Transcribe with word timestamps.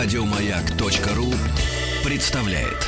Радиомаяк.ру 0.00 1.34
представляет. 2.04 2.86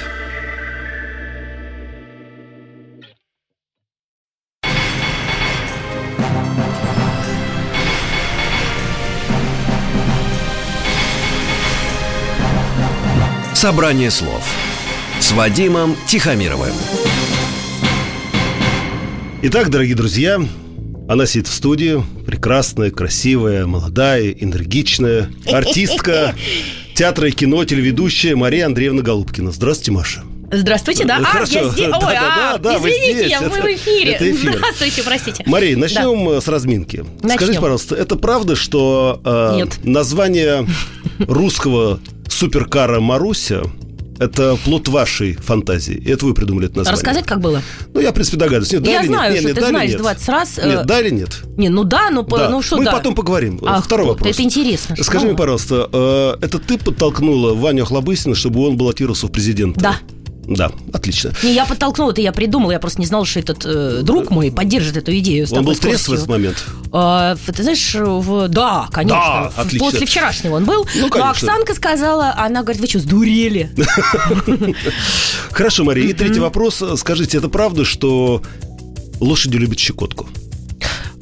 Собрание 13.55 14.13
слов 14.13 14.45
с 15.19 15.33
Вадимом 15.33 15.97
Тихомировым. 16.07 16.71
Итак, 19.43 19.71
дорогие 19.71 19.97
друзья, 19.97 20.41
она 21.09 21.27
сидит 21.27 21.49
в 21.49 21.55
студии, 21.55 22.05
прекрасная, 22.25 22.93
красивая, 22.93 23.67
молодая, 23.67 24.31
энергичная, 24.31 25.29
артистка 25.51 26.37
театра 27.01 27.29
и 27.29 27.31
кино, 27.31 27.65
телеведущая 27.65 28.37
Мария 28.37 28.67
Андреевна 28.67 29.01
Голубкина. 29.01 29.53
Здравствуйте, 29.53 29.91
Маша. 29.93 30.23
Здравствуйте, 30.53 31.07
да. 31.07 31.17
А, 31.17 31.25
Хорошо. 31.25 31.59
я 31.61 31.69
здесь. 31.71 31.87
Да, 31.89 31.97
Ой, 31.97 32.13
да, 32.13 32.53
а, 32.53 32.59
да, 32.59 32.77
извините, 32.77 33.15
здесь. 33.15 33.31
я- 33.31 33.41
мы 33.41 33.47
Это- 33.47 33.63
в 33.63 33.75
эфире. 33.75 34.13
это 34.13 34.31
эфир. 34.31 34.57
Здравствуйте, 34.59 35.03
простите. 35.03 35.43
Мария, 35.47 35.79
начнем 35.79 36.29
э, 36.29 36.41
с 36.43 36.49
разминки. 36.49 37.03
Начнем. 37.23 37.37
Скажите, 37.39 37.59
пожалуйста, 37.59 37.95
это 37.95 38.17
правда, 38.17 38.55
что 38.55 39.19
э, 39.25 39.53
Нет. 39.57 39.79
название 39.83 40.67
русского 41.21 42.01
суперкара 42.29 43.01
Маруся 43.01 43.63
это 44.21 44.57
плод 44.65 44.87
вашей 44.89 45.33
фантазии. 45.35 46.01
Это 46.07 46.27
вы 46.27 46.35
придумали 46.35 46.67
это 46.69 46.79
название. 46.79 46.97
Рассказать, 47.01 47.27
как 47.27 47.41
было? 47.41 47.63
Ну, 47.95 48.01
я, 48.01 48.11
в 48.11 48.15
принципе, 48.15 48.37
догадываюсь. 48.37 48.73
Нет, 48.73 48.83
да 48.83 48.91
Я 48.91 49.01
или 49.01 49.07
знаю, 49.09 49.33
нет? 49.33 49.41
что 49.41 49.49
Нет, 49.49 49.57
ты 49.57 49.61
да 49.63 49.69
знаешь 49.69 49.91
нет? 49.91 50.01
20 50.01 50.29
раз. 50.29 50.59
э, 50.59 50.69
Нет, 50.69 50.87
да 50.87 51.01
или 51.01 51.11
нет? 51.11 51.41
Не, 51.57 51.69
ну 51.71 51.85
да, 51.85 52.11
ну, 52.11 52.23
Да. 52.23 52.49
ну 52.51 52.63
что 52.63 52.77
Мы 52.77 52.85
да. 52.85 52.93
потом 52.93 53.15
поговорим. 53.15 53.59
Ах, 53.65 53.85
Второй 53.85 54.07
вопрос. 54.07 54.31
Это 54.31 54.43
интересно. 54.43 54.95
Скажи 54.97 55.21
что? 55.21 55.27
мне, 55.29 55.37
пожалуйста, 55.37 55.89
э, 55.93 56.37
это 56.45 56.59
ты 56.59 56.79
подтолкнула 56.79 57.55
Ваню 57.55 57.83
Охлобыстина, 57.85 58.35
чтобы 58.35 58.67
он 58.67 58.77
баллотировался 58.77 59.27
в 59.27 59.31
президенты? 59.33 59.81
Да. 59.81 59.97
Да, 60.51 60.73
отлично. 60.93 61.33
Не, 61.45 61.55
я 61.55 61.65
подтолкнула, 61.65 62.11
это 62.11 62.21
я 62.21 62.33
придумала, 62.33 62.73
я 62.73 62.81
просто 62.81 63.01
не 63.01 63.07
знала, 63.07 63.25
что 63.25 63.39
этот 63.39 63.65
э, 63.65 64.01
друг 64.03 64.31
мой 64.31 64.51
поддержит 64.51 64.97
эту 64.97 65.17
идею. 65.19 65.47
Он 65.53 65.65
был 65.65 65.77
трезв 65.77 66.09
в 66.09 66.13
этот 66.13 66.27
момент? 66.27 66.65
А, 66.93 67.37
ты 67.47 67.63
знаешь, 67.63 67.95
в- 67.95 68.49
да, 68.49 68.89
конечно. 68.91 69.17
Да, 69.17 69.51
В- 69.51 69.59
отлично. 69.61 69.87
После 69.91 70.07
вчерашнего 70.07 70.57
он 70.57 70.65
был. 70.65 70.85
Ну, 70.97 71.03
Но 71.03 71.09
конечно. 71.09 71.31
Оксанка 71.31 71.75
сказала, 71.75 72.35
она 72.37 72.63
говорит, 72.63 72.81
вы 72.83 72.89
что, 72.89 72.99
сдурели? 72.99 73.71
Хорошо, 75.53 75.85
Мария. 75.85 76.09
И 76.09 76.13
третий 76.13 76.41
вопрос. 76.41 76.83
Скажите, 76.97 77.39
это 77.39 77.49
правда, 77.49 77.85
что 77.85 78.43
лошади 79.21 79.57
любят 79.57 79.79
щекотку? 79.79 80.27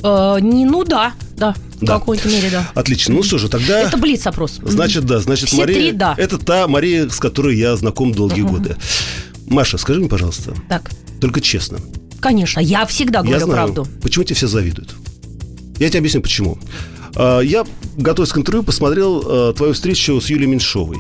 Э, 0.02 0.38
Не, 0.40 0.64
ну 0.64 0.84
да, 0.84 1.12
да, 1.36 1.54
в 1.80 1.84
Да. 1.84 1.94
какой-то 1.98 2.28
мере, 2.28 2.50
да. 2.50 2.68
Отлично. 2.74 3.14
Ну 3.14 3.22
что 3.22 3.38
же, 3.38 3.48
тогда... 3.48 3.80
Это 3.80 3.96
блиц-опрос. 3.96 4.60
Значит, 4.62 5.04
да, 5.06 5.18
значит, 5.20 5.48
Все 5.48 5.56
Мария... 5.56 5.76
три 5.76 5.92
«да». 5.92 6.14
Это 6.16 6.38
та 6.38 6.68
Мария, 6.68 7.08
с 7.08 7.16
которой 7.18 7.56
я 7.56 7.74
знаком 7.76 8.12
долгие 8.12 8.42
годы. 8.42 8.76
Маша, 9.50 9.78
скажи 9.78 10.00
мне, 10.00 10.08
пожалуйста, 10.08 10.54
Так, 10.68 10.90
только 11.20 11.40
честно. 11.40 11.78
конечно, 12.20 12.60
я 12.60 12.84
всегда 12.86 13.18
я 13.20 13.24
говорю 13.24 13.44
знаю, 13.44 13.52
правду. 13.74 13.86
почему 14.02 14.24
тебе 14.24 14.34
все 14.36 14.46
завидуют. 14.48 14.94
Я 15.78 15.88
тебе 15.88 16.00
объясню, 16.00 16.20
почему. 16.22 16.58
А, 17.14 17.40
Я, 17.40 17.64
готовясь 17.96 18.32
к 18.32 18.38
интервью, 18.38 18.62
посмотрел 18.64 19.22
а, 19.24 19.52
твою 19.54 19.72
встречу 19.74 20.20
с 20.20 20.28
Юлией 20.30 20.50
Меньшовой. 20.50 20.98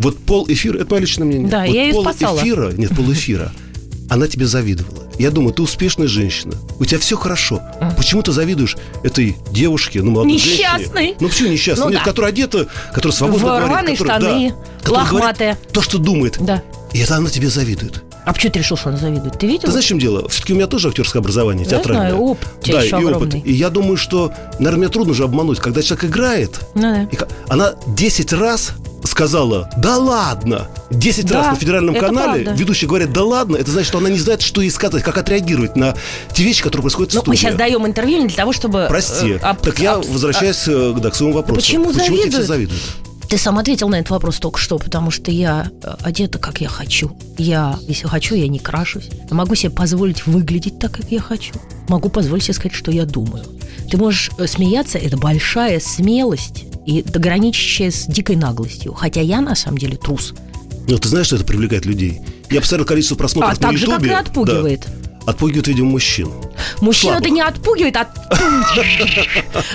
Вот 0.00 0.18
пол 0.18 0.44
эфира, 0.48 0.78
это 0.78 0.90
мое 0.90 1.02
личное 1.02 1.24
мнение. 1.24 1.48
Да, 1.48 1.64
вот 1.64 1.72
я 1.74 1.82
её 1.84 1.92
пол 1.94 2.02
спасала. 2.04 2.40
эфира, 2.40 2.72
нет, 2.72 2.94
пол 2.96 3.12
эфира, 3.12 3.52
она 4.10 4.26
тебе 4.26 4.46
завидовала. 4.46 5.07
Я 5.18 5.30
думаю, 5.30 5.52
ты 5.52 5.62
успешная 5.62 6.06
женщина, 6.06 6.54
у 6.78 6.84
тебя 6.84 6.98
все 7.00 7.16
хорошо. 7.16 7.60
Почему 7.96 8.22
ты 8.22 8.32
завидуешь 8.32 8.76
этой 9.02 9.36
девушке, 9.50 10.00
ну, 10.02 10.12
молодой 10.12 10.34
Несчастной. 10.34 10.84
женщине? 10.94 11.16
Ну, 11.20 11.28
почему 11.28 11.48
несчастной? 11.48 11.84
Ну, 11.86 11.90
Нет, 11.90 12.00
да. 12.00 12.04
которая 12.04 12.30
одета, 12.32 12.66
которая 12.92 13.16
свободно 13.16 13.38
В 13.38 13.42
говорит. 13.66 13.98
которая- 13.98 14.18
штаны, 14.20 14.48
да, 14.50 14.84
говорит 14.84 15.12
лохматая. 15.12 15.58
То, 15.72 15.82
что 15.82 15.98
думает. 15.98 16.36
Да. 16.40 16.62
И 16.92 17.00
это 17.00 17.16
она 17.16 17.28
тебе 17.30 17.48
завидует. 17.50 18.02
А 18.24 18.32
почему 18.32 18.52
ты 18.52 18.58
решил, 18.60 18.76
что 18.76 18.90
она 18.90 18.98
завидует? 18.98 19.38
Ты 19.38 19.46
видел? 19.46 19.62
Ты 19.62 19.70
знаешь, 19.70 19.84
в 19.86 19.88
чем 19.88 19.98
дело? 19.98 20.28
Все-таки 20.28 20.52
у 20.52 20.56
меня 20.56 20.66
тоже 20.66 20.88
актерское 20.88 21.20
образование, 21.20 21.64
Я 21.64 21.70
театральное. 21.70 22.10
знаю, 22.10 22.22
опыт 22.22 22.48
у 22.60 22.62
тебя 22.62 22.76
да, 22.78 22.84
и 22.84 22.88
огромный. 22.90 23.16
опыт. 23.16 23.34
И 23.46 23.52
я 23.52 23.70
думаю, 23.70 23.96
что, 23.96 24.32
наверное, 24.58 24.78
мне 24.80 24.88
трудно 24.88 25.14
же 25.14 25.24
обмануть, 25.24 25.58
когда 25.60 25.82
человек 25.82 26.04
играет. 26.04 26.60
Ну 26.74 26.82
да. 26.82 27.02
и 27.10 27.18
она 27.48 27.74
10 27.86 28.32
раз 28.34 28.72
сказала, 29.08 29.68
да 29.76 29.96
ладно. 29.98 30.68
10 30.90 31.26
Да, 31.26 31.38
раз 31.38 31.46
на 31.48 31.54
федеральном 31.56 31.94
канале 31.96 32.44
правда. 32.44 32.60
ведущий 32.60 32.86
говорит, 32.86 33.12
да 33.12 33.24
ладно. 33.24 33.56
Это 33.56 33.70
значит, 33.70 33.88
что 33.88 33.98
она 33.98 34.08
не 34.10 34.18
знает, 34.18 34.42
что 34.42 34.60
ей 34.60 34.70
сказать, 34.70 35.02
как 35.02 35.18
отреагировать 35.18 35.76
на 35.76 35.94
те 36.32 36.44
вещи, 36.44 36.62
которые 36.62 36.82
происходят 36.82 37.12
в 37.12 37.14
Ну, 37.14 37.20
студии. 37.22 37.30
мы 37.30 37.36
сейчас 37.36 37.54
даем 37.56 37.86
интервью 37.86 38.18
не 38.22 38.26
для 38.28 38.36
того, 38.36 38.52
чтобы... 38.52 38.86
Прости. 38.88 39.32
э, 39.32 39.36
об- 39.38 39.60
так 39.60 39.78
я 39.78 39.94
об- 39.94 40.06
возвращаюсь 40.06 40.62
э, 40.66 40.94
да, 40.98 41.10
к 41.10 41.14
своему 41.14 41.34
вопросу. 41.34 41.60
почему 41.60 41.92
тебе 41.92 42.02
все 42.02 42.10
завидуют? 42.12 42.46
завидуют? 42.46 42.82
Ты 43.28 43.36
сам 43.36 43.58
ответил 43.58 43.90
на 43.90 43.96
этот 43.96 44.08
вопрос 44.10 44.38
только 44.38 44.58
что, 44.58 44.78
потому 44.78 45.10
что 45.10 45.30
я 45.30 45.70
э, 45.82 45.94
одета, 46.02 46.38
как 46.38 46.60
я 46.62 46.68
хочу. 46.68 47.14
Я, 47.36 47.78
если 47.86 48.06
хочу, 48.06 48.34
я 48.34 48.48
не 48.48 48.58
крашусь. 48.58 49.08
Могу 49.30 49.54
себе 49.54 49.70
позволить 49.70 50.26
выглядеть 50.26 50.78
так, 50.78 50.92
как 50.92 51.10
я 51.12 51.20
хочу. 51.20 51.52
Могу 51.88 52.08
позволить 52.08 52.44
себе 52.44 52.54
сказать, 52.54 52.72
что 52.74 52.90
я 52.90 53.04
думаю. 53.04 53.44
Ты 53.90 53.98
можешь 53.98 54.30
э, 54.38 54.46
смеяться, 54.46 54.96
это 54.96 55.18
большая 55.18 55.78
смелость 55.78 56.64
и 56.88 57.02
граничащая 57.02 57.90
с 57.90 58.06
дикой 58.06 58.36
наглостью. 58.36 58.94
Хотя 58.94 59.20
я, 59.20 59.42
на 59.42 59.54
самом 59.54 59.76
деле, 59.76 59.98
трус. 59.98 60.32
Ну, 60.88 60.96
ты 60.96 61.08
знаешь, 61.10 61.26
что 61.26 61.36
это 61.36 61.44
привлекает 61.44 61.84
людей? 61.84 62.22
Я 62.50 62.62
посмотрел 62.62 62.86
количество 62.86 63.14
просмотров 63.14 63.50
А 63.50 63.54
на 63.62 63.68
так 63.68 63.76
же, 63.76 63.86
как 63.86 64.02
и 64.02 64.08
отпугивает. 64.08 64.86
Да. 64.86 65.32
Отпугивает, 65.32 65.68
видимо, 65.68 65.90
мужчин. 65.90 66.30
Слабых. 66.90 67.20
это 67.20 67.28
не 67.28 67.42
отпугивает, 67.42 67.94
а 67.94 68.08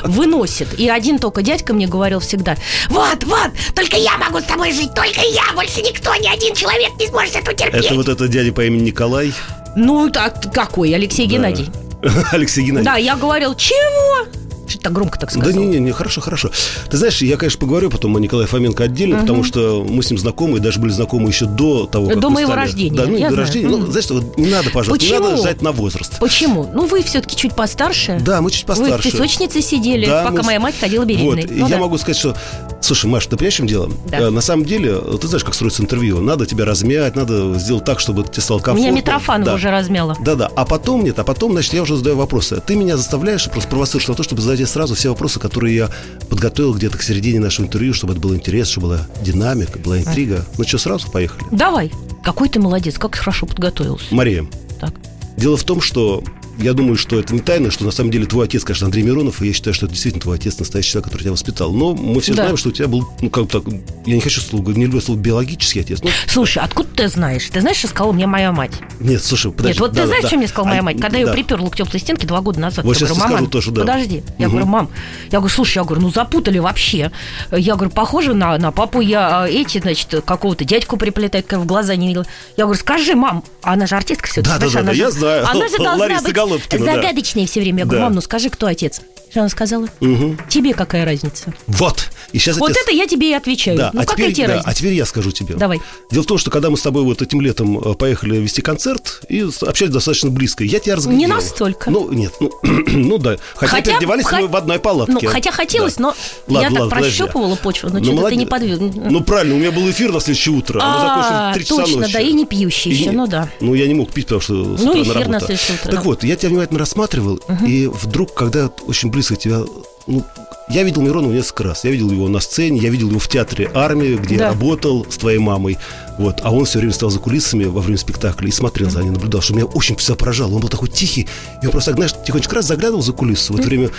выносит. 0.07 0.79
И 0.79 0.89
один 0.89 1.19
только 1.19 1.43
дядька 1.43 1.75
мне 1.75 1.85
говорил 1.85 2.19
всегда, 2.19 2.57
вот, 2.89 3.23
вот, 3.25 3.51
только 3.75 3.97
я 3.97 4.17
могу 4.17 4.39
с 4.39 4.45
тобой 4.45 4.71
жить, 4.71 4.95
только 4.95 5.21
я, 5.21 5.53
больше 5.53 5.83
никто, 5.83 6.15
ни 6.15 6.27
один 6.27 6.55
человек 6.55 6.93
не 6.99 7.05
сможет 7.05 7.35
это 7.35 7.53
терпеть. 7.53 7.85
Это 7.85 7.93
вот 7.93 8.09
это 8.09 8.27
дядя 8.27 8.51
по 8.51 8.65
имени 8.65 8.85
Николай. 8.85 9.31
Ну, 9.75 10.09
так 10.09 10.51
какой, 10.51 10.95
Алексей 10.95 11.27
Да. 11.27 11.33
Геннадий. 11.33 11.69
Алексей 12.31 12.61
Геннадьевич. 12.65 12.85
Да, 12.85 12.97
я 12.97 13.15
говорил, 13.15 13.53
чего? 13.53 14.42
Что-то 14.67 14.83
так 14.85 14.93
громко 14.93 15.19
так 15.19 15.31
сказал. 15.31 15.51
Да 15.51 15.57
не, 15.57 15.65
не, 15.65 15.79
не, 15.79 15.91
хорошо, 15.91 16.21
хорошо. 16.21 16.49
Ты 16.89 16.97
знаешь, 16.97 17.21
я, 17.21 17.37
конечно, 17.37 17.59
поговорю 17.59 17.89
потом 17.89 18.15
о 18.15 18.19
Николае 18.19 18.47
Фоменко 18.47 18.83
отдельно, 18.83 19.19
потому 19.19 19.43
что 19.43 19.85
мы 19.87 20.01
с 20.03 20.09
ним 20.09 20.17
знакомы, 20.19 20.57
и 20.57 20.61
даже 20.61 20.79
были 20.79 20.91
знакомы 20.91 21.29
еще 21.29 21.45
до 21.45 21.85
того, 21.85 22.07
как 22.07 22.19
До 22.19 22.29
моего 22.29 22.51
стали- 22.51 22.65
рождения, 22.65 22.95
Да, 22.97 23.05
ну, 23.05 23.13
я 23.17 23.27
до 23.29 23.33
знаю. 23.33 23.35
рождения. 23.47 23.67
Ну, 23.67 23.85
знаешь, 23.87 24.05
что, 24.05 24.13
вот 24.15 24.37
не 24.37 24.47
надо, 24.47 24.69
пожалуйста, 24.71 25.05
не 25.05 25.11
Почему? 25.11 25.29
надо 25.31 25.43
жать 25.43 25.61
на 25.61 25.71
возраст. 25.71 26.19
Почему? 26.19 26.69
Ну, 26.73 26.85
вы 26.85 27.03
все-таки 27.03 27.35
чуть 27.35 27.53
постарше. 27.55 28.19
Да, 28.23 28.41
мы 28.41 28.51
чуть 28.51 28.67
Вы 28.67 28.73
в 28.75 28.77
постарше. 28.79 29.11
песочнице 29.11 29.61
сидели, 29.61 30.05
Да, 30.05 30.23
пока 30.23 30.37
мы 30.37 30.43
моя 30.43 30.59
мать 30.59 30.75
ходила 30.79 31.05
беременной. 31.05 31.41
Вот, 31.43 31.51
и 31.51 31.55
Ну 31.55 31.67
я 31.67 31.75
да. 31.75 31.81
могу 31.81 31.97
сказать, 31.97 32.17
что... 32.17 32.35
Слушай, 32.81 33.05
Маш, 33.09 33.25
ты 33.27 33.37
понимаешь, 33.37 33.53
в 33.53 33.57
чем 33.57 33.67
дело? 33.67 33.89
Да. 34.09 34.17
Э, 34.19 34.29
На 34.29 34.41
самом 34.41 34.65
деле, 34.65 34.97
ты 35.21 35.27
знаешь, 35.27 35.45
как 35.45 35.53
строится 35.53 35.81
интервью. 35.81 36.19
Надо 36.19 36.45
тебя 36.45 36.65
размять, 36.65 37.15
надо 37.15 37.57
сделать 37.57 37.85
так, 37.85 38.01
чтобы 38.01 38.23
тебе 38.23 38.41
стало 38.41 38.59
комфортно. 38.59 38.81
Меня 38.81 38.91
Митрофанова 38.91 39.45
Да. 39.51 39.55
уже 39.55 39.71
размяла. 39.71 40.17
Да-да, 40.19 40.49
а 40.53 40.65
потом 40.65 41.01
нет, 41.03 41.17
а 41.17 41.23
потом, 41.23 41.53
значит, 41.53 41.73
я 41.73 41.81
уже 41.81 41.95
задаю 41.95 42.17
вопросы. 42.17 42.61
Ты 42.65 42.75
меня 42.75 42.97
заставляешь, 42.97 43.49
просто 43.49 43.69
провоцируешь 43.69 44.07
на 44.09 44.15
то, 44.15 44.23
чтобы 44.23 44.41
задать 44.41 44.52
сразу 44.65 44.95
все 44.95 45.09
вопросы, 45.09 45.39
которые 45.39 45.75
я 45.75 45.89
подготовил 46.29 46.73
где-то 46.73 46.97
к 46.97 47.03
середине 47.03 47.39
нашего 47.39 47.65
интервью, 47.65 47.93
чтобы 47.93 48.13
это 48.13 48.21
было 48.21 48.35
интересно, 48.35 48.71
чтобы 48.71 48.87
была 48.87 49.07
динамика, 49.23 49.79
была 49.79 49.99
интрига. 49.99 50.45
Ну 50.57 50.63
что, 50.65 50.77
сразу 50.77 51.09
поехали? 51.11 51.43
Давай. 51.51 51.91
Какой 52.23 52.47
ты 52.49 52.59
молодец, 52.59 52.97
как 52.97 53.15
хорошо 53.15 53.45
подготовился. 53.45 54.05
Мария, 54.13 54.45
Так. 54.79 54.93
дело 55.37 55.57
в 55.57 55.63
том, 55.63 55.81
что 55.81 56.23
я 56.59 56.73
думаю, 56.73 56.95
что 56.97 57.19
это 57.19 57.33
не 57.33 57.39
тайна, 57.39 57.71
что 57.71 57.83
на 57.85 57.91
самом 57.91 58.11
деле 58.11 58.25
твой 58.25 58.45
отец, 58.45 58.63
конечно, 58.63 58.85
Андрей 58.85 59.03
Миронов, 59.03 59.41
и 59.41 59.47
я 59.47 59.53
считаю, 59.53 59.73
что 59.73 59.85
это 59.85 59.93
действительно 59.93 60.21
твой 60.21 60.35
отец, 60.37 60.57
настоящий 60.59 60.91
человек, 60.91 61.05
который 61.05 61.21
тебя 61.23 61.31
воспитал. 61.31 61.73
Но 61.73 61.93
мы 61.93 62.21
все 62.21 62.33
Да. 62.33 62.43
знаем, 62.43 62.57
что 62.57 62.69
у 62.69 62.71
тебя 62.71 62.87
был, 62.87 63.07
ну, 63.21 63.29
как 63.29 63.45
бы 63.45 63.49
так, 63.49 63.63
я 64.05 64.15
не 64.15 64.21
хочу 64.21 64.41
слово, 64.41 64.71
не 64.71 64.85
люблю 64.85 65.01
слово 65.01 65.19
биологический 65.19 65.79
отец. 65.81 65.99
Ну, 66.03 66.09
Слушай, 66.27 66.63
откуда 66.63 66.89
ты 66.95 67.07
знаешь? 67.07 67.49
Ты 67.51 67.61
знаешь, 67.61 67.77
что 67.77 67.87
сказала 67.87 68.11
мне 68.11 68.27
моя 68.27 68.51
мать? 68.51 68.71
нет, 68.99 69.23
слушай, 69.23 69.51
подожди. 69.51 69.73
Нет, 69.73 69.79
вот 69.79 69.91
да, 69.93 70.01
ты 70.01 70.07
знаешь, 70.07 70.21
да. 70.23 70.27
что 70.29 70.37
мне 70.37 70.47
сказала 70.47 70.67
моя 70.69 70.79
А, 70.81 70.83
мать? 70.83 70.99
Когда 71.01 71.17
я 71.17 71.25
да. 71.25 71.31
ее 71.31 71.35
приперла 71.35 71.69
к 71.69 71.75
теплой 71.75 71.99
стенке 71.99 72.27
два 72.27 72.41
года 72.41 72.59
назад. 72.59 72.85
Вот 72.85 72.97
я 72.99 73.07
говорю, 73.07 73.23
мама, 73.29 73.47
тоже, 73.47 73.71
да. 73.71 73.81
подожди. 73.81 74.23
Я 74.37 74.47
Мгм. 74.47 74.51
говорю, 74.57 74.65
мам, 74.67 74.89
я 75.31 75.39
говорю, 75.39 75.53
слушай, 75.53 75.77
я 75.77 75.83
говорю, 75.83 76.01
ну 76.01 76.11
запутали 76.11 76.59
вообще. 76.59 77.11
Я 77.51 77.75
говорю, 77.75 77.91
похоже 77.91 78.33
на, 78.33 78.57
на 78.57 78.71
папу 78.71 79.01
я 79.01 79.43
а, 79.43 79.47
эти, 79.47 79.79
значит, 79.79 80.23
какого-то 80.25 80.65
дядьку 80.65 80.97
приплетает, 80.97 81.45
как 81.47 81.59
в 81.59 81.65
глаза 81.65 81.95
не 81.95 82.07
видела. 82.07 82.25
Я 82.57 82.65
говорю, 82.65 82.79
скажи, 82.79 83.15
мам, 83.15 83.43
а 83.61 83.73
она 83.73 83.87
же 83.87 83.95
артистка 83.95 84.27
все 84.27 84.41
Да, 84.41 84.57
да, 84.57 84.69
да, 84.69 84.81
да, 84.83 84.91
я 84.91 85.11
знаю. 85.11 85.47
Она 85.49 85.67
же 85.67 85.77
должна 85.83 86.21
быть 86.21 86.33
Голубкина, 86.47 86.85
да. 86.85 86.95
загадочной 86.95 87.45
все 87.47 87.61
время. 87.61 87.79
Я 87.79 87.85
говорю, 87.85 87.99
Да. 87.99 88.05
мам, 88.05 88.15
ну 88.15 88.21
скажи, 88.21 88.49
кто 88.49 88.67
отец? 88.67 89.01
Она 89.35 89.49
сказала? 89.49 89.87
Мгм. 89.99 90.37
Тебе 90.49 90.73
какая 90.73 91.05
разница? 91.05 91.53
Вот. 91.67 92.09
И 92.31 92.39
сейчас 92.39 92.57
Вот 92.57 92.71
это 92.71 92.91
я 92.91 93.07
тебе 93.07 93.31
и 93.31 93.33
отвечаю. 93.33 93.77
Да, 93.77 93.91
ну 93.93 94.01
а 94.01 94.05
какая 94.05 94.15
теперь, 94.27 94.33
тебе 94.33 94.47
да, 94.47 94.53
разница? 94.55 94.69
а 94.69 94.73
теперь 94.73 94.93
я 94.93 95.05
скажу 95.05 95.31
тебе. 95.31 95.55
Давай. 95.55 95.81
Дело 96.11 96.23
в 96.23 96.25
том, 96.25 96.37
что 96.37 96.51
когда 96.51 96.69
мы 96.69 96.77
с 96.77 96.81
тобой 96.81 97.03
вот 97.03 97.21
этим 97.21 97.41
летом 97.41 97.77
э, 97.79 97.93
поехали 97.95 98.37
вести 98.37 98.61
концерт 98.61 99.21
и 99.29 99.45
общались 99.61 99.91
достаточно 99.93 100.29
близко, 100.29 100.63
я 100.63 100.79
тебя 100.79 100.95
разглядел. 100.95 101.19
Не 101.19 101.27
настолько. 101.27 101.89
Ну, 101.91 102.11
нет, 102.11 102.33
ну, 102.39 102.51
ну 102.63 103.17
да. 103.17 103.37
Хотя, 103.55 103.71
Хотя- 103.71 103.83
переодевались 103.91 104.25
хо- 104.25 104.37
мы 104.37 104.47
в 104.47 104.55
одной 104.55 104.79
палатке. 104.79 105.13
Ну, 105.13 105.19
хотя 105.29 105.51
хотелось, 105.51 105.95
Да. 105.95 106.01
но 106.03 106.07
Ладно, 106.47 106.61
я 106.63 106.69
так 106.69 106.79
ладно, 106.79 106.95
подожди. 106.95 107.17
прощупывала 107.17 107.55
почву, 107.55 107.89
но 107.89 107.99
Ну, 107.99 108.05
что-то 108.05 108.29
ты 108.29 108.35
не 108.35 108.45
подвиг. 108.45 108.79
Ну, 108.95 109.21
правильно, 109.21 109.55
у 109.55 109.59
меня 109.59 109.71
был 109.71 109.89
эфир 109.89 110.11
на 110.11 110.19
следующее 110.19 110.55
утро. 110.55 110.79
а 110.81 110.83
в 110.83 111.51
А, 111.51 111.53
3 111.53 111.63
часа 111.65 111.75
точно, 111.83 112.01
ночи. 112.01 112.13
да, 112.13 112.19
и 112.19 112.33
не 112.33 112.45
пьющий 112.45 112.91
еще, 112.91 113.11
ну 113.11 113.27
да. 113.27 113.49
Ну, 113.61 113.73
я 113.73 113.87
не 113.87 113.93
мог 113.93 114.11
пить, 114.11 114.25
потому 114.25 114.41
что 114.41 114.77
с 114.77 114.81
Ну, 114.83 114.91
утра 114.93 115.19
на 115.27 115.37
утро, 115.37 115.55
Так 115.83 116.03
вот, 116.05 116.23
я 116.23 116.35
тебя 116.35 116.49
внимательно 116.49 116.79
рассматривал, 116.79 117.39
и 117.65 117.87
вдруг, 117.87 118.33
когда 118.33 118.67
очень 118.87 119.09
близко 119.09 119.22
тебя... 119.35 119.61
Ну, 120.07 120.23
Я 120.69 120.83
видел 120.83 121.01
Миронова 121.01 121.31
несколько 121.33 121.63
раз. 121.63 121.83
Я 121.83 121.91
видел 121.91 122.09
его 122.11 122.27
на 122.29 122.39
сцене, 122.39 122.79
я 122.79 122.89
видел 122.89 123.09
его 123.09 123.19
в 123.19 123.27
театре 123.27 123.69
«Армия», 123.73 124.15
где 124.15 124.37
Да. 124.37 124.49
работал 124.49 125.05
с 125.09 125.17
твоей 125.17 125.37
мамой. 125.39 125.77
Вот. 126.17 126.39
А 126.41 126.51
он 126.51 126.65
все 126.65 126.79
время 126.79 126.93
стоял 126.93 127.09
за 127.11 127.19
кулисами 127.19 127.65
во 127.65 127.81
время 127.81 127.97
спектакля 127.97 128.47
и 128.47 128.51
смотрел 128.51 128.89
за 128.89 129.01
ней, 129.03 129.09
наблюдал, 129.11 129.41
что 129.41 129.53
меня 129.53 129.65
очень 129.65 129.95
всегда 129.97 130.15
поражало. 130.15 130.53
Он 130.55 130.61
был 130.61 130.69
такой 130.69 130.89
тихий, 130.89 131.27
и 131.61 131.65
он 131.65 131.71
просто, 131.71 131.93
знаешь, 131.93 132.13
тихонечко 132.25 132.55
раз 132.55 132.65
заглядывал 132.67 133.01
за 133.01 133.11
кулисы. 133.13 133.51
В 133.53 133.57
это 133.57 133.67
время 133.67 133.89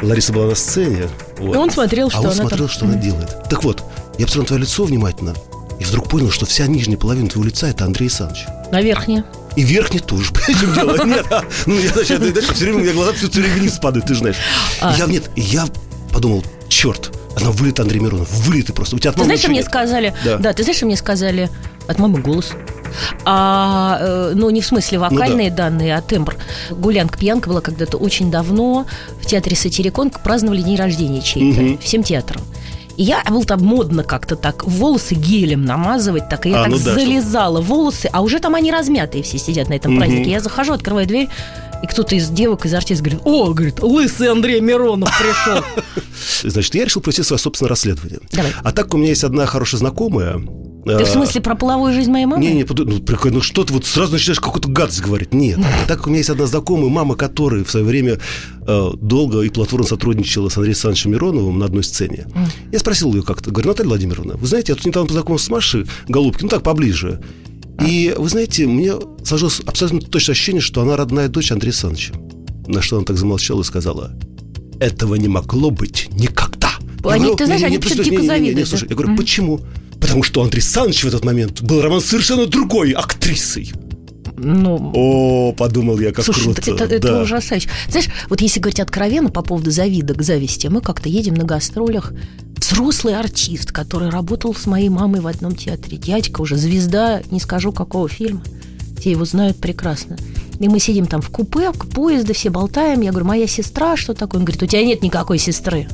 Лариса 0.00 0.32
была 0.32 0.46
на 0.46 0.54
сцене. 0.54 1.08
вот. 1.38 1.54
И 1.54 1.58
он 1.58 1.70
смотрел, 1.70 2.08
что 2.10 2.18
а 2.18 2.20
он 2.22 2.26
она 2.28 2.34
смотрел, 2.36 2.66
там. 2.66 2.68
что 2.68 2.84
она 2.86 2.94
делает. 2.94 3.36
Так 3.50 3.64
вот, 3.64 3.82
я 4.18 4.26
посмотрел 4.26 4.42
на 4.42 4.46
твое 4.46 4.62
лицо 4.62 4.84
внимательно, 4.84 5.34
и 5.80 5.84
вдруг 5.84 6.08
понял, 6.08 6.30
что 6.30 6.46
вся 6.46 6.66
нижняя 6.66 6.98
половина 6.98 7.28
твоего 7.28 7.48
лица– 7.48 7.66
это 7.68 7.84
Андрей 7.84 8.06
Александрович. 8.06 8.46
На 8.70 8.80
верхнее. 8.80 9.24
И 9.56 9.62
верхний 9.62 10.00
тоже, 10.00 10.30
понимаешь, 10.32 10.60
чем 10.60 10.74
дело? 10.74 11.04
Нет, 11.04 11.26
а, 11.30 11.44
ну, 11.66 11.78
я, 11.78 11.88
значит, 11.90 12.18
знаешь, 12.22 12.48
все 12.48 12.64
время 12.64 12.78
у 12.78 12.82
меня 12.82 12.92
глаза 12.92 13.12
все, 13.12 13.28
время 13.28 13.54
вниз 13.54 13.78
падают, 13.78 14.06
ты 14.06 14.14
знаешь. 14.14 14.36
А. 14.80 14.94
Я, 14.96 15.06
нет, 15.06 15.30
я 15.36 15.66
подумал, 16.12 16.44
черт, 16.68 17.10
она 17.36 17.50
вылет 17.50 17.80
Андрей 17.80 18.00
Миронов, 18.00 18.30
вылет 18.30 18.72
просто. 18.74 18.96
У 18.96 18.98
тебя 18.98 19.10
от 19.10 19.16
Ты 19.16 19.20
мамы 19.20 19.26
знаешь, 19.26 19.40
что 19.40 19.48
ничего 19.48 19.52
мне 19.52 19.60
нет? 19.60 19.70
сказали? 19.70 20.14
Да. 20.38 20.52
ты 20.52 20.62
знаешь, 20.62 20.76
что 20.76 20.86
мне 20.86 20.96
сказали? 20.96 21.50
От 21.88 21.98
мамы 21.98 22.20
голос. 22.20 22.52
А, 23.24 23.98
э, 24.00 24.32
ну, 24.34 24.50
не 24.50 24.60
в 24.60 24.66
смысле 24.66 24.98
вокальные 24.98 25.50
данные, 25.50 25.96
а 25.96 26.02
тембр. 26.02 26.36
Гулянка 26.70 27.18
пьянка 27.18 27.48
была 27.48 27.60
когда-то 27.60 27.96
очень 27.96 28.30
давно 28.30 28.86
в 29.20 29.26
театре 29.26 29.56
Сатирикон 29.56 30.10
праздновали 30.10 30.62
день 30.62 30.76
рождения 30.76 31.22
чей-то. 31.22 31.60
Мгм. 31.60 31.78
Всем 31.78 32.02
театром. 32.02 32.42
И 32.96 33.04
я 33.04 33.22
был 33.28 33.44
там 33.44 33.60
модно 33.64 34.02
как-то 34.04 34.36
так 34.36 34.64
волосы 34.64 35.14
гелем 35.14 35.64
намазывать, 35.64 36.28
так 36.28 36.46
и 36.46 36.50
я 36.50 36.60
А, 36.60 36.62
так 36.64 36.72
ну 36.72 36.78
да, 36.78 36.94
залезала 36.94 37.60
в 37.60 37.66
волосы, 37.66 38.08
а 38.12 38.20
уже 38.20 38.38
там 38.38 38.54
они 38.54 38.70
размятые 38.70 39.22
все 39.22 39.38
сидят 39.38 39.68
на 39.68 39.74
этом 39.74 39.92
Мгм. 39.92 40.00
празднике. 40.00 40.30
Я 40.30 40.40
захожу, 40.40 40.72
открываю 40.72 41.06
дверь, 41.06 41.28
и 41.82 41.86
кто-то 41.86 42.14
из 42.14 42.28
девок, 42.28 42.64
из 42.66 42.74
артистов 42.74 43.04
говорит, 43.06 43.22
о, 43.24 43.52
говорит, 43.52 43.80
лысый 43.82 44.28
Андрей 44.30 44.60
Миронов 44.60 45.10
пришел. 45.18 45.64
Значит, 46.50 46.74
я 46.74 46.84
решил 46.84 47.02
провести 47.02 47.22
свое 47.22 47.38
собственное 47.40 47.70
расследование. 47.70 48.20
Давай. 48.32 48.52
А 48.62 48.72
так 48.72 48.92
у 48.94 48.98
меня 48.98 49.08
есть 49.10 49.24
одна 49.24 49.46
хорошая 49.46 49.78
знакомая. 49.78 50.40
Ты 50.84 51.04
в 51.04 51.08
смысле 51.08 51.40
про 51.40 51.54
половую 51.54 51.92
жизнь 51.92 52.10
моей 52.10 52.26
мамы? 52.26 52.42
Не, 52.44 52.52
не, 52.52 52.64
ну, 52.68 52.98
прикольно, 53.00 53.36
ну 53.36 53.42
что 53.42 53.64
ты 53.64 53.72
вот 53.72 53.84
сразу 53.84 54.12
начинаешь 54.12 54.40
какую-то 54.40 54.68
гадость 54.68 55.00
говорить. 55.00 55.32
Нет. 55.32 55.60
Так 55.86 56.06
у 56.06 56.10
меня 56.10 56.18
есть 56.18 56.30
одна 56.30 56.46
знакомая, 56.46 56.90
мама 56.90 57.14
которой 57.14 57.64
в 57.64 57.70
свое 57.70 57.86
время 57.86 58.18
э, 58.66 58.90
долго 59.00 59.42
и 59.42 59.48
платформно 59.48 59.86
сотрудничала 59.86 60.48
с 60.48 60.56
Андреем 60.56 60.72
Александровичем 60.72 61.12
Мироновым 61.12 61.58
на 61.58 61.66
одной 61.66 61.84
сцене. 61.84 62.26
Я 62.72 62.78
спросил 62.78 63.14
ее 63.14 63.22
как-то, 63.22 63.50
говорю, 63.50 63.68
Наталья 63.70 63.88
Владимировна, 63.88 64.36
вы 64.36 64.46
знаете, 64.46 64.72
я 64.72 64.76
тут 64.76 64.86
недавно 64.86 65.08
познакомился 65.08 65.46
с 65.46 65.50
Машей 65.50 65.86
Голубкиной, 66.08 66.44
ну 66.44 66.48
так, 66.48 66.62
поближе. 66.62 67.20
И, 67.84 68.14
вы 68.16 68.28
знаете, 68.28 68.66
мне 68.66 68.94
сложилось 69.24 69.60
абсолютно 69.66 70.00
точное 70.00 70.34
ощущение, 70.34 70.60
что 70.60 70.82
она 70.82 70.96
родная 70.96 71.28
дочь 71.28 71.52
Андрея 71.52 71.72
Александровича. 71.72 72.14
На 72.66 72.82
что 72.82 72.96
она 72.96 73.04
так 73.04 73.16
замолчала 73.16 73.62
и 73.62 73.64
сказала, 73.64 74.12
этого 74.78 75.14
не 75.14 75.28
могло 75.28 75.70
быть 75.70 76.08
никогда. 76.12 76.70
Они, 77.04 77.24
говорю, 77.24 77.36
ты 77.36 77.46
знаешь, 77.46 77.62
«Не-не-не, 77.62 78.30
они 78.30 78.48
не-не-не, 78.48 78.64
завидуют, 78.64 78.90
я 78.90 78.96
говорю, 78.96 79.16
почему? 79.16 79.60
Потому 80.02 80.22
что 80.24 80.42
Андрея 80.42 80.62
Александровича 80.62 81.06
в 81.06 81.08
этот 81.08 81.24
момент 81.24 81.62
был 81.62 81.80
роман 81.80 82.00
совершенно 82.00 82.46
другой 82.46 82.90
актрисой. 82.90 83.72
Ну, 84.36 84.90
О, 84.94 85.52
подумал 85.52 85.98
я, 86.00 86.12
как 86.12 86.24
Слушай, 86.24 86.54
круто. 86.54 86.70
это, 86.72 86.84
это 86.84 87.08
да. 87.08 87.22
ужасающе. 87.22 87.70
Знаешь, 87.88 88.08
вот 88.28 88.40
если 88.40 88.58
говорить 88.60 88.80
откровенно 88.80 89.30
по 89.30 89.42
поводу 89.42 89.70
завидок, 89.70 90.22
зависти, 90.22 90.66
мы 90.66 90.80
как-то 90.80 91.08
едем 91.08 91.34
на 91.34 91.44
гастролях. 91.44 92.12
Взрослый 92.56 93.16
артист, 93.16 93.72
который 93.72 94.10
работал 94.10 94.54
с 94.54 94.66
моей 94.66 94.88
мамой 94.88 95.20
в 95.20 95.26
одном 95.26 95.54
театре. 95.54 95.96
Дядька 95.96 96.40
уже 96.40 96.56
звезда, 96.56 97.22
не 97.30 97.40
скажу 97.40 97.72
какого 97.72 98.08
фильма. 98.08 98.42
Все 98.98 99.12
его 99.12 99.24
знают 99.24 99.58
прекрасно. 99.58 100.16
И 100.58 100.68
мы 100.68 100.78
сидим 100.78 101.06
там 101.06 101.22
в 101.22 101.28
купе, 101.30 101.72
в 101.72 101.88
поезде, 101.88 102.32
все 102.32 102.50
болтаем. 102.50 103.00
Я 103.00 103.10
говорю, 103.10 103.26
моя 103.26 103.46
сестра, 103.46 103.96
что 103.96 104.14
такое? 104.14 104.40
Он 104.40 104.44
говорит, 104.44 104.62
у 104.62 104.66
тебя 104.66 104.84
нет 104.84 105.02
никакой 105.02 105.38
сестры. 105.38 105.88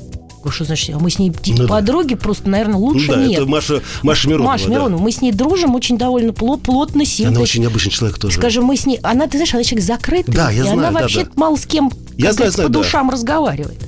Говорю, 0.49 0.55
что 0.55 0.65
значит? 0.65 0.95
А 0.97 0.99
мы 0.99 1.11
с 1.11 1.19
ней 1.19 1.31
типа 1.31 1.59
Ну 1.63 1.69
да. 1.69 1.75
подруги, 1.75 2.15
просто, 2.15 2.49
наверное, 2.49 2.75
Ну 2.75 2.81
лучше 2.81 3.09
да, 3.09 3.17
нет. 3.17 3.41
это 3.41 3.47
Маша, 3.49 3.83
Маша 4.03 4.29
Миронова. 4.29 4.53
Маша 4.53 4.65
да. 4.65 4.71
Миронова, 4.71 5.01
мы 5.01 5.13
с 5.13 5.21
ней 5.21 5.33
дружим 5.33 5.75
очень 5.75 5.99
довольно 5.99 6.31
пло- 6.31 6.59
плотно, 6.59 7.05
сильно. 7.05 7.33
Она 7.33 7.41
очень 7.41 7.61
необычный 7.63 7.93
человек 7.93 8.19
тоже. 8.19 8.37
Скажем, 8.39 8.65
мы 8.65 8.77
с 8.77 8.87
ней... 8.87 8.99
Она, 9.03 9.27
ты 9.27 9.33
знаешь, 9.39 9.53
она 9.55 9.63
человек 9.65 9.85
закрытый. 9.87 10.35
Да, 10.35 10.51
я 10.51 10.61
и 10.61 10.63
знаю, 10.63 10.79
она 10.79 10.91
да, 10.91 11.01
вообще 11.01 11.25
да. 11.25 11.31
мало 11.37 11.57
с 11.57 11.67
кем 11.67 11.91
Я 12.17 12.33
знаю, 12.33 12.51
знаю, 12.51 12.69
по 12.69 12.73
да. 12.73 12.79
душам 12.81 13.11
разговаривает. 13.11 13.79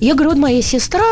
Я 0.00 0.14
говорю, 0.14 0.30
вот 0.30 0.38
моя 0.38 0.62
сестра... 0.62 1.04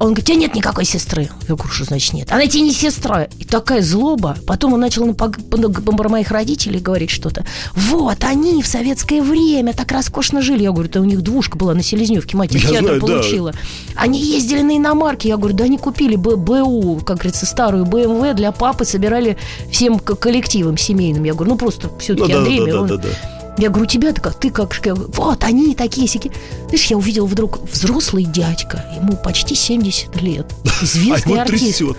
Он 0.00 0.06
говорит, 0.08 0.24
у 0.24 0.26
тебя 0.28 0.36
нет 0.40 0.54
никакой 0.54 0.86
сестры. 0.86 1.28
Я 1.46 1.54
говорю, 1.54 1.70
что 1.70 1.84
значит 1.84 2.14
нет? 2.14 2.32
Она 2.32 2.46
тебе 2.46 2.62
не 2.62 2.72
сестра. 2.72 3.24
И 3.38 3.44
такая 3.44 3.82
злоба. 3.82 4.34
Потом 4.46 4.72
он 4.72 4.80
начал 4.80 5.04
на 5.04 6.08
моих 6.08 6.30
родителей 6.30 6.80
говорить 6.80 7.10
что-то. 7.10 7.44
Вот, 7.74 8.16
они 8.24 8.62
в 8.62 8.66
советское 8.66 9.20
время 9.20 9.74
так 9.74 9.92
роскошно 9.92 10.40
жили. 10.40 10.62
Я 10.62 10.72
говорю, 10.72 10.88
да 10.90 11.00
у 11.02 11.04
них 11.04 11.20
двушка 11.20 11.58
была 11.58 11.74
на 11.74 11.82
Селезневке, 11.82 12.34
мать 12.36 12.54
из 12.54 12.62
Я 12.64 12.70
театра 12.70 12.82
знаю, 12.86 13.00
да. 13.02 13.06
получила. 13.06 13.52
Они 13.94 14.18
ездили 14.18 14.62
на 14.62 14.78
иномарке. 14.78 15.28
Я 15.28 15.36
говорю, 15.36 15.54
да 15.54 15.64
они 15.64 15.76
купили 15.76 16.16
Б- 16.16 16.36
БУ, 16.36 17.00
как 17.04 17.18
говорится, 17.18 17.44
старую 17.44 17.84
БМВ 17.84 18.34
для 18.34 18.52
папы, 18.52 18.86
собирали 18.86 19.36
всем 19.70 19.98
к- 19.98 20.14
коллективам 20.14 20.78
семейным. 20.78 21.24
Я 21.24 21.34
говорю, 21.34 21.50
ну 21.52 21.58
просто 21.58 21.88
Ну 21.88 21.98
все-таки 21.98 22.32
да, 22.32 22.38
Андрей 22.38 22.58
да, 22.60 22.64
да, 22.64 22.70
Миронов. 22.70 22.88
да, 22.88 22.96
да. 22.96 23.39
Я 23.58 23.68
говорю, 23.68 23.84
у 23.84 23.86
тебя-то 23.88 24.20
как, 24.20 24.34
ты 24.34 24.50
как, 24.50 24.74
вот 24.86 25.44
они 25.44 25.74
такие 25.74 26.06
сики. 26.08 26.30
Знаешь, 26.68 26.86
я 26.86 26.96
увидела 26.96 27.26
вдруг 27.26 27.60
взрослый 27.70 28.24
дядька, 28.24 28.84
ему 28.96 29.16
почти 29.16 29.54
70 29.54 30.20
лет, 30.22 30.46
А 30.64 30.68
известный 30.84 31.40
артист. 31.40 31.78
трясет. 31.78 31.96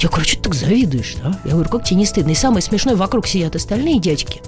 Я 0.00 0.08
говорю, 0.08 0.24
что 0.24 0.36
ты 0.38 0.42
так 0.42 0.54
завидуешь, 0.54 1.14
да? 1.22 1.38
Я 1.44 1.52
говорю, 1.52 1.68
как 1.68 1.84
тебе 1.84 1.98
не 1.98 2.06
стыдно? 2.06 2.30
И 2.30 2.34
самое 2.34 2.62
смешное, 2.62 2.96
вокруг 2.96 3.26
сидят 3.28 3.54
остальные 3.54 4.00
дядьки. 4.00 4.42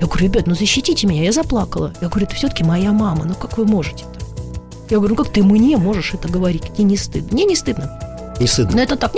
Я 0.00 0.06
говорю, 0.06 0.24
ребят, 0.26 0.46
ну 0.46 0.54
защитите 0.54 1.06
меня, 1.08 1.24
я 1.24 1.32
заплакала. 1.32 1.92
Я 2.00 2.08
говорю, 2.08 2.26
это 2.26 2.36
все-таки 2.36 2.62
моя 2.62 2.92
мама, 2.92 3.24
ну 3.24 3.34
как 3.34 3.58
вы 3.58 3.64
можете-то? 3.64 4.08
Я 4.90 4.98
говорю, 4.98 5.16
ну 5.16 5.24
как 5.24 5.32
ты 5.32 5.42
мне 5.42 5.76
можешь 5.76 6.14
это 6.14 6.28
говорить? 6.28 6.62
Тебе 6.74 6.84
не 6.84 6.96
стыдно? 6.96 7.28
Мне 7.32 7.44
не 7.44 7.56
стыдно. 7.56 7.98
Не 8.38 8.46
стыдно. 8.46 8.76
Но 8.76 8.82
это 8.82 8.96
так. 8.96 9.12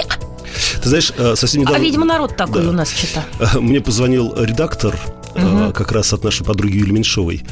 Ты 0.82 0.88
знаешь, 0.88 1.12
э, 1.17 1.35
совсем 1.37 1.62
А, 1.62 1.64
недавно... 1.64 1.82
видимо, 1.82 2.05
народ 2.06 2.37
такой 2.37 2.62
Да. 2.62 2.69
у 2.69 2.73
нас 2.73 2.91
что-то. 2.91 3.25
Э, 3.56 3.61
Мне 3.61 3.81
позвонил 3.81 4.35
редактор, 4.37 4.99
Мгм. 5.34 5.72
как 5.72 5.92
раз 5.92 6.12
от 6.12 6.25
нашей 6.25 6.44
подруги 6.44 6.76
Юлии 6.76 6.92
Меньшовой, 6.92 7.42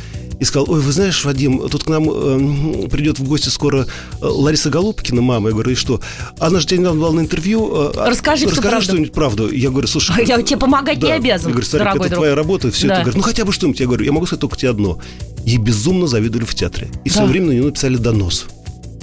и 0.41 0.45
сказал, 0.45 0.69
ой, 0.71 0.81
вы 0.81 0.91
знаешь, 0.93 1.25
Вадим, 1.25 1.69
тут 1.69 1.85
к 1.85 1.89
нам 1.89 2.09
э, 2.11 2.89
придет 2.89 3.19
в 3.21 3.25
гости 3.25 3.49
скоро 3.49 3.83
э, 3.83 3.87
Лариса 4.21 4.71
Голубкина, 4.71 5.23
мама. 5.23 5.49
Я 5.49 5.53
говорю, 5.55 5.71
и 5.71 5.75
что? 5.75 6.01
Она 6.41 6.59
же 6.59 6.67
тебя 6.67 6.81
недавно 6.81 7.01
была 7.01 7.13
на 7.13 7.21
интервью. 7.21 7.71
э, 7.73 7.93
а- 7.97 8.11
Расскажи 8.11 8.47
расскажи 8.47 8.83
что-нибудь 8.83 9.13
правду. 9.13 9.51
Я 9.53 9.71
говорю, 9.71 9.87
слушай... 9.87 10.15
А 10.17 10.21
я 10.23 10.43
тебе 10.43 10.59
помогать 10.59 11.01
не 11.03 11.13
обязан, 11.13 11.49
Я 11.49 11.53
говорю, 11.53 11.67
Старик, 11.67 11.87
это 11.89 11.99
друг. 11.99 12.15
твоя 12.15 12.35
работа, 12.35 12.71
все 12.73 12.89
Да. 12.89 12.95
это. 12.95 13.03
Говорит, 13.05 13.17
ну 13.19 13.23
хотя 13.23 13.45
бы 13.45 13.53
что-нибудь. 13.53 13.79
Я 13.81 13.87
говорю, 13.87 14.05
я 14.05 14.13
могу 14.13 14.27
сказать 14.27 14.41
только 14.41 14.57
тебе 14.57 14.71
одно. 14.71 14.99
Ей 15.45 15.59
безумно 15.59 16.07
завидовали 16.09 16.45
в 16.45 16.55
театре. 16.55 16.89
И 17.05 17.09
Да. 17.11 17.15
свое 17.17 17.29
время 17.29 17.47
на 17.47 17.51
нее 17.53 17.65
написали 17.65 17.97
донос. 17.97 18.47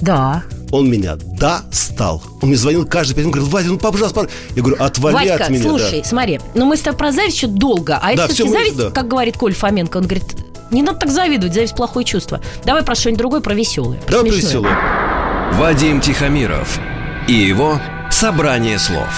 Да. 0.00 0.42
Он 0.72 0.88
меня 0.90 1.16
достал. 1.16 2.22
Он 2.42 2.48
мне 2.48 2.56
звонил 2.56 2.86
каждый 2.86 3.14
пять 3.14 3.24
минут, 3.24 3.34
говорит, 3.34 3.52
Вадя, 3.52 3.68
ну 3.70 3.78
пожалуйста, 3.78 4.14
пожалуйста». 4.20 4.36
Я 4.54 4.62
говорю, 4.62 4.82
отвали 4.82 5.14
Вадька, 5.14 5.44
от 5.44 5.50
меня. 5.50 5.62
слушай, 5.62 6.00
да. 6.02 6.08
смотри, 6.08 6.40
ну 6.54 6.64
мы 6.66 6.76
с 6.76 6.80
тобой 6.80 6.98
про 6.98 7.12
зависть 7.12 7.36
еще 7.36 7.46
долго, 7.48 7.96
а 8.00 8.14
Да, 8.14 8.26
это 8.26 8.44
мы- 8.44 8.50
зависть, 8.50 8.76
да. 8.76 8.90
как 8.90 9.08
говорит 9.08 9.36
Коль 9.36 9.54
Фоменко, 9.54 9.96
он 9.98 10.04
говорит, 10.04 10.24
не 10.70 10.82
надо 10.82 11.00
так 11.00 11.10
завидовать, 11.10 11.54
зависть 11.54 11.74
плохое 11.74 12.06
чувство. 12.06 12.40
Давай 12.64 12.84
про 12.84 12.94
что-нибудь 12.94 13.18
другое, 13.18 13.40
про 13.40 13.54
веселое. 13.54 13.98
Про 14.02 14.12
Давай 14.12 14.30
смешное. 14.30 14.48
веселое. 14.48 14.78
Вадим 15.54 16.00
Тихомиров 16.00 16.78
и 17.26 17.32
его 17.32 17.80
«Собрание 18.10 18.78
слов». 18.78 19.08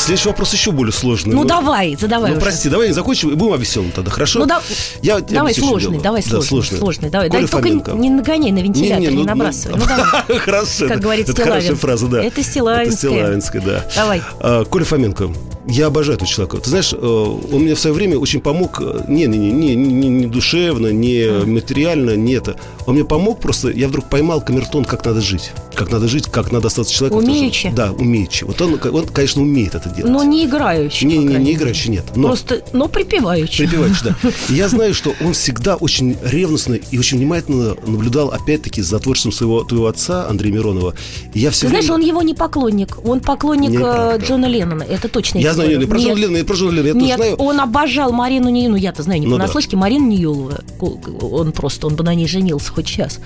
Следующий 0.00 0.28
вопрос 0.28 0.52
еще 0.52 0.72
более 0.72 0.92
сложный. 0.92 1.34
Ну 1.34 1.44
давай, 1.44 1.96
задавай 2.00 2.30
Ну, 2.30 2.36
уже. 2.36 2.44
прости, 2.44 2.68
давай 2.68 2.90
закончим 2.90 3.30
и 3.30 3.34
будем 3.34 3.52
о 3.52 3.56
веселом 3.58 3.92
тогда, 3.92 4.10
хорошо? 4.10 4.40
Ну, 4.40 4.46
да- 4.46 4.62
Я, 5.02 5.16
я 5.16 5.20
Давай 5.20 5.54
сложный, 5.54 6.00
давай 6.00 6.22
Да, 6.22 6.28
сложный, 6.28 6.48
сложный. 6.48 6.78
сложный, 6.78 7.10
давай. 7.10 7.28
Коля 7.28 7.46
Дай 7.46 7.48
только 7.62 7.92
не 7.92 8.10
нагоняй 8.10 8.50
на 8.50 8.58
вентилятор, 8.60 9.00
не, 9.00 9.06
Не-не, 9.08 9.18
ну, 9.18 9.24
набрасывай. 9.24 9.78
ну, 9.78 9.84
Ну, 9.88 9.96
давай. 9.96 10.38
Хорошо. 10.44 10.88
Как 10.88 10.90
это- 10.92 11.00
говорит 11.00 11.28
это 11.28 11.42
хорошая 11.42 11.74
фраза, 11.76 12.06
да. 12.08 12.22
Это 12.22 12.42
Стилавинская. 12.42 13.10
Это 13.10 13.18
Стилавинская, 13.18 13.62
да. 13.62 13.84
Давай. 13.94 14.22
А, 14.40 14.64
Коля 14.64 14.84
Фоменко. 14.84 15.30
Я 15.66 15.86
обожаю 15.86 16.16
этого 16.16 16.28
человека. 16.28 16.56
Ты 16.58 16.70
знаешь, 16.70 16.92
э, 16.92 16.96
он 16.96 17.62
мне 17.62 17.74
в 17.74 17.78
свое 17.78 17.94
время 17.94 18.18
очень 18.18 18.40
помог, 18.40 18.80
э, 18.80 19.04
не, 19.08 19.26
не, 19.26 19.50
не, 19.50 19.74
не, 19.74 20.08
не, 20.08 20.26
душевно, 20.26 20.88
не 20.88 21.44
материально, 21.44 22.16
не 22.16 22.32
это. 22.32 22.56
Он 22.86 22.94
мне 22.94 23.04
помог 23.04 23.40
просто, 23.40 23.70
я 23.70 23.88
вдруг 23.88 24.06
поймал 24.08 24.40
камертон, 24.40 24.84
как 24.84 25.04
надо 25.04 25.20
жить. 25.20 25.52
Как 25.74 25.90
надо 25.90 26.08
жить, 26.08 26.26
как 26.30 26.50
надо 26.50 26.68
остаться 26.68 26.92
человеком. 26.92 27.24
Умеючи? 27.24 27.70
Да, 27.74 27.92
умеючи. 27.92 28.44
Вот 28.44 28.60
он, 28.60 28.80
он, 28.92 29.06
конечно, 29.06 29.42
умеет 29.42 29.74
это 29.74 29.90
делать. 29.90 30.10
Но 30.10 30.22
не 30.24 30.46
играющий. 30.46 31.06
не, 31.06 31.18
не, 31.18 31.36
не 31.36 31.52
играющий, 31.52 31.90
нет. 31.90 32.04
Но 32.16 32.28
Просто, 32.28 32.62
но 32.72 32.88
припевающий. 32.88 33.66
Припеваючи, 33.66 34.04
да. 34.04 34.16
И 34.48 34.54
я 34.54 34.68
знаю, 34.68 34.94
что 34.94 35.12
он 35.20 35.34
всегда 35.34 35.76
очень 35.76 36.16
ревностно 36.22 36.74
и 36.74 36.98
очень 36.98 37.18
внимательно 37.18 37.76
наблюдал, 37.86 38.28
опять-таки, 38.30 38.82
за 38.82 38.98
творчеством 38.98 39.32
своего 39.32 39.62
твоего 39.64 39.86
отца 39.86 40.26
Андрея 40.28 40.52
Миронова. 40.54 40.94
И 41.34 41.40
я 41.40 41.50
все 41.50 41.62
Ты 41.62 41.68
знаешь, 41.68 41.84
время... 41.84 41.94
он 41.94 42.00
его 42.02 42.22
не 42.22 42.34
поклонник, 42.34 42.98
он 43.04 43.20
поклонник 43.20 43.78
э. 43.80 44.18
Джона 44.26 44.46
Леннона. 44.46 44.82
Это 44.82 45.08
точно. 45.08 45.38
Я 45.38 45.49
тебе 45.54 45.64
знаю, 45.76 45.88
про 45.88 45.98
Нет. 45.98 46.06
Джона 46.08 46.18
Леннона, 46.20 46.36
я 46.38 46.44
про 46.44 46.54
Джона 46.56 46.80
Леннона, 46.80 47.02
я 47.02 47.06
Нет, 47.06 47.16
знаю. 47.16 47.34
он 47.36 47.60
обожал 47.60 48.12
Марину 48.12 48.48
Неилову, 48.48 48.76
я-то 48.76 49.02
знаю, 49.02 49.20
не 49.20 49.26
Ну 49.26 49.36
да. 49.36 49.42
понаслышке, 49.42 49.76
Марину 49.76 50.06
Неилову, 50.08 50.52
он 50.80 51.52
просто, 51.52 51.86
он 51.86 51.96
бы 51.96 52.04
на 52.04 52.14
ней 52.14 52.26
женился 52.26 52.70
хоть 52.72 52.88
сейчас. 52.88 53.20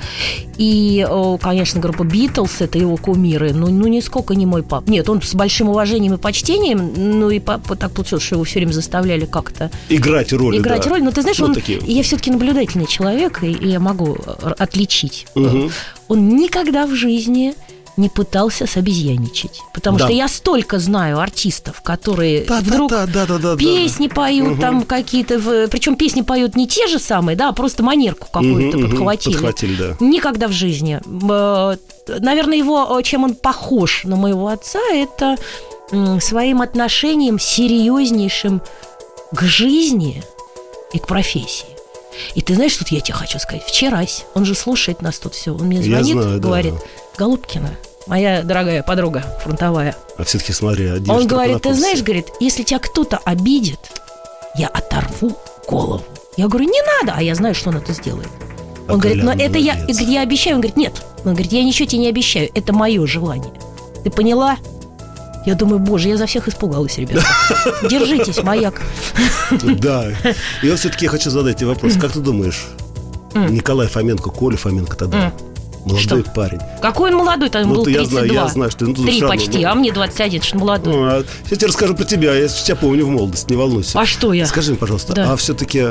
И, 0.57 1.07
конечно, 1.41 1.81
группа 1.81 2.05
Битлз, 2.05 2.61
это 2.61 2.79
его 2.79 2.97
кумиры, 2.97 3.53
ну, 3.53 3.69
ну, 3.69 3.87
нисколько 3.89 4.35
не 4.35 4.47
мой 4.47 4.63
пап. 4.63 4.89
Нет, 4.89 5.09
он 5.09 5.21
с 5.23 5.35
большим 5.35 5.69
уважением 5.69 6.15
и 6.15 6.17
почтением, 6.17 6.93
ну, 6.97 7.31
и 7.31 7.39
папа 7.41 7.77
так 7.77 7.93
получилось, 7.93 8.25
что 8.25 8.37
его 8.37 8.45
все 8.45 8.61
время 8.61 8.73
заставляли 8.73 9.25
как-то 9.25 9.71
Играть 9.89 10.33
роль, 10.33 10.59
играть 10.59 10.85
да. 10.85 10.91
роль. 10.91 11.03
Но 11.03 11.11
ты 11.11 11.23
знаешь, 11.23 11.39
Ну, 11.39 11.47
он, 11.47 11.55
такие. 11.55 11.81
я 11.87 12.03
все-таки 12.03 12.31
наблюдательный 12.31 12.87
человек, 12.87 13.43
и, 13.43 13.51
и 13.53 13.69
я 13.69 13.81
могу 13.81 14.17
э, 14.25 14.53
отличить. 14.59 15.27
Мгм. 15.35 15.71
Он 16.09 16.29
никогда 16.37 16.87
в 16.87 16.95
жизни 16.95 17.55
не 17.97 18.09
пытался 18.09 18.67
собезьяничать. 18.67 19.61
Потому 19.73 19.99
Да. 19.99 20.05
что 20.07 20.13
я 20.15 20.29
столько 20.29 20.79
знаю 20.79 21.21
артистов, 21.21 21.81
которые 21.83 22.45
Да, 22.45 22.61
вдруг 22.61 22.91
да, 22.91 23.07
да, 23.07 23.27
да, 23.27 23.39
да, 23.39 23.51
да. 23.53 23.57
песни 23.57 24.09
поют 24.09 24.61
там 24.61 24.83
какие-то, 24.83 25.69
причем 25.71 25.97
песни 25.97 26.23
поют 26.23 26.57
не 26.57 26.67
те 26.67 26.87
же 26.89 26.99
самые, 26.99 27.37
да, 27.37 27.49
а 27.51 27.53
просто 27.53 27.83
манерку 27.83 28.27
какую-то 28.31 28.79
мгм, 28.79 28.91
подхватили. 28.91 29.33
Подхватили, 29.35 29.75
да. 29.77 29.97
Никогда 30.01 30.49
в 30.49 30.53
жизни. 30.53 31.01
Э, 31.31 31.77
Наверное, 32.07 32.59
его, 32.59 32.99
э, 32.99 33.03
чем 33.03 33.25
он 33.25 33.35
похож 33.35 34.05
на 34.05 34.17
моего 34.17 34.49
отца, 34.49 34.79
это 34.93 35.37
своим 36.21 36.61
отношением 36.61 37.39
серьезнейшим 37.39 38.61
к 39.33 39.43
жизни 39.43 40.23
и 40.93 40.99
к 40.99 41.07
профессии. 41.07 41.74
И 42.35 42.43
ты 42.43 42.55
знаешь, 42.55 42.77
тут 42.77 42.89
я 42.89 43.01
тебе 43.01 43.15
хочу 43.15 43.39
сказать, 43.39 43.65
вчерась, 43.65 44.25
он 44.35 44.45
же 44.45 44.55
слушает 44.55 45.03
нас 45.03 45.19
тут 45.19 45.35
все, 45.35 45.53
он 45.55 45.63
мне 45.67 45.81
Я 45.81 45.99
звонит, 45.99 46.23
знаю, 46.23 46.41
да. 46.41 46.49
говорит, 46.49 46.75
Голубкина, 47.17 47.77
моя 48.07 48.43
дорогая 48.43 48.83
подруга 48.83 49.25
фронтовая, 49.43 49.97
А 50.17 50.25
все-таки 50.25 50.53
смотри, 50.53 50.87
один 50.89 51.11
он 51.11 51.27
говорит, 51.27 51.63
ты 51.63 51.75
знаешь, 51.75 52.03
говорит, 52.03 52.29
если 52.41 52.63
тебя 52.63 52.79
кто-то 52.79 53.19
обидит, 53.19 53.81
я 54.57 54.69
оторву 54.69 55.37
голову. 55.69 56.05
Я 56.37 56.49
говорю, 56.49 56.67
не 56.67 56.83
надо, 57.01 57.15
а 57.17 57.23
я 57.23 57.35
знаю, 57.35 57.55
что 57.55 57.71
он 57.71 57.77
это 57.77 57.93
сделает. 57.93 58.29
Он 58.89 58.97
А 58.97 58.99
говорит, 58.99 59.23
но 59.23 59.33
это 59.33 59.59
я, 59.59 59.77
я 59.89 60.23
обещаю. 60.23 60.57
Он 60.57 60.61
говорит, 60.61 60.77
нет. 60.77 60.93
Он 61.25 61.33
говорит, 61.33 61.53
я 61.53 61.63
ничего 61.65 61.89
тебе 61.89 62.01
не 62.03 62.09
обещаю, 62.09 62.51
это 62.55 62.73
мое 62.73 63.07
желание. 63.07 63.53
Ты 64.03 64.11
поняла? 64.11 64.59
Я 65.47 65.55
думаю, 65.55 65.79
боже, 65.79 66.09
я 66.09 66.17
за 66.17 66.27
всех 66.27 66.49
испугалась, 66.49 66.97
ребята. 66.99 67.25
Держитесь, 67.89 68.43
маяк. 68.43 68.81
Да. 69.63 70.09
И 70.63 70.71
вот 70.71 70.79
все-таки 70.79 71.05
я 71.05 71.11
хочу 71.11 71.31
задать 71.31 71.59
тебе 71.59 71.69
вопрос. 71.69 71.95
Как 72.01 72.13
ты 72.13 72.21
думаешь, 72.21 72.65
Николай 73.35 73.87
Фоменко, 73.89 74.31
Коля 74.31 74.57
Фоменко 74.57 74.97
тогда, 74.97 75.33
молодой 75.85 76.23
Что? 76.23 76.31
парень. 76.31 76.61
Какой 76.81 77.11
он 77.11 77.17
молодой, 77.19 77.51
там 77.51 77.69
Ну, 77.69 77.75
был 77.75 77.85
ты 77.85 77.91
я 77.91 77.99
32. 77.99 78.21
знаю, 78.21 78.33
я 78.33 78.49
знаю, 78.49 78.71
что 78.71 78.87
ну, 78.87 78.95
Три 78.95 79.21
почти, 79.21 79.65
ну. 79.65 79.71
а 79.71 79.75
мне 79.75 79.93
21, 79.93 80.41
что 80.43 80.57
молодой. 80.57 80.95
Ну, 80.95 81.05
а 81.05 81.25
я 81.51 81.57
тебе 81.57 81.67
расскажу 81.67 81.95
про 81.95 82.05
тебя, 82.05 82.35
я 82.35 82.49
тебя 82.49 82.77
помню 82.77 83.05
в 83.07 83.11
молодости, 83.11 83.51
не 83.51 83.57
волнуйся. 83.57 84.01
А 84.01 84.07
что 84.07 84.33
я? 84.33 84.47
Скажи 84.47 84.71
мне, 84.71 84.79
пожалуйста, 84.79 85.13
Да. 85.15 85.33
а 85.33 85.37
все-таки 85.37 85.89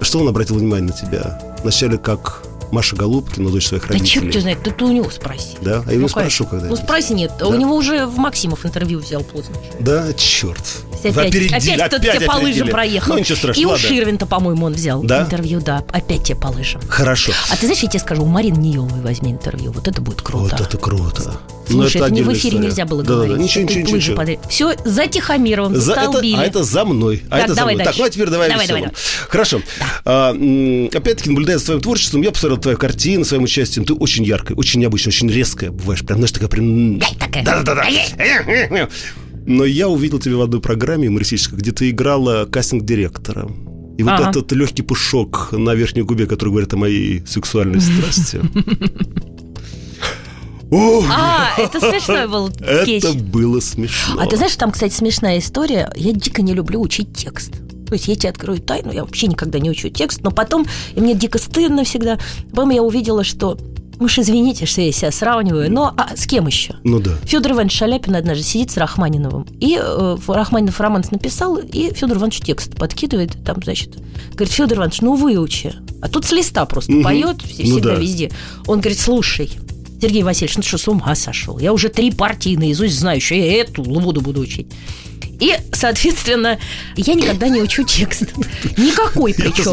что 0.00 0.20
он 0.20 0.28
обратил 0.28 0.56
внимание 0.56 0.86
на 0.88 0.92
тебя? 0.92 1.40
Вначале 1.62 1.98
как 1.98 2.42
Маша 2.72 2.96
Голубкина, 2.96 3.50
дочь 3.50 3.66
своих 3.68 3.84
Да 3.86 3.94
родителей. 3.94 4.10
черт 4.10 4.30
тебя 4.30 4.40
знает, 4.42 4.58
да 4.64 4.70
ты 4.70 4.84
у 4.84 4.92
него 4.92 5.10
спроси. 5.10 5.56
Да? 5.62 5.82
А 5.86 5.88
я 5.88 5.92
его 5.94 6.02
Ну, 6.02 6.08
спрошу 6.08 6.44
конечно. 6.44 6.46
когда-нибудь. 6.46 6.78
Ну, 6.80 6.84
спроси, 6.84 7.14
нет. 7.14 7.32
Да. 7.38 7.46
У 7.48 7.54
него 7.54 7.74
уже 7.74 8.06
в 8.06 8.18
Максимов 8.18 8.66
интервью 8.66 8.98
взял 8.98 9.22
поздно. 9.22 9.56
Да, 9.80 10.12
черт. 10.14 10.62
Опять, 11.04 11.16
опередили, 11.28 11.48
опять 11.74 11.86
кто-то 11.88 11.96
опять 11.96 12.16
тебе 12.16 12.26
по 12.26 12.32
лыжам 12.32 12.44
опередили. 12.46 12.70
проехал. 12.70 13.12
Ну, 13.14 13.18
ничего 13.20 13.36
страшного, 13.36 13.62
И 13.62 13.66
у 13.66 13.68
ладно. 13.70 13.88
Ширвинта, 13.88 14.26
по-моему, 14.26 14.66
он 14.66 14.72
взял 14.72 15.02
Да? 15.02 15.22
интервью, 15.22 15.60
да. 15.60 15.84
Опять 15.92 16.24
тебе 16.24 16.36
по 16.38 16.48
лыжам. 16.48 16.80
Хорошо. 16.88 17.32
А 17.50 17.56
ты 17.56 17.66
знаешь, 17.66 17.82
я 17.82 17.88
тебе 17.88 18.00
скажу, 18.00 18.22
у 18.22 18.26
Марины 18.26 18.58
Нееловой 18.58 19.00
возьми 19.00 19.30
интервью. 19.32 19.72
Вот 19.72 19.86
это 19.88 20.00
будет 20.00 20.22
круто. 20.22 20.56
Вот 20.56 20.60
это 20.66 20.76
круто. 20.78 21.38
Слушай, 21.70 21.98
Ну, 21.98 22.04
это, 22.06 22.14
не 22.14 22.22
в 22.22 22.28
отдельная 22.30 22.34
эфире 22.34 22.48
история. 22.56 22.66
нельзя 22.68 22.84
было 22.86 23.02
Да-да-да, 23.02 23.26
говорить. 23.26 23.44
Ничего, 23.44 23.64
ничего, 23.64 23.96
ничего. 23.96 24.16
подряд. 24.16 24.38
Все 24.48 24.74
за 24.86 25.06
Тихомировым 25.06 25.76
За 25.76 25.92
это, 25.92 26.00
столбили. 26.10 26.36
а 26.36 26.44
это 26.44 26.64
за 26.64 26.84
мной. 26.86 27.22
А 27.28 27.36
Так, 27.36 27.40
это 27.44 27.48
за 27.48 27.54
давай 27.56 27.74
мной. 27.74 27.84
дальше. 27.84 27.98
Так, 27.98 28.00
ну 28.00 28.06
а 28.06 28.10
теперь 28.10 28.28
давай, 28.30 28.48
Давай, 28.48 28.64
веселом. 28.64 28.80
давай, 28.84 28.94
Хорошо. 29.28 29.60
А, 30.06 30.30
м, 30.32 30.86
опять-таки, 30.86 31.28
наблюдая 31.28 31.58
за 31.58 31.66
твоим 31.66 31.80
творчеством, 31.82 32.22
я 32.22 32.30
посмотрел 32.30 32.58
твою 32.58 32.78
картину, 32.78 33.26
своим 33.26 33.42
участием. 33.42 33.84
Ты 33.84 33.92
очень 33.92 34.24
яркая, 34.24 34.56
очень 34.56 34.80
необычная, 34.80 35.12
очень 35.12 35.28
резкая 35.30 35.70
бываешь. 35.70 36.00
Прям, 36.00 36.20
знаешь, 36.20 36.32
такая 36.32 36.48
прям... 36.48 36.96
Я 36.96 37.06
такая. 37.18 37.44
Да-да-да. 37.44 37.84
Но 39.48 39.64
я 39.64 39.88
увидел 39.88 40.18
тебя 40.18 40.36
в 40.36 40.42
одной 40.42 40.60
программе 40.60 41.06
юмористической, 41.06 41.58
где 41.58 41.72
ты 41.72 41.88
играла 41.88 42.44
кастинг-директора. 42.44 43.48
И 43.96 44.02
вот 44.02 44.12
Ага. 44.12 44.30
этот 44.30 44.52
легкий 44.52 44.82
пушок 44.82 45.48
на 45.52 45.74
верхней 45.74 46.02
губе, 46.02 46.26
который 46.26 46.50
говорит 46.50 46.72
о 46.74 46.76
моей 46.76 47.26
сексуальной 47.26 47.80
страсти. 47.80 48.40
А, 50.70 51.54
это 51.56 51.80
смешной 51.80 52.28
был 52.28 52.50
скетч. 52.50 53.02
Это 53.02 53.14
было 53.14 53.58
смешно. 53.60 54.20
А 54.20 54.26
ты 54.26 54.36
знаешь, 54.36 54.54
там, 54.56 54.70
кстати, 54.70 54.92
смешная 54.92 55.38
история. 55.38 55.90
Я 55.96 56.12
дико 56.12 56.42
не 56.42 56.52
люблю 56.52 56.78
учить 56.82 57.16
текст. 57.16 57.52
То 57.86 57.94
есть 57.94 58.06
я 58.06 58.16
тебе 58.16 58.28
открою 58.28 58.60
тайну, 58.60 58.92
я 58.92 59.02
вообще 59.02 59.28
никогда 59.28 59.58
не 59.58 59.70
учу 59.70 59.88
текст, 59.88 60.20
но 60.20 60.30
потом, 60.30 60.66
и 60.94 61.00
мне 61.00 61.14
дико 61.14 61.38
стыдно 61.38 61.84
всегда, 61.84 62.18
потом 62.50 62.68
я 62.68 62.82
увидела, 62.82 63.24
что, 63.24 63.56
уж 64.00 64.18
извините, 64.18 64.66
что 64.66 64.80
я 64.80 64.92
себя 64.92 65.10
сравниваю, 65.10 65.70
но 65.72 65.94
а 65.96 66.16
с 66.16 66.26
кем 66.26 66.46
еще? 66.46 66.74
Ну 66.84 67.00
да. 67.00 67.12
Федор 67.24 67.52
Иванович 67.52 67.76
Шаляпин 67.78 68.14
однажды 68.16 68.44
сидит 68.44 68.70
с 68.70 68.76
Рахманиновым. 68.76 69.46
И 69.60 69.78
э, 69.80 70.16
Рахманинов 70.26 70.80
романс 70.80 71.10
написал, 71.10 71.56
и 71.58 71.92
Федор 71.94 72.16
Иванович 72.18 72.40
текст 72.40 72.76
подкидывает, 72.76 73.36
там, 73.44 73.62
значит, 73.62 73.96
говорит, 74.32 74.52
Федор 74.52 74.78
Иванович, 74.78 75.00
ну 75.00 75.14
выучи. 75.14 75.74
А 76.00 76.08
тут 76.08 76.24
с 76.24 76.32
листа 76.32 76.64
просто 76.66 76.92
Мгм. 76.92 77.02
поет, 77.02 77.42
все- 77.42 77.64
Ну 77.64 77.70
всегда 77.72 77.94
да. 77.94 78.00
везде. 78.00 78.30
Он 78.66 78.80
говорит, 78.80 78.98
слушай, 79.00 79.50
Сергей 80.00 80.22
Васильевич, 80.22 80.56
ну 80.56 80.62
что, 80.62 80.78
с 80.78 80.86
ума 80.88 81.14
сошел? 81.16 81.58
Я 81.58 81.72
уже 81.72 81.88
три 81.88 82.12
партии 82.12 82.54
наизусть 82.56 82.98
знаю, 82.98 83.20
что 83.20 83.34
я 83.34 83.60
эту 83.62 83.82
лабуду 83.82 84.20
буду 84.20 84.40
учить. 84.40 84.68
И, 85.40 85.54
соответственно, 85.72 86.58
я 86.96 87.14
никогда 87.14 87.48
не 87.48 87.62
учу 87.62 87.84
текст. 87.84 88.24
Никакой 88.76 89.34
причем. 89.34 89.64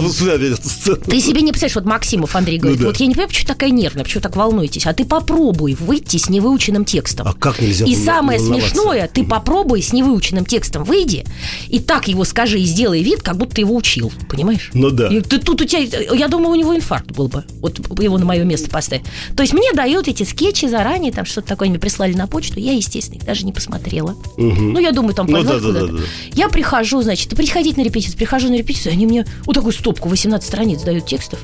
Ты 1.05 1.19
себе 1.19 1.41
не 1.41 1.51
представляешь, 1.51 1.75
вот 1.75 1.85
Максимов 1.85 2.35
Андрей 2.35 2.57
говорит, 2.59 2.79
Ну 2.79 2.85
да. 2.85 2.91
вот 2.91 2.99
я 2.99 3.07
не 3.07 3.13
понимаю, 3.13 3.29
почему 3.29 3.47
такая 3.47 3.69
нервная, 3.71 4.03
почему 4.03 4.21
так 4.21 4.35
волнуетесь, 4.35 4.85
а 4.85 4.93
ты 4.93 5.05
попробуй 5.05 5.73
выйти 5.75 6.17
с 6.17 6.29
невыученным 6.29 6.85
текстом. 6.85 7.27
А 7.27 7.33
как 7.33 7.59
нельзя 7.61 7.85
И 7.85 7.95
самое 7.95 8.39
смешное, 8.39 9.07
ты 9.07 9.23
попробуй 9.23 9.81
с 9.81 9.91
невыученным 9.93 10.45
текстом 10.45 10.83
выйди, 10.83 11.25
и 11.67 11.79
так 11.79 12.07
его 12.07 12.23
скажи 12.25 12.59
и 12.59 12.65
сделай 12.65 13.01
вид, 13.01 13.21
как 13.21 13.37
будто 13.37 13.55
ты 13.55 13.61
его 13.61 13.75
учил, 13.75 14.11
понимаешь? 14.29 14.69
Ну 14.73 14.89
да. 14.91 15.07
И 15.07 15.21
ты- 15.21 15.39
тут 15.39 15.61
у 15.61 15.65
тебя, 15.65 15.79
я 16.15 16.27
думаю, 16.27 16.51
у 16.51 16.55
него 16.55 16.75
инфаркт 16.75 17.11
был 17.11 17.27
бы, 17.27 17.43
вот 17.61 17.79
его 17.99 18.17
на 18.17 18.25
мое 18.25 18.43
место 18.43 18.69
поставить. 18.69 19.05
То 19.35 19.41
есть 19.43 19.53
мне 19.53 19.71
дают 19.73 20.07
эти 20.07 20.23
скетчи 20.23 20.65
заранее, 20.67 21.11
там 21.11 21.25
что-то 21.25 21.47
такое 21.47 21.69
мне 21.69 21.79
прислали 21.79 22.13
на 22.13 22.27
почту, 22.27 22.59
я, 22.59 22.73
естественно, 22.73 23.17
их 23.17 23.25
даже 23.25 23.45
не 23.45 23.51
посмотрела. 23.53 24.15
Ну, 24.37 24.79
я 24.79 24.91
думаю, 24.91 25.13
там 25.15 25.25
Ну 25.27 25.37
позвать 25.37 25.54
да, 25.59 25.71
да, 25.71 25.87
да, 25.87 25.93
да. 25.93 26.03
Я 26.33 26.49
прихожу, 26.49 27.01
значит, 27.01 27.29
приходить 27.35 27.77
на 27.77 27.81
репетицию, 27.81 28.17
прихожу 28.17 28.49
на 28.49 28.55
репетицию, 28.55 28.93
они 28.93 29.05
мне 29.07 29.25
вот 29.45 29.53
такую 29.53 29.73
стопку, 29.73 30.09
18 30.09 30.47
страниц 30.47 30.81
дают 30.81 31.05
текстов. 31.05 31.39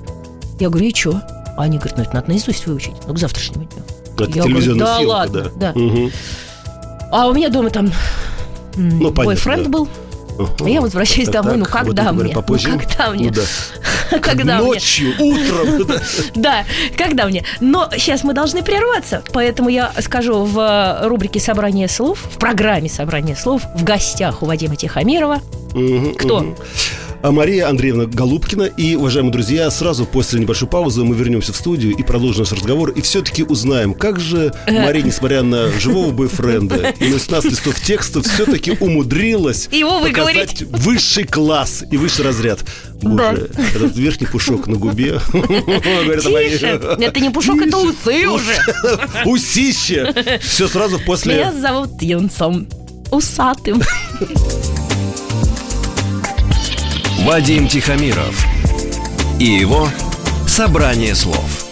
Я 0.59 0.69
говорю, 0.69 0.87
и 0.89 0.93
что? 0.93 1.21
А 1.57 1.63
они 1.63 1.77
говорят, 1.77 1.97
ну 1.97 2.03
это 2.03 2.13
надо 2.15 2.29
наизусть 2.29 2.65
выучить, 2.65 2.93
ну 3.07 3.13
к 3.13 3.17
завтрашнему 3.19 3.65
дню. 3.65 3.83
Это 4.17 4.37
Я 4.37 4.43
говорю, 4.43 4.75
да 4.75 4.95
съемка, 4.97 5.11
ладно, 5.11 5.51
да. 5.57 5.71
Мгм. 5.75 6.11
А 7.11 7.27
у 7.27 7.33
меня 7.33 7.49
дома 7.49 7.69
там 7.69 7.91
Ну, 8.75 9.11
бойфренд 9.11 9.63
да. 9.63 9.69
был. 9.69 9.89
А 10.59 10.69
я 10.69 10.81
возвращаюсь 10.81 11.27
Так, 11.29 11.43
домой, 11.43 11.57
ну 11.57 11.65
так, 11.65 11.73
когда 11.85 12.03
говорить 12.03 12.23
мне? 12.23 12.33
попозже. 12.33 12.69
Ну 12.69 12.79
когда 12.79 13.11
мне? 13.11 13.25
Ну 13.27 13.31
да. 13.33 14.19
Когда 14.21 14.57
мне? 14.57 14.65
Ночью, 14.67 15.13
утром. 15.19 15.87
да. 15.87 16.01
Да, 16.35 16.65
когда 16.97 17.27
мне? 17.27 17.45
Но 17.61 17.89
сейчас 17.97 18.23
мы 18.25 18.33
должны 18.33 18.61
прерваться, 18.61 19.23
поэтому 19.31 19.69
я 19.69 19.91
скажу 20.01 20.43
в 20.43 21.01
рубрике 21.07 21.39
«Собрание 21.39 21.87
слов», 21.87 22.19
в 22.19 22.37
программе 22.37 22.89
«Собрание 22.89 23.35
слов» 23.37 23.61
в 23.75 23.83
гостях 23.85 24.43
у 24.43 24.45
Вадима 24.47 24.75
Тихомирова. 24.75 25.39
Кто? 26.19 26.55
А 27.23 27.31
Мария 27.31 27.69
Андреевна 27.69 28.05
Голубкина. 28.05 28.63
И, 28.63 28.95
уважаемые 28.95 29.31
друзья, 29.31 29.69
сразу 29.69 30.05
после 30.05 30.39
небольшой 30.39 30.67
паузы 30.67 31.03
мы 31.03 31.15
вернемся 31.15 31.53
в 31.53 31.55
студию 31.55 31.95
и 31.95 32.03
продолжим 32.03 32.39
наш 32.39 32.51
разговор. 32.51 32.89
И 32.91 33.01
все-таки 33.01 33.43
узнаем, 33.43 33.93
как 33.93 34.19
же. 34.19 34.51
Мария, 34.67 35.03
несмотря 35.03 35.43
на 35.43 35.71
живого 35.71 36.11
бойфренда 36.11 36.95
и 36.99 37.07
на 37.09 37.13
18 37.13 37.51
листов 37.51 37.79
текста, 37.79 38.21
все-таки 38.23 38.71
умудрилась 38.79 39.69
Его 39.71 40.01
показать 40.01 40.63
высший 40.63 41.25
класс 41.25 41.83
и 41.91 41.97
высший 41.97 42.25
разряд. 42.25 42.59
Боже, 43.01 43.49
этот 43.75 43.95
верхний 43.95 44.27
пушок 44.27 44.67
на 44.67 44.77
губе. 44.77 45.19
Тише, 45.31 46.79
это 46.99 47.19
не 47.19 47.29
пушок, 47.29 47.61
это 47.61 47.77
усы 47.77 48.27
уже. 48.27 48.55
Усище. 49.25 50.39
Все 50.41 50.67
сразу 50.67 50.95
Меня 50.95 51.05
после... 51.05 51.51
зовут 51.51 52.01
Юнцом 52.01 52.67
Усатым. 53.11 53.81
Вадим 57.23 57.67
Тихомиров 57.67 58.43
и 59.39 59.45
его 59.45 59.87
«Собрание 60.47 61.13
слов». 61.13 61.67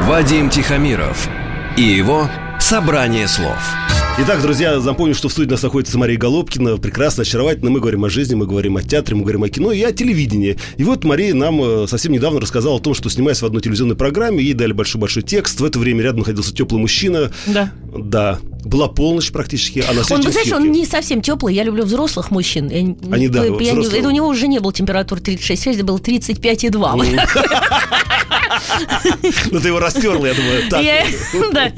Вадим 0.00 0.48
Тихомиров 0.48 1.28
и 1.76 1.82
его 1.82 2.30
«Собрание 2.58 3.28
слов». 3.28 3.83
Итак, 4.16 4.40
друзья, 4.42 4.78
напомню, 4.78 5.12
что 5.14 5.28
в 5.28 5.32
студии 5.32 5.48
у 5.48 5.52
нас 5.52 5.62
находится 5.62 5.98
Мария 5.98 6.16
Голубкина, 6.16 6.76
прекрасно, 6.76 7.22
очаровательно. 7.22 7.70
Мы 7.70 7.80
говорим 7.80 8.04
о 8.04 8.10
жизни, 8.10 8.36
мы 8.36 8.46
говорим 8.46 8.76
о 8.76 8.82
театре, 8.82 9.16
мы 9.16 9.22
говорим 9.22 9.42
о 9.42 9.48
кино 9.48 9.72
и 9.72 9.82
о 9.82 9.90
телевидении. 9.92 10.56
И 10.76 10.84
вот 10.84 11.02
Мария 11.02 11.34
нам 11.34 11.60
э, 11.60 11.86
совсем 11.88 12.12
недавно 12.12 12.40
рассказала 12.40 12.76
о 12.76 12.80
том, 12.80 12.94
что 12.94 13.10
снимаясь 13.10 13.42
в 13.42 13.46
одной 13.46 13.60
телевизионной 13.60 13.96
программе, 13.96 14.42
ей 14.44 14.54
дали 14.54 14.70
большой-большой 14.72 15.24
текст. 15.24 15.58
В 15.60 15.64
это 15.64 15.80
время 15.80 16.02
рядом 16.04 16.20
находился 16.20 16.54
теплый 16.54 16.78
мужчина. 16.78 17.32
Да. 17.46 17.72
Да. 17.98 18.38
Была 18.64 18.86
полночь 18.86 19.32
практически, 19.32 19.84
а 19.86 19.92
на 19.92 20.02
Он, 20.08 20.20
вы 20.22 20.30
знаешь, 20.30 20.52
он 20.52 20.70
не 20.70 20.86
совсем 20.86 21.20
теплый. 21.20 21.52
Я 21.54 21.64
люблю 21.64 21.84
взрослых 21.84 22.30
мужчин. 22.30 22.68
Я 22.70 22.82
не- 22.82 22.96
Они, 23.10 23.26
да, 23.28 23.42
я 23.44 23.50
не- 23.50 23.56
взрослые. 23.56 23.98
это 23.98 24.08
у 24.08 24.12
него 24.12 24.28
уже 24.28 24.46
не 24.46 24.60
было 24.60 24.72
температуры 24.72 25.20
36,6, 25.22 25.74
это 25.74 25.84
было 25.84 25.98
35,2. 25.98 26.96
Вот 26.96 27.06
Ну, 29.50 29.60
ты 29.60 29.68
его 29.68 29.80
растерла, 29.80 30.26
я 30.26 30.34
думаю. 30.34 30.62
Я- 30.82 31.04
да. 31.52 31.72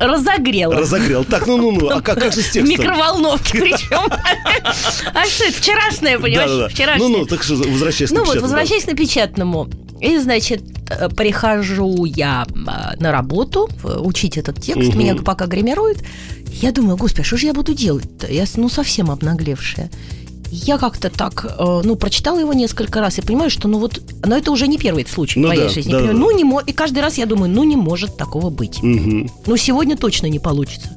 Разогрела. 0.00 0.74
разогрел. 0.74 1.24
Так, 1.24 1.46
ну-ну-ну, 1.46 1.90
а 1.90 2.00
как, 2.00 2.18
как 2.18 2.32
же 2.32 2.40
с 2.40 2.50
текстом? 2.50 2.68
микроволновке 2.68 3.60
причем. 3.60 4.10
А 5.14 5.26
что 5.26 5.44
это? 5.44 5.56
Вчерашнее, 5.56 6.18
понимаешь? 6.18 6.72
Вчерашнее. 6.72 7.08
Ну-ну, 7.08 7.26
так 7.26 7.42
что 7.42 7.54
возвращаясь 7.56 8.10
Ну 8.10 8.20
на 8.20 8.24
вот, 8.24 8.40
возвращаясь 8.40 8.84
к 8.84 8.88
напечатанному. 8.88 9.68
И, 10.00 10.16
значит, 10.18 10.62
э, 10.88 11.10
прихожу 11.10 12.06
я 12.06 12.46
а, 12.66 12.94
на 12.98 13.12
работу, 13.12 13.68
учить 13.84 14.38
этот 14.38 14.60
текст, 14.62 14.88
угу. 14.88 14.98
меня 14.98 15.14
пока 15.14 15.46
гримируют. 15.46 15.98
Я 16.46 16.72
думаю, 16.72 16.96
господи, 16.96 17.26
что 17.26 17.36
же 17.36 17.46
я 17.46 17.54
буду 17.54 17.74
делать-то? 17.74 18.26
Я, 18.26 18.44
ну, 18.56 18.68
совсем 18.68 19.10
обнаглевшая. 19.10 19.90
Я 20.52 20.78
как-то 20.78 21.10
так, 21.10 21.44
э, 21.58 21.82
ну, 21.84 21.96
прочитала 21.96 22.38
его 22.38 22.52
несколько 22.52 23.00
раз 23.00 23.18
и 23.18 23.22
понимаю, 23.22 23.50
что, 23.50 23.68
ну, 23.68 23.78
вот, 23.78 24.00
но 24.24 24.36
это 24.36 24.50
уже 24.50 24.66
не 24.66 24.78
первый 24.78 25.06
случай 25.06 25.38
ну, 25.38 25.46
в 25.46 25.48
моей 25.50 25.62
да, 25.62 25.68
жизни. 25.68 25.92
Да, 25.92 26.00
да. 26.00 26.12
Ну, 26.12 26.36
не 26.36 26.44
мо... 26.44 26.60
И 26.66 26.72
каждый 26.72 26.98
раз 27.00 27.18
я 27.18 27.26
думаю, 27.26 27.50
ну, 27.52 27.62
не 27.62 27.76
может 27.76 28.16
такого 28.16 28.50
быть. 28.50 28.78
Угу. 28.78 29.30
Ну, 29.46 29.56
сегодня 29.56 29.96
точно 29.96 30.26
не 30.26 30.40
получится. 30.40 30.90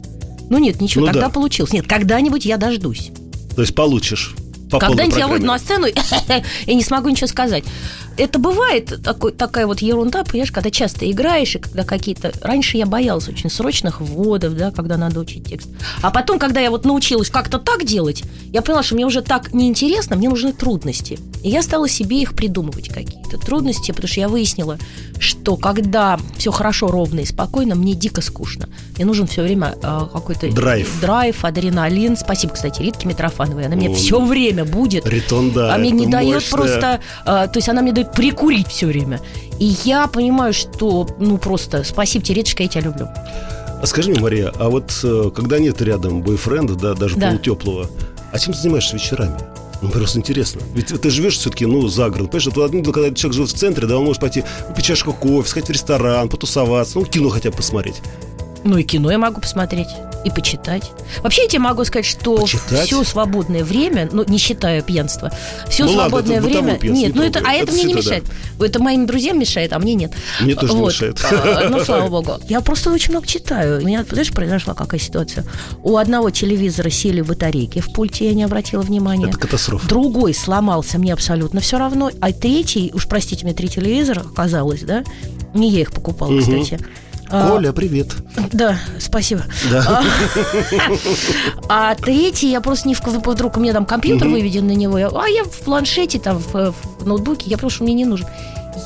Ну, 0.50 0.58
нет, 0.58 0.82
ничего, 0.82 1.06
ну, 1.06 1.12
тогда 1.12 1.28
да. 1.28 1.34
получилось. 1.34 1.72
Нет, 1.72 1.88
когда-нибудь 1.88 2.46
я 2.46 2.58
дождусь. 2.58 3.12
То 3.56 3.62
есть 3.62 3.76
получишь? 3.76 4.36
По 4.74 4.80
Когда-нибудь 4.80 5.18
я 5.18 5.28
выйду 5.28 5.46
на 5.46 5.60
сцену 5.60 5.88
и 6.66 6.76
не 6.76 6.84
смогу 6.84 7.10
ничего 7.10 7.28
сказать 7.28 7.64
это 8.18 8.40
бывает 8.40 9.02
такой, 9.04 9.32
такая 9.32 9.66
вот 9.66 9.80
ерунда, 9.80 10.24
понимаешь, 10.24 10.52
когда 10.52 10.70
часто 10.70 11.10
играешь, 11.10 11.56
и 11.56 11.60
когда 11.60 11.84
какие-то... 11.84 12.32
Раньше 12.42 12.78
я 12.78 12.86
боялась 12.86 13.28
очень 13.28 13.50
срочных 13.50 14.02
вводов, 14.02 14.56
да, 14.56 14.72
когда 14.72 14.98
надо 14.98 15.20
учить 15.20 15.46
текст. 15.50 15.70
А 16.02 16.12
потом, 16.12 16.40
когда 16.40 16.60
я 16.60 16.70
вот 16.70 16.86
научилась 16.86 17.30
как-то 17.30 17.58
так 17.58 17.86
делать, 17.86 18.24
я 18.52 18.62
поняла, 18.62 18.84
что 18.84 18.96
мне 18.96 19.06
уже 19.06 19.22
так 19.22 19.54
неинтересно, 19.54 20.16
мне 20.16 20.30
нужны 20.30 20.54
трудности. 20.54 21.20
И 21.44 21.50
я 21.50 21.62
стала 21.64 21.90
себе 21.90 22.22
их 22.22 22.34
придумывать 22.34 22.90
какие-то 22.90 23.38
трудности, 23.38 23.92
потому 23.92 24.08
что 24.08 24.20
я 24.20 24.30
выяснила, 24.30 24.78
что 25.20 25.56
когда 25.56 26.20
все 26.38 26.52
хорошо, 26.52 26.88
ровно 26.88 27.22
и 27.22 27.26
спокойно, 27.26 27.76
мне 27.76 27.94
дико 27.94 28.22
скучно. 28.22 28.70
Мне 28.96 29.06
нужен 29.06 29.26
все 29.28 29.42
время 29.42 29.76
э, 29.82 30.02
какой-то 30.12 30.52
драйв. 30.52 30.90
драйв, 31.02 31.44
адреналин. 31.44 32.16
Спасибо, 32.16 32.54
кстати, 32.54 32.82
Ритке 32.82 33.08
Митрофановой. 33.08 33.66
Она 33.66 33.76
мне 33.76 33.90
О, 33.90 33.94
все 33.94 34.24
время 34.24 34.63
будет. 34.66 35.06
Ритон, 35.08 35.52
да. 35.52 35.74
А 35.74 35.78
мне 35.78 35.92
не 35.92 36.08
дает 36.08 36.50
просто... 36.50 37.02
Э, 37.26 37.48
то 37.48 37.54
есть 37.56 37.70
она 37.70 37.82
мне 37.82 37.92
дает 37.92 38.12
прикурить 38.12 38.68
все 38.68 38.88
время. 38.88 39.20
И 39.60 39.76
я 39.84 40.08
понимаю, 40.08 40.54
что, 40.54 41.08
ну, 41.20 41.38
просто 41.38 41.84
спасибо 41.84 42.26
тебе, 42.26 42.38
Реточка, 42.38 42.64
я 42.64 42.70
тебя 42.70 42.82
люблю. 42.82 43.08
А 43.82 43.86
скажи 43.86 44.12
мне, 44.12 44.20
Мария, 44.20 44.52
а 44.60 44.70
вот 44.70 44.98
э, 45.04 45.32
когда 45.36 45.60
нет 45.60 45.82
рядом 45.82 46.22
бойфренда, 46.22 46.76
да, 46.76 46.94
даже 46.94 47.16
да. 47.16 47.30
полутеплого, 47.30 47.90
а 48.32 48.40
чем 48.40 48.54
ты 48.54 48.60
занимаешься 48.60 48.96
вечерами? 48.96 49.38
Ну, 49.82 49.90
просто 49.90 50.20
интересно. 50.20 50.62
Ведь 50.74 50.88
ты 50.88 51.10
живешь 51.10 51.38
все-таки, 51.38 51.66
ну, 51.66 51.86
за 51.90 52.10
город. 52.10 52.32
Понимаешь, 52.32 52.48
вот, 52.56 52.74
ну, 52.74 52.94
когда 52.94 53.14
человек 53.14 53.34
живет 53.34 53.50
в 53.50 53.54
центре, 53.54 53.86
да, 53.86 53.98
он 53.98 54.06
может 54.06 54.22
пойти 54.22 54.46
выпить 54.70 54.86
чашку 54.86 55.12
кофе, 55.12 55.50
сходить 55.50 55.68
в 55.68 55.72
ресторан, 55.74 56.30
потусоваться, 56.30 56.98
ну, 56.98 57.06
кино 57.06 57.28
хотя 57.28 57.52
бы 57.52 57.58
посмотреть. 57.58 58.02
Ну, 58.64 58.78
и 58.78 58.84
кино 58.84 59.12
я 59.12 59.18
могу 59.18 59.42
посмотреть 59.42 59.90
и 60.24 60.30
почитать. 60.30 60.92
Вообще 61.22 61.44
я 61.44 61.48
тебе 61.48 61.60
могу 61.60 61.84
сказать, 61.86 62.06
что 62.06 62.38
почитать? 62.38 62.86
все 62.88 63.04
свободное 63.04 63.64
время, 63.64 64.10
ну 64.12 64.24
не 64.26 64.38
считая 64.38 64.82
пьянства, 64.82 65.32
все 65.70 65.86
ну, 65.86 65.94
свободное 65.94 66.42
ладно, 66.42 66.50
время. 66.50 66.80
Нет, 66.82 67.16
ну 67.16 67.24
это, 67.24 67.40
а 67.46 67.54
это, 67.54 67.64
это 67.64 67.74
мне 67.74 67.84
не 67.84 67.94
мешает. 67.94 68.24
Да. 68.60 68.66
Это 68.66 68.82
моим 68.82 69.06
друзьям 69.06 69.40
мешает, 69.40 69.74
а 69.74 69.80
мне 69.80 69.94
нет. 69.94 70.14
Мне 70.40 70.56
тоже 70.56 70.74
вот. 70.74 70.88
мешает. 70.88 71.20
А, 71.24 71.68
ну, 71.70 71.80
слава 71.84 72.10
богу. 72.10 72.40
Я 72.48 72.62
просто 72.62 72.92
очень 72.92 73.12
много 73.12 73.28
читаю. 73.28 73.82
У 73.82 73.86
меня, 73.86 74.06
знаешь, 74.10 74.32
произошла 74.32 74.74
какая 74.74 75.00
ситуация. 75.00 75.46
У 75.84 75.98
одного 75.98 76.30
телевизора 76.30 76.90
сели 76.90 77.22
батарейки 77.22 77.80
в 77.80 77.92
пульте, 77.94 78.28
я 78.28 78.34
не 78.34 78.44
обратила 78.44 78.82
внимания. 78.82 79.28
Это 79.28 79.38
катастрофа. 79.38 79.88
Другой 79.88 80.34
сломался, 80.34 80.98
мне 80.98 81.14
абсолютно 81.14 81.60
все 81.60 81.78
равно. 81.78 82.12
А 82.22 82.32
третий, 82.32 82.92
уж 82.94 83.08
простите 83.08 83.46
мне, 83.46 83.54
три 83.54 83.68
телевизора 83.68 84.22
оказалось, 84.22 84.82
да? 84.82 85.04
Не 85.54 85.70
я 85.70 85.82
их 85.82 85.92
покупала, 85.92 86.32
угу. 86.32 86.40
кстати. 86.40 86.80
А, 87.34 87.50
Коля, 87.50 87.74
привет. 87.74 88.16
Да, 88.52 88.78
спасибо. 89.00 89.42
Да. 89.72 90.04
А, 91.68 91.92
а 91.92 91.96
третий, 91.96 92.52
я 92.52 92.62
просто 92.62 92.88
не 92.88 92.94
вдруг 92.94 93.58
у 93.58 93.60
меня 93.60 93.74
там 93.74 93.86
компьютер 93.88 94.28
угу. 94.28 94.36
выведен 94.36 94.68
на 94.68 94.76
него, 94.76 94.98
а 94.98 95.28
я 95.28 95.44
в 95.44 95.60
планшете, 95.62 96.20
там, 96.20 96.38
в, 96.38 96.54
в 96.54 97.08
ноутбуке, 97.08 97.50
я 97.50 97.58
просто 97.58 97.84
мне 97.84 97.96
не 97.96 98.06
нужен. 98.06 98.28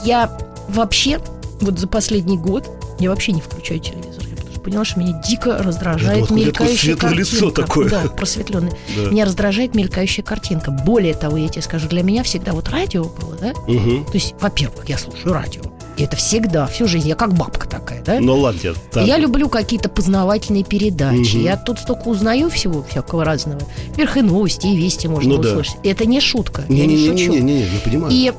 Я 0.06 0.32
вообще, 0.70 1.20
вот 1.60 1.77
за 1.77 1.89
последний 1.89 2.38
год, 2.38 2.70
я 3.00 3.10
вообще 3.10 3.34
не 3.34 3.41
включаю 3.41 3.82
телевизор. 3.82 4.24
Я 4.54 4.60
поняла, 4.62 4.86
что 4.86 5.02
меня 5.02 5.21
дико 5.28 5.58
раздражает 5.58 6.28
думала, 6.28 6.45
мелькающая 6.45 6.95
картинка. 6.95 7.34
лицо 7.34 7.52
такое. 7.52 7.89
Да, 7.89 8.04
просветленное. 8.08 8.71
Да. 8.95 9.12
Меня 9.12 9.26
раздражает 9.26 9.76
мелькающая 9.76 10.24
картинка. 10.24 10.71
Более 10.71 11.15
того, 11.15 11.36
я 11.36 11.50
тебе 11.50 11.63
скажу, 11.63 11.89
для 11.89 12.02
меня 12.02 12.24
всегда 12.24 12.54
вот 12.54 12.69
радио 12.69 13.04
было, 13.04 13.36
да? 13.36 13.52
Угу. 13.67 14.06
То 14.06 14.13
есть, 14.13 14.36
во-первых, 14.39 14.88
я 14.88 14.98
слушаю 14.98 15.34
радио. 15.34 15.63
И 15.97 16.03
это 16.03 16.15
всегда, 16.15 16.67
всю 16.67 16.88
жизнь. 16.88 17.07
Я 17.07 17.15
как 17.15 17.33
бабка 17.33 17.67
такая, 17.67 18.03
да? 18.03 18.19
Ну, 18.19 18.38
ладно. 18.38 18.73
Так. 18.91 19.05
Я 19.05 19.17
люблю 19.17 19.49
какие-то 19.49 19.89
познавательные 19.89 20.63
передачи. 20.63 21.38
Угу. 21.38 21.43
Я 21.43 21.57
тут 21.57 21.79
столько 21.79 22.07
узнаю 22.07 22.49
всего 22.49 22.83
всякого 22.83 23.25
разного. 23.25 23.62
Вверх 23.95 24.15
и 24.17 24.21
новости, 24.21 24.67
и 24.67 24.77
вести 24.77 25.07
можно 25.07 25.33
ну, 25.33 25.39
услышать. 25.39 25.77
Да. 25.83 25.89
Это 25.89 26.05
не 26.05 26.21
шутка. 26.21 26.63
Не, 26.69 26.81
я 26.81 26.86
не, 26.86 26.95
не, 26.95 27.07
шучу. 27.07 27.31
Не, 27.31 27.39
не, 27.39 27.53
не, 27.53 27.69
не, 27.69 27.79
понимаю. 27.83 28.13
И, 28.13 28.31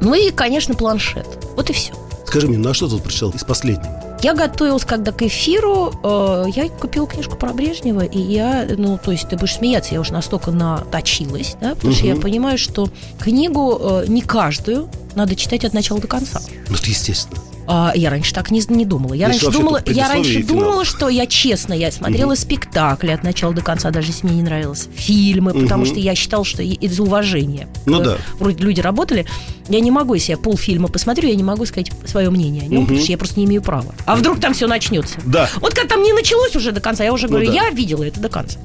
ну 0.00 0.14
и, 0.14 0.30
конечно, 0.30 0.74
планшет. 0.74 1.26
Вот 1.56 1.68
и 1.70 1.72
все. 1.72 1.92
Скажи 2.24 2.46
мне, 2.48 2.58
ну 2.58 2.70
а 2.70 2.74
что 2.74 2.88
тут 2.88 3.02
прочитал 3.02 3.30
из 3.30 3.42
последнего? 3.44 4.02
Я 4.22 4.34
готовилась 4.34 4.84
когда 4.84 5.12
к 5.12 5.22
эфиру, 5.22 5.92
э, 6.02 6.44
я 6.54 6.68
купила 6.68 7.06
книжку 7.06 7.36
про 7.36 7.52
Брежнева, 7.52 8.00
и 8.00 8.18
я, 8.18 8.66
ну, 8.76 8.98
то 9.02 9.12
есть 9.12 9.28
ты 9.28 9.36
будешь 9.36 9.56
смеяться, 9.56 9.94
я 9.94 10.00
уже 10.00 10.12
настолько 10.12 10.50
наточилась, 10.50 11.56
да, 11.60 11.74
потому 11.74 11.92
угу. 11.92 11.98
что 11.98 12.06
я 12.06 12.16
понимаю, 12.16 12.58
что 12.58 12.88
книгу 13.18 13.78
э, 13.78 14.04
не 14.08 14.22
каждую 14.22 14.88
надо 15.16 15.34
читать 15.34 15.64
от 15.64 15.72
начала 15.72 16.00
до 16.00 16.06
конца. 16.06 16.40
Ну, 16.68 16.76
это 16.76 16.86
естественно. 16.86 17.40
А, 17.68 17.92
я 17.94 18.10
раньше 18.10 18.32
так 18.32 18.50
не, 18.50 18.62
не 18.68 18.84
думала. 18.84 19.14
Я 19.14 19.28
раньше 19.28 19.50
думала, 19.50 19.82
я 19.86 20.08
раньше 20.08 20.42
думала, 20.44 20.84
что 20.84 21.08
я 21.08 21.26
честно, 21.26 21.72
я 21.72 21.90
смотрела 21.90 22.32
угу. 22.32 22.36
спектакли 22.36 23.10
от 23.10 23.24
начала 23.24 23.52
до 23.52 23.62
конца, 23.62 23.90
даже 23.90 24.12
если 24.12 24.26
мне 24.26 24.36
не 24.36 24.42
нравилось 24.42 24.88
фильмы, 24.94 25.50
угу. 25.50 25.62
потому 25.62 25.84
что 25.84 25.98
я 25.98 26.14
считала, 26.14 26.44
что 26.44 26.62
из 26.62 27.00
уважения. 27.00 27.68
Ну 27.86 28.00
да. 28.00 28.18
Вроде 28.38 28.62
люди 28.62 28.80
работали. 28.80 29.26
Я 29.68 29.80
не 29.80 29.90
могу, 29.90 30.14
если 30.14 30.32
я 30.32 30.38
полфильма 30.38 30.88
посмотрю, 30.88 31.28
я 31.28 31.34
не 31.34 31.42
могу 31.42 31.66
сказать 31.66 31.90
свое 32.04 32.30
мнение 32.30 32.62
о 32.62 32.66
нем, 32.66 32.78
угу. 32.78 32.86
потому 32.86 33.00
что 33.00 33.10
я 33.10 33.18
просто 33.18 33.40
не 33.40 33.46
имею 33.46 33.62
права. 33.62 33.94
А 34.04 34.14
вдруг 34.14 34.40
там 34.40 34.54
все 34.54 34.68
начнется? 34.68 35.18
Да. 35.24 35.48
Вот 35.56 35.74
когда 35.74 35.94
там 35.94 36.02
не 36.02 36.12
началось 36.12 36.54
уже 36.54 36.70
до 36.70 36.80
конца, 36.80 37.02
я 37.02 37.12
уже 37.12 37.26
говорю, 37.26 37.46
ну, 37.46 37.52
да. 37.52 37.64
я 37.64 37.70
видела 37.70 38.04
это 38.04 38.20
до 38.20 38.28
конца 38.28 38.58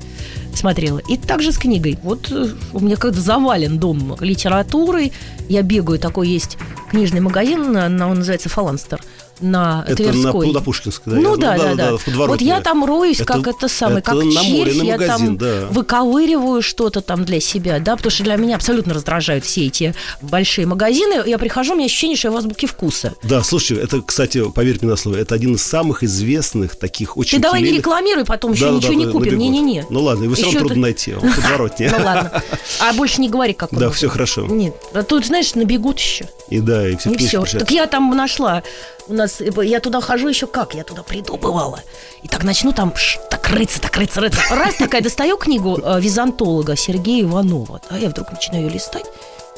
смотрела. 0.58 1.00
И 1.00 1.18
также 1.18 1.52
с 1.52 1.58
книгой. 1.58 1.98
Вот 2.04 2.32
э, 2.32 2.48
у 2.74 2.80
меня 2.80 2.96
как-то 2.96 3.20
завален 3.20 3.78
дом 3.78 4.16
литературой. 4.20 5.14
Я 5.50 5.62
бегаю, 5.62 6.00
такой 6.00 6.28
есть 6.30 6.58
книжный 6.90 7.22
магазин, 7.22 7.76
он 7.76 7.98
называется 7.98 8.50
«Фаланстер» 8.50 9.02
на 9.42 9.84
это 9.88 10.04
Тверской. 10.04 10.48
на, 10.48 10.54
на 10.54 10.62
Пушкинской, 10.62 11.14
да? 11.14 11.20
Ну 11.20 11.38
да, 11.38 11.58
да, 11.58 11.76
да. 11.76 11.92
да. 11.92 12.28
Вот 12.28 12.42
я 12.42 12.62
там 12.62 12.86
роюсь, 12.86 13.20
это, 13.20 13.26
как 13.26 13.48
это 13.48 13.68
самое, 13.68 14.00
это 14.00 14.12
как 14.12 14.24
на 14.24 14.44
червь, 14.44 14.74
я 14.76 14.94
магазин, 14.94 15.08
там 15.08 15.38
да. 15.38 15.68
выковыриваю 15.72 16.62
что-то 16.62 17.02
там 17.02 17.26
для 17.26 17.40
себя, 17.40 17.80
да, 17.80 17.96
потому 17.96 18.12
что 18.12 18.24
для 18.24 18.36
меня 18.36 18.56
абсолютно 18.56 18.94
раздражают 18.94 19.46
все 19.46 19.68
эти 19.68 19.94
большие 20.22 20.68
магазины. 20.68 21.24
Я 21.26 21.38
прихожу, 21.38 21.74
у 21.74 21.76
меня 21.76 21.86
ощущение, 21.86 22.18
что 22.18 22.30
я 22.30 22.32
в 22.34 22.38
азбуке 22.38 22.68
вкуса. 22.68 23.14
Да, 23.24 23.44
слушай, 23.44 23.78
это, 23.78 24.02
кстати, 24.02 24.50
поверь 24.50 24.78
мне 24.82 24.92
на 24.92 24.98
слово, 24.98 25.18
это 25.18 25.36
один 25.36 25.56
из 25.56 25.64
самых 25.64 26.04
известных 26.04 26.76
таких 26.76 27.18
очень 27.18 27.38
Ты 27.38 27.44
давай 27.44 27.62
не 27.62 27.72
рекламируй, 27.72 28.26
потом 28.26 28.54
еще 28.54 28.66
да, 28.66 28.72
ничего 28.72 28.94
да, 28.94 29.00
не 29.00 29.08
купим. 29.08 29.38
Не-не-не. 29.38 29.86
Ну 29.90 30.02
ладно, 30.02 30.26
его 30.26 30.36
все 30.36 30.46
равно 30.46 30.60
трудно 30.60 30.82
найти, 30.82 31.14
он 31.14 31.34
подворотнее. 31.34 31.92
Ну 32.02 32.06
ладно. 32.06 32.42
А 32.80 32.94
больше 32.94 33.22
не 33.22 33.30
говори, 33.30 33.54
как 33.54 33.70
Да, 33.72 33.90
все 33.92 34.08
хорошо. 34.08 34.46
Нет, 34.48 34.76
а 34.94 35.04
тут, 35.04 35.26
знаешь, 35.26 35.54
набегут 35.56 36.00
еще. 36.00 36.26
И 36.50 36.60
да, 36.60 36.88
и 36.88 36.96
все. 36.96 37.12
И 37.12 37.18
все. 37.18 37.44
Так 37.44 37.72
я 37.72 37.88
там 37.88 38.10
нашла 38.16 38.64
у 39.12 39.14
нас, 39.14 39.42
я 39.42 39.80
туда 39.80 40.02
хожу 40.02 40.30
еще 40.30 40.48
как, 40.48 40.74
я 40.74 40.84
туда 40.84 41.04
приду, 41.04 41.38
бывало. 41.38 41.80
И 42.24 42.28
так 42.28 42.44
начну 42.44 42.72
там 42.72 42.96
ш, 42.96 43.20
так 43.30 43.50
рыться, 43.50 43.82
так 43.82 43.96
рыться, 43.98 44.22
рыться. 44.22 44.42
Раз 44.50 44.76
такая 44.76 45.02
достаю 45.02 45.38
книгу 45.38 45.80
э, 45.84 46.00
византолога 46.00 46.76
Сергея 46.76 47.24
Иванова, 47.24 47.82
а 47.90 48.00
я 48.00 48.10
вдруг 48.10 48.32
начинаю 48.32 48.66
ее 48.66 48.74
листать, 48.74 49.06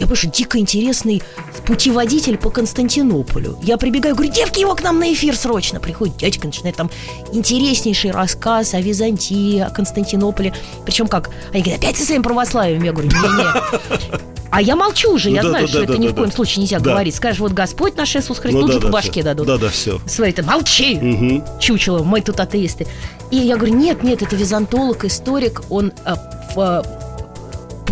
я 0.04 0.10
пишу 0.10 0.30
дико 0.30 0.60
интересный 0.60 1.24
путеводитель 1.66 2.38
по 2.38 2.50
Константинополю. 2.50 3.58
Я 3.64 3.78
прибегаю, 3.78 4.16
говорю, 4.16 4.32
девки, 4.32 4.60
его 4.60 4.76
к 4.76 4.84
нам 4.84 5.00
на 5.00 5.14
эфир 5.14 5.36
срочно. 5.36 5.80
Приходит 5.80 6.18
дядька, 6.18 6.46
начинает 6.46 6.76
там 6.76 6.92
интереснейший 7.32 8.12
рассказ 8.12 8.74
о 8.74 8.82
Византии, 8.82 9.60
о 9.60 9.70
Константинополе. 9.70 10.54
Причем 10.86 11.08
как? 11.08 11.30
Они 11.54 11.64
говорят, 11.64 11.82
опять 11.82 11.98
со 11.98 12.06
своим 12.06 12.22
православием. 12.22 12.84
Я 12.84 12.92
говорю, 12.92 13.10
не-не. 13.10 14.20
А 14.52 14.62
я 14.62 14.76
молчу 14.76 15.14
уже, 15.14 15.30
ну, 15.30 15.36
я 15.36 15.42
да, 15.42 15.50
знаю, 15.50 15.64
да, 15.66 15.70
что 15.70 15.78
да, 15.80 15.84
это 15.86 15.94
да, 15.94 16.00
ни 16.00 16.06
да, 16.06 16.12
в 16.12 16.16
коем 16.16 16.30
да. 16.30 16.36
случае 16.36 16.62
нельзя 16.62 16.80
да. 16.80 16.92
говорить. 16.92 17.16
Скажешь, 17.16 17.40
вот 17.40 17.54
Господь 17.54 17.96
наш 17.96 18.16
Иисус 18.16 18.38
Христос, 18.38 18.62
ну, 18.62 18.68
тут 18.68 18.68
да, 18.68 18.74
же 18.74 18.80
да, 18.82 18.86
по 18.86 18.94
башке 18.94 19.12
все. 19.12 19.24
дадут. 19.24 19.48
Да, 19.48 19.58
да, 19.58 19.70
все. 19.70 20.00
Смотри, 20.06 20.34
ты 20.34 20.44
молчи, 20.44 20.96
угу. 20.98 21.44
чучело, 21.60 22.04
мы 22.04 22.22
тут 22.22 22.40
атеисты. 22.40 22.86
И 23.32 23.38
я 23.38 23.56
говорю, 23.56 23.74
нет, 23.74 24.04
нет, 24.04 24.22
это 24.22 24.36
византолог, 24.36 25.06
историк, 25.06 25.64
он 25.72 25.92
а, 26.06 26.18
в, 26.56 26.86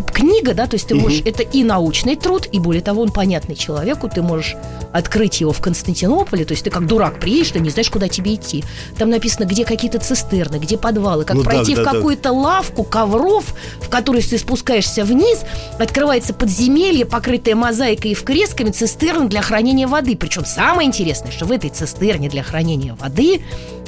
книга, 0.02 0.54
да, 0.54 0.68
то 0.68 0.76
есть 0.76 0.88
ты 0.88 0.96
можешь, 0.96 1.22
угу. 1.22 1.30
это 1.30 1.44
и 1.44 1.64
научный 1.64 2.16
труд, 2.16 2.48
и 2.52 2.60
более 2.60 2.82
того, 2.82 3.02
он 3.02 3.12
понятный 3.12 3.56
человеку, 3.56 4.10
ты 4.10 4.22
можешь 4.22 4.56
открыть 4.94 5.42
его 5.42 5.52
в 5.52 5.62
Константинополе, 5.62 6.46
то 6.46 6.54
есть 6.54 6.64
ты 6.64 6.70
как 6.70 6.88
дурак 6.88 7.20
приедешь, 7.20 7.52
ты 7.52 7.60
не 7.60 7.70
знаешь, 7.70 7.90
куда 7.90 8.08
тебе 8.08 8.36
идти. 8.36 8.64
Там 8.98 9.10
написано, 9.10 9.46
где 9.46 9.64
какие-то 9.66 10.00
цистерны, 10.00 10.58
где 10.58 10.78
подвалы, 10.78 11.24
как 11.24 11.38
ну, 11.38 11.44
пройти 11.44 11.76
да, 11.76 11.82
в 11.82 11.86
да, 11.86 11.92
какую-то 11.92 12.24
да. 12.24 12.32
лавку 12.34 12.84
ковров, 12.84 13.54
в 13.82 13.90
которую 13.90 14.24
ты 14.24 14.38
спускаешься 14.38 15.06
вниз, 15.06 15.42
открывается 15.80 16.34
подземелье, 16.34 17.06
покрытое 17.06 17.56
мозаикой 17.56 18.12
и 18.12 18.16
вкресками, 18.16 18.72
цистерн 18.72 19.30
для 19.30 19.42
хранения 19.42 19.88
воды. 19.88 20.16
Причем 20.16 20.46
самое 20.46 20.88
интересное, 20.88 21.32
что 21.32 21.46
в 21.46 21.52
этой 21.52 21.70
цистерне 21.70 22.30
для 22.30 22.44
хранения 22.44 22.96
воды 22.96 23.42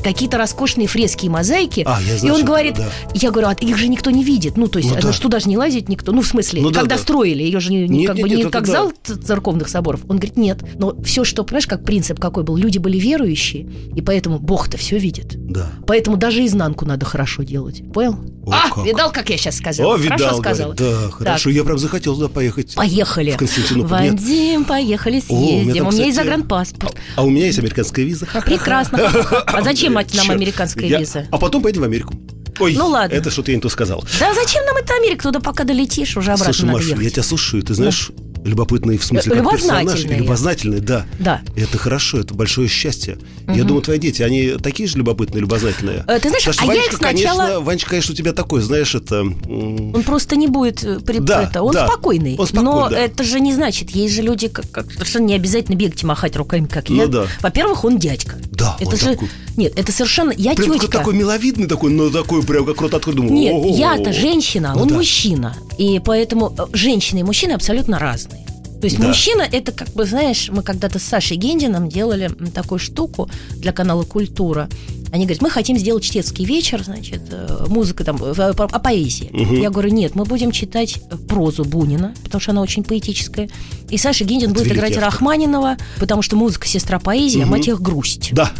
какие-то 0.03 0.37
роскошные 0.37 0.87
фрески 0.87 1.25
и 1.25 1.29
мозаики. 1.29 1.83
А, 1.87 1.99
я 2.01 2.17
знаю, 2.17 2.35
и 2.35 2.39
он 2.39 2.45
говорит, 2.45 2.75
да. 2.75 2.89
я 3.13 3.31
говорю, 3.31 3.47
а 3.47 3.53
их 3.53 3.77
же 3.77 3.87
никто 3.87 4.11
не 4.11 4.23
видит. 4.23 4.57
Ну, 4.57 4.67
то 4.67 4.77
есть, 4.77 4.93
ну, 4.93 5.01
да. 5.01 5.13
что 5.13 5.29
даже 5.29 5.47
не 5.47 5.57
лазить 5.57 5.89
никто 5.89 6.03
кто. 6.03 6.11
Ну, 6.11 6.21
в 6.21 6.27
смысле, 6.27 6.61
Ну 6.61 6.69
да, 6.69 6.81
когда 6.81 6.95
да. 6.95 7.01
строили, 7.01 7.43
ее 7.43 7.59
же 7.61 7.71
не, 7.71 7.87
не 7.87 7.99
Нет, 7.99 8.07
как 8.07 8.17
нет, 8.17 8.23
бы 8.23 8.29
нет, 8.29 8.37
не 8.37 8.43
это 8.43 8.51
как 8.51 8.67
зал 8.67 8.91
церковных 9.03 9.69
соборов. 9.69 10.01
Он 10.09 10.17
говорит, 10.17 10.35
нет. 10.35 10.59
Но 10.75 10.92
все, 11.03 11.23
что, 11.23 11.43
понимаешь, 11.43 11.67
как 11.67 11.83
принцип 11.83 12.19
какой 12.19 12.43
был, 12.43 12.55
люди 12.57 12.77
были 12.77 12.97
верующие, 12.97 13.67
и 13.95 14.01
поэтому 14.01 14.39
Бог-то 14.39 14.77
все 14.77 14.97
видит. 14.97 15.35
Да. 15.35 15.69
Поэтому 15.87 16.17
даже 16.17 16.45
изнанку 16.45 16.85
надо 16.85 17.05
хорошо 17.05 17.43
делать. 17.43 17.81
Понял? 17.93 18.19
О, 18.45 18.51
а, 18.51 18.69
как. 18.69 18.85
видал, 18.85 19.11
как 19.11 19.29
я 19.29 19.37
сейчас 19.37 19.57
сказала? 19.57 19.95
О, 19.95 19.97
хорошо 19.97 20.13
видал, 20.15 20.39
сказала. 20.39 20.73
говорит. 20.73 21.01
Да, 21.01 21.09
хорошо. 21.11 21.49
Я 21.49 21.63
прям 21.63 21.77
захотел 21.77 22.15
туда 22.15 22.27
поехать. 22.27 22.75
Поехали. 22.75 23.31
В 23.31 23.37
Константинополь. 23.37 24.09
Вадим, 24.09 24.65
поехали, 24.65 25.23
О, 25.29 25.33
у 25.33 25.39
меня 25.39 25.63
съездим. 25.63 25.75
там, 25.83 25.87
у 25.87 25.91
меня 25.91 26.05
есть 26.05 26.17
загранпаспорт. 26.17 26.95
А 27.15 27.23
у 27.23 27.29
меня 27.29 27.45
есть 27.45 27.59
американская 27.59 28.05
виза. 28.05 28.25
Прекрасно. 28.45 28.99
А 29.47 29.61
зачем 29.61 29.93
нам 29.93 30.29
американская 30.29 30.99
виза? 30.99 31.25
А 31.31 31.37
потом 31.37 31.61
поедем 31.61 31.81
в 31.81 31.85
Америку. 31.85 32.15
Ой, 32.59 32.75
Ну 32.75 32.87
ладно. 32.87 33.13
это 33.15 33.31
что-то 33.31 33.51
я 33.51 33.57
не 33.57 33.61
то 33.61 33.69
сказал. 33.69 34.03
Да 34.19 34.33
зачем 34.33 34.63
нам 34.65 34.77
эта 34.77 34.93
Америка? 34.93 35.23
Туда 35.23 35.39
пока 35.39 35.63
долетишь, 35.63 36.15
уже 36.17 36.31
обратно 36.33 36.53
Слушай, 36.53 36.71
Маша, 36.71 37.01
я 37.01 37.09
тебя 37.09 37.23
слушаю. 37.23 37.63
Ты 37.63 37.73
знаешь, 37.73 38.11
любопытный 38.43 38.97
в 38.97 39.03
смысле 39.05 39.33
Э, 39.33 39.41
как 39.43 39.51
персонаж. 39.51 40.03
любознательный 40.05 40.77
я. 40.77 40.83
Да. 40.83 41.05
Да. 41.19 41.41
Это 41.55 41.77
хорошо, 41.77 42.19
это 42.19 42.33
большое 42.33 42.67
счастье. 42.67 43.17
Я 43.47 43.63
думаю, 43.63 43.81
твои 43.81 43.97
дети, 43.99 44.21
они 44.21 44.51
такие 44.61 44.87
же 44.87 44.97
любопытные, 44.97 45.41
любознательные. 45.41 46.03
Э, 46.07 46.19
ты 46.19 46.29
знаешь, 46.29 46.43
Потому 46.45 46.53
что 46.53 46.63
а 46.63 46.65
я 46.65 46.69
Ванечка, 46.81 46.91
их 46.91 46.97
сначала- 46.97 47.37
конечно, 47.39 47.59
Ванечка, 47.61 47.89
конечно, 47.89 48.13
у 48.13 48.15
тебя 48.15 48.33
такой, 48.33 48.61
знаешь, 48.61 48.95
это... 48.95 49.21
Он 49.21 50.03
просто 50.05 50.35
не 50.35 50.47
будет 50.47 50.83
э, 50.83 50.99
при- 50.99 51.19
Да, 51.19 51.43
это. 51.43 51.61
Он 51.61 51.73
да. 51.73 51.87
спокойный. 51.87 52.35
Он 52.37 52.47
спокойный, 52.47 52.71
но 52.81 52.89
да. 52.89 52.99
это 52.99 53.23
же 53.23 53.39
не 53.39 53.53
значит, 53.53 53.91
есть 53.91 54.13
же 54.13 54.21
люди, 54.21 54.47
как, 54.47 54.69
как 54.71 54.91
совершенно 54.91 55.25
не 55.25 55.35
обязательно 55.35 55.75
бегать 55.75 56.03
и 56.03 56.05
махать 56.05 56.35
руками, 56.35 56.65
как 56.65 56.89
Ну 56.89 56.95
я. 57.03 57.07
да. 57.07 57.27
Во-первых, 57.41 57.83
он 57.85 57.97
дядька. 57.97 58.37
Да, 58.79 58.85
это 58.85 58.95
же 58.97 59.11
такой. 59.13 59.29
нет, 59.57 59.73
это 59.77 59.91
совершенно 59.91 60.31
я 60.31 60.53
Прям 60.55 60.73
тетка. 60.73 60.99
такой 60.99 61.13
миловидный 61.13 61.67
такой, 61.67 61.91
но 61.91 62.09
такой 62.09 62.43
прям 62.43 62.65
как 62.65 62.81
рот 62.81 62.93
открыт. 62.93 63.15
Думаю, 63.15 63.33
Нет, 63.33 63.77
я-то 63.77 64.13
женщина, 64.13 64.73
Ну 64.75 64.81
он 64.83 64.87
да. 64.89 64.95
мужчина. 64.95 65.55
И 65.77 65.99
поэтому 66.03 66.53
э, 66.57 66.65
женщины 66.73 67.19
и 67.19 67.23
мужчины 67.23 67.51
абсолютно 67.53 67.99
разные. 67.99 68.45
То 68.81 68.85
есть 68.87 68.99
Да. 68.99 69.07
мужчина 69.07 69.43
это 69.49 69.71
как 69.71 69.89
бы, 69.93 70.05
знаешь, 70.05 70.49
мы 70.51 70.61
когда-то 70.61 70.99
с 70.99 71.03
Сашей 71.03 71.37
Гендином 71.37 71.87
делали 71.89 72.29
такую 72.53 72.79
штуку 72.79 73.29
для 73.51 73.71
канала 73.71 74.03
Культура. 74.03 74.67
Они 75.13 75.25
говорят, 75.25 75.43
мы 75.43 75.51
хотим 75.51 75.77
сделать 75.77 76.03
чтецкий 76.03 76.43
вечер, 76.43 76.81
значит, 76.83 77.21
э, 77.29 77.65
музыка 77.69 78.03
там, 78.03 78.17
э, 78.17 78.31
о 78.31 78.79
поэзии. 78.79 79.29
Мгм. 79.31 79.61
Я 79.61 79.69
говорю, 79.69 79.91
нет, 79.91 80.15
мы 80.15 80.25
будем 80.25 80.49
читать 80.51 80.97
э, 81.11 81.15
прозу 81.17 81.63
Бунина, 81.63 82.15
потому 82.23 82.41
что 82.41 82.49
она 82.49 82.61
очень 82.61 82.83
поэтическая. 82.83 83.47
И 83.91 83.97
Саша 83.99 84.25
Гендин 84.25 84.49
Это 84.49 84.59
будет 84.59 84.71
играть 84.71 84.93
автор. 84.93 85.03
Рахманинова, 85.03 85.77
потому 85.99 86.23
что 86.23 86.35
музыка 86.35 86.67
сестра 86.67 86.97
поэзии, 86.97 87.41
а 87.41 87.43
Мгм. 87.43 87.51
мать 87.51 87.67
их 87.67 87.79
грусть. 87.79 88.29
Да, 88.31 88.51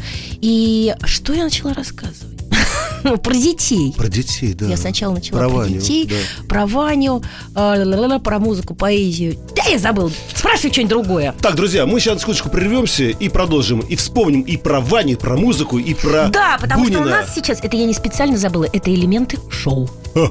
И 0.41 0.93
что 1.05 1.33
я 1.33 1.45
начала 1.45 1.73
рассказывать? 1.73 2.42
Про 3.23 3.33
детей. 3.33 3.93
про 3.95 4.07
детей, 4.07 4.53
да. 4.53 4.67
Я 4.67 4.77
сначала 4.77 5.13
начала 5.13 5.39
Про 5.39 5.49
про, 5.49 5.57
Ваню, 5.57 5.79
детей, 5.79 6.05
да. 6.07 6.15
про 6.47 6.65
Ваню, 6.65 7.21
э, 7.55 8.19
про 8.19 8.39
музыку, 8.39 8.75
поэзию. 8.75 9.37
Да, 9.55 9.63
я 9.69 9.77
забыл. 9.77 10.11
Спрашивай 10.33 10.71
что-нибудь 10.71 10.89
другое. 10.89 11.35
Так, 11.41 11.55
друзья, 11.55 11.85
мы 11.85 11.99
сейчас 11.99 12.15
на 12.15 12.19
секундочку 12.19 12.49
прервемся 12.49 13.05
и 13.05 13.29
продолжим. 13.29 13.81
И 13.81 13.95
вспомним 13.95 14.41
и 14.41 14.57
про 14.57 14.79
Ваню, 14.79 15.13
и 15.13 15.15
про 15.15 15.35
музыку, 15.37 15.77
и 15.77 15.93
про 15.93 16.27
Да, 16.29 16.57
потому 16.59 16.85
что 16.85 16.93
у 16.95 17.01
Бунина. 17.01 17.17
нас 17.21 17.33
сейчас, 17.35 17.59
это 17.61 17.75
я 17.77 17.85
не 17.85 17.93
специально 17.93 18.37
забыла, 18.37 18.65
это 18.71 18.93
элементы 18.93 19.37
шоу. 19.49 19.89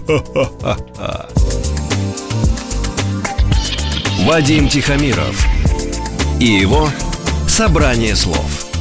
Вадим 4.24 4.68
Тихомиров 4.68 5.44
и 6.38 6.46
его 6.46 6.88
собрание 7.48 8.14
слов. 8.16 8.71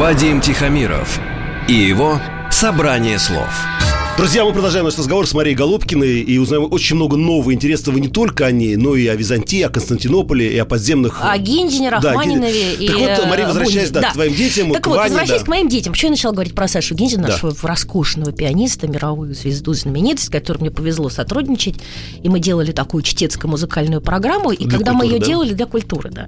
Вадим 0.00 0.40
Тихомиров 0.40 1.20
и 1.68 1.74
его 1.74 2.18
собрание 2.50 3.18
слов. 3.18 3.52
Друзья, 4.16 4.44
мы 4.44 4.52
продолжаем 4.52 4.84
наш 4.84 4.98
разговор 4.98 5.26
с 5.26 5.32
Марией 5.32 5.56
Голубкиной 5.56 6.20
и 6.20 6.36
узнаем 6.36 6.68
очень 6.70 6.94
много 6.96 7.16
нового 7.16 7.54
интересного 7.54 7.96
не 7.96 8.08
только 8.08 8.44
о 8.44 8.50
ней, 8.52 8.76
но 8.76 8.94
и 8.94 9.06
о 9.06 9.14
Византии, 9.14 9.62
о 9.62 9.70
Константинополе 9.70 10.52
и 10.52 10.58
о 10.58 10.66
подземных... 10.66 11.20
О 11.22 11.38
Гиндине, 11.38 11.88
Да, 11.90 12.00
Рахманинове 12.12 12.52
Гинди- 12.52 12.84
и 12.84 12.86
Так 12.88 12.98
вот, 12.98 13.08
э, 13.08 13.26
Мария, 13.26 13.46
возвращаясь, 13.46 13.88
Бунине. 13.88 14.02
да, 14.02 14.10
к 14.10 14.12
твоим 14.12 14.34
детям, 14.34 14.72
Так 14.72 14.86
вот, 14.88 14.96
Ване, 14.98 15.08
возвращаясь 15.10 15.40
да. 15.40 15.46
к 15.46 15.48
моим 15.48 15.68
детям, 15.70 15.92
почему 15.94 16.08
я 16.08 16.10
начала 16.10 16.32
говорить 16.34 16.54
про 16.54 16.68
Сашу 16.68 16.94
Гиндина, 16.94 17.22
Да. 17.22 17.28
нашего 17.30 17.54
роскошного 17.62 18.30
пианиста, 18.32 18.88
мировую 18.88 19.34
звезду, 19.34 19.72
знаменитость, 19.72 20.26
с 20.26 20.30
которой 20.30 20.58
мне 20.58 20.70
повезло 20.70 21.08
сотрудничать, 21.08 21.76
и 22.22 22.28
мы 22.28 22.40
делали 22.40 22.72
такую 22.72 23.02
чтецко-музыкальную 23.02 24.02
программу, 24.02 24.50
и 24.50 24.64
Для 24.66 24.70
когда 24.76 24.92
мы 24.92 25.00
культуры, 25.00 25.14
ее 25.14 25.20
да? 25.20 25.26
делали 25.26 25.52
для 25.54 25.66
культуры, 25.66 26.10
да. 26.10 26.26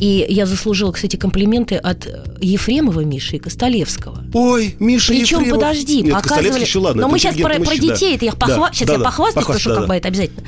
И 0.00 0.26
я 0.28 0.44
заслужила, 0.44 0.90
кстати, 0.90 1.14
комплименты 1.14 1.76
от 1.76 2.08
Ефремова 2.40 3.02
Миши 3.02 3.36
и 3.36 3.38
Костолевского. 3.38 4.24
Ой, 4.34 4.74
Миша 4.80 5.12
Причем, 5.12 5.38
Ефремов. 5.40 5.60
подожди, 5.60 6.02
Нет, 6.02 6.14
показывали... 6.14 6.60
Еще 6.64 6.80
ладно. 6.80 7.02
Но 7.02 7.08
мы 7.08 7.18
сейчас 7.32 7.42
про, 7.42 7.64
про 7.64 7.76
детей, 7.76 8.16
это 8.16 8.24
я 8.24 8.32
да. 8.32 8.36
похва... 8.36 8.68
Да, 8.68 8.72
сейчас 8.72 8.86
да, 8.86 8.92
я 8.94 8.98
да, 8.98 9.04
похвастаюсь, 9.04 9.46
потому 9.46 9.60
что 9.60 9.70
как 9.70 9.80
да, 9.80 9.86
бы 9.86 9.94
это 9.94 10.08
обязательно. 10.08 10.42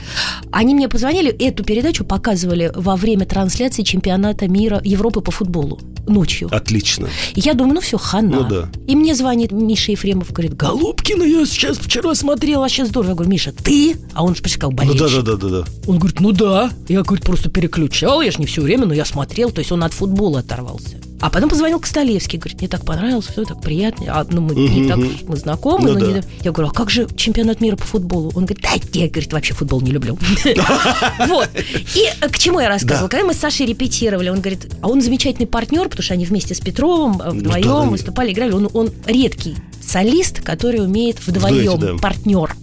Они 0.53 0.75
мне 0.75 0.89
позвонили, 0.89 1.31
эту 1.31 1.65
передачу 1.65 2.05
показывали 2.05 2.73
во 2.75 2.97
время 2.97 3.27
трансляции 3.27 3.83
чемпионата 3.83 4.49
мира 4.49 4.81
Европы 4.85 5.21
по 5.21 5.31
футболу 5.31 5.81
ночью. 6.07 6.49
да. 6.49 6.57
Отлично. 6.57 7.09
И 7.35 7.41
я 7.41 7.55
думаю, 7.55 7.75
ну 7.75 7.81
все, 7.81 7.99
хана. 7.99 8.41
Ну 8.41 8.49
да. 8.49 8.69
И 8.87 8.97
мне 8.97 9.15
звонит 9.15 9.53
Миша 9.53 9.93
Ефремов, 9.93 10.33
говорит, 10.33 10.57
Голубкина, 10.57 11.23
я 11.23 11.47
сейчас 11.47 11.79
вчера 11.79 12.15
смотрела, 12.15 12.67
а 12.67 12.69
сейчас 12.69 12.89
здорово. 12.89 13.11
Я 13.11 13.15
говорю, 13.15 13.31
Миша, 13.31 13.53
ты? 13.53 13.97
А 14.15 14.25
он 14.25 14.35
же 14.35 14.43
почти 14.43 14.59
как 14.59 14.71
Ну 14.71 14.77
болельщик. 14.77 15.01
да, 15.01 15.23
да, 15.23 15.37
да, 15.37 15.49
да, 15.49 15.63
да. 15.63 15.65
Он 15.87 15.99
говорит, 15.99 16.21
ну 16.21 16.33
да. 16.33 16.71
Я, 16.89 17.03
говорит, 17.03 17.25
просто 17.25 17.51
переключал, 17.51 18.21
я 18.21 18.31
ж 18.31 18.39
не 18.39 18.47
все 18.47 18.63
время, 18.63 18.87
но 18.87 18.95
я 18.95 19.05
смотрел, 19.05 19.51
то 19.51 19.61
есть 19.61 19.73
он 19.73 19.85
от 19.85 19.93
футбола 19.93 20.41
оторвался. 20.41 20.97
А 21.21 21.29
потом 21.31 21.51
позвонил 21.51 21.79
Костолевский, 21.81 22.39
говорит, 22.39 22.61
мне 22.61 22.69
так 22.69 22.85
понравилось, 22.85 23.27
все 23.27 23.45
так 23.45 23.61
приятно. 23.61 24.07
А, 24.09 24.27
ну, 24.31 24.41
мы 24.41 24.55
не 24.55 24.89
так, 24.89 24.99
мы 25.29 25.37
знакомы, 25.37 25.89
Ну 25.93 25.99
но 25.99 26.01
да. 26.01 26.07
не- 26.13 26.23
Я 26.43 26.53
говорю, 26.53 26.71
а 26.71 26.75
как 26.75 26.91
же 26.91 27.07
чемпионат 27.15 27.61
мира 27.61 27.77
по 27.77 27.85
футболу? 27.85 28.29
Он 28.35 28.47
говорит, 28.47 28.61
да, 28.63 28.71
я, 28.95 29.09
говорит, 29.09 29.33
вообще 29.33 29.55
футбол 29.55 29.81
не 29.83 29.91
люблю. 29.91 30.19
Вот. 31.29 31.49
И 31.95 32.09
э, 32.21 32.29
к 32.29 32.39
чему 32.39 32.61
я 32.61 32.69
рассказывала? 32.69 33.09
Да. 33.09 33.17
Когда 33.17 33.27
мы 33.27 33.35
с 33.35 33.39
Сашей 33.39 33.67
репетировали, 33.67 34.29
он 34.31 34.41
говорит, 34.41 34.73
а 34.81 34.89
он 34.89 35.03
замечательный 35.03 35.47
партнер, 35.47 35.85
потому 35.89 36.03
что 36.03 36.15
они 36.15 36.25
вместе 36.25 36.55
с 36.55 36.61
Петровым 36.61 37.21
э, 37.21 37.31
Ну 37.33 37.41
вдвоем 37.41 37.91
выступали, 37.91 38.33
играли. 38.33 38.53
Он, 38.53 38.91
редкий 39.07 39.57
солист, 39.87 40.41
который 40.43 40.83
умеет 40.83 41.19
вдвоем, 41.27 41.99
партнер. 41.99 42.55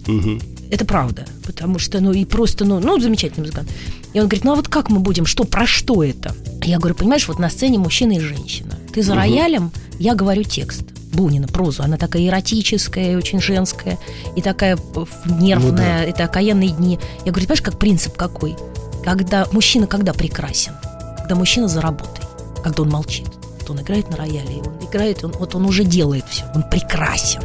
Это 0.70 0.84
правда, 0.84 1.24
потому 1.46 1.78
что, 1.78 2.00
ну, 2.00 2.12
и 2.12 2.24
просто, 2.24 2.64
ну, 2.64 2.78
ну, 2.78 3.00
замечательный 3.00 3.44
музыкант. 3.44 3.70
И 4.12 4.20
он 4.20 4.26
говорит, 4.26 4.44
ну, 4.44 4.52
а 4.52 4.54
вот 4.54 4.68
как 4.68 4.90
мы 4.90 5.00
будем, 5.00 5.24
что, 5.24 5.44
про 5.44 5.66
что 5.66 6.02
это? 6.02 6.34
Я 6.62 6.78
говорю, 6.78 6.94
понимаешь, 6.94 7.26
вот 7.28 7.38
на 7.38 7.48
сцене 7.48 7.78
мужчина 7.78 8.12
и 8.12 8.20
женщина. 8.20 8.74
Ты 8.92 9.02
за 9.02 9.14
роялем, 9.14 9.70
я 9.98 10.14
говорю 10.14 10.42
текст. 10.42 10.84
Бунина, 11.12 11.48
прозу, 11.48 11.82
она 11.82 11.96
такая 11.96 12.26
эротическая, 12.26 13.16
очень 13.16 13.40
женская, 13.40 13.98
и 14.36 14.42
такая 14.42 14.78
нервная, 15.24 16.04
это 16.04 16.24
окаянные 16.24 16.68
дни. 16.70 16.98
Я 17.24 17.32
говорю, 17.32 17.46
понимаешь, 17.46 17.62
как 17.62 17.78
принцип 17.78 18.14
какой? 18.14 18.56
Когда 19.04 19.46
мужчина 19.52 19.86
когда 19.86 20.12
прекрасен? 20.12 20.72
Когда 21.16 21.34
мужчина 21.34 21.66
за 21.66 21.80
работой, 21.80 22.24
когда 22.62 22.82
он 22.82 22.90
молчит. 22.90 23.26
Вот 23.60 23.70
он 23.70 23.80
играет 23.80 24.10
на 24.10 24.18
рояле, 24.18 24.60
он 24.60 24.86
играет, 24.86 25.24
он, 25.24 25.32
вот 25.32 25.54
он 25.54 25.64
уже 25.64 25.84
делает 25.84 26.26
все, 26.28 26.44
он 26.54 26.62
прекрасен. 26.62 27.40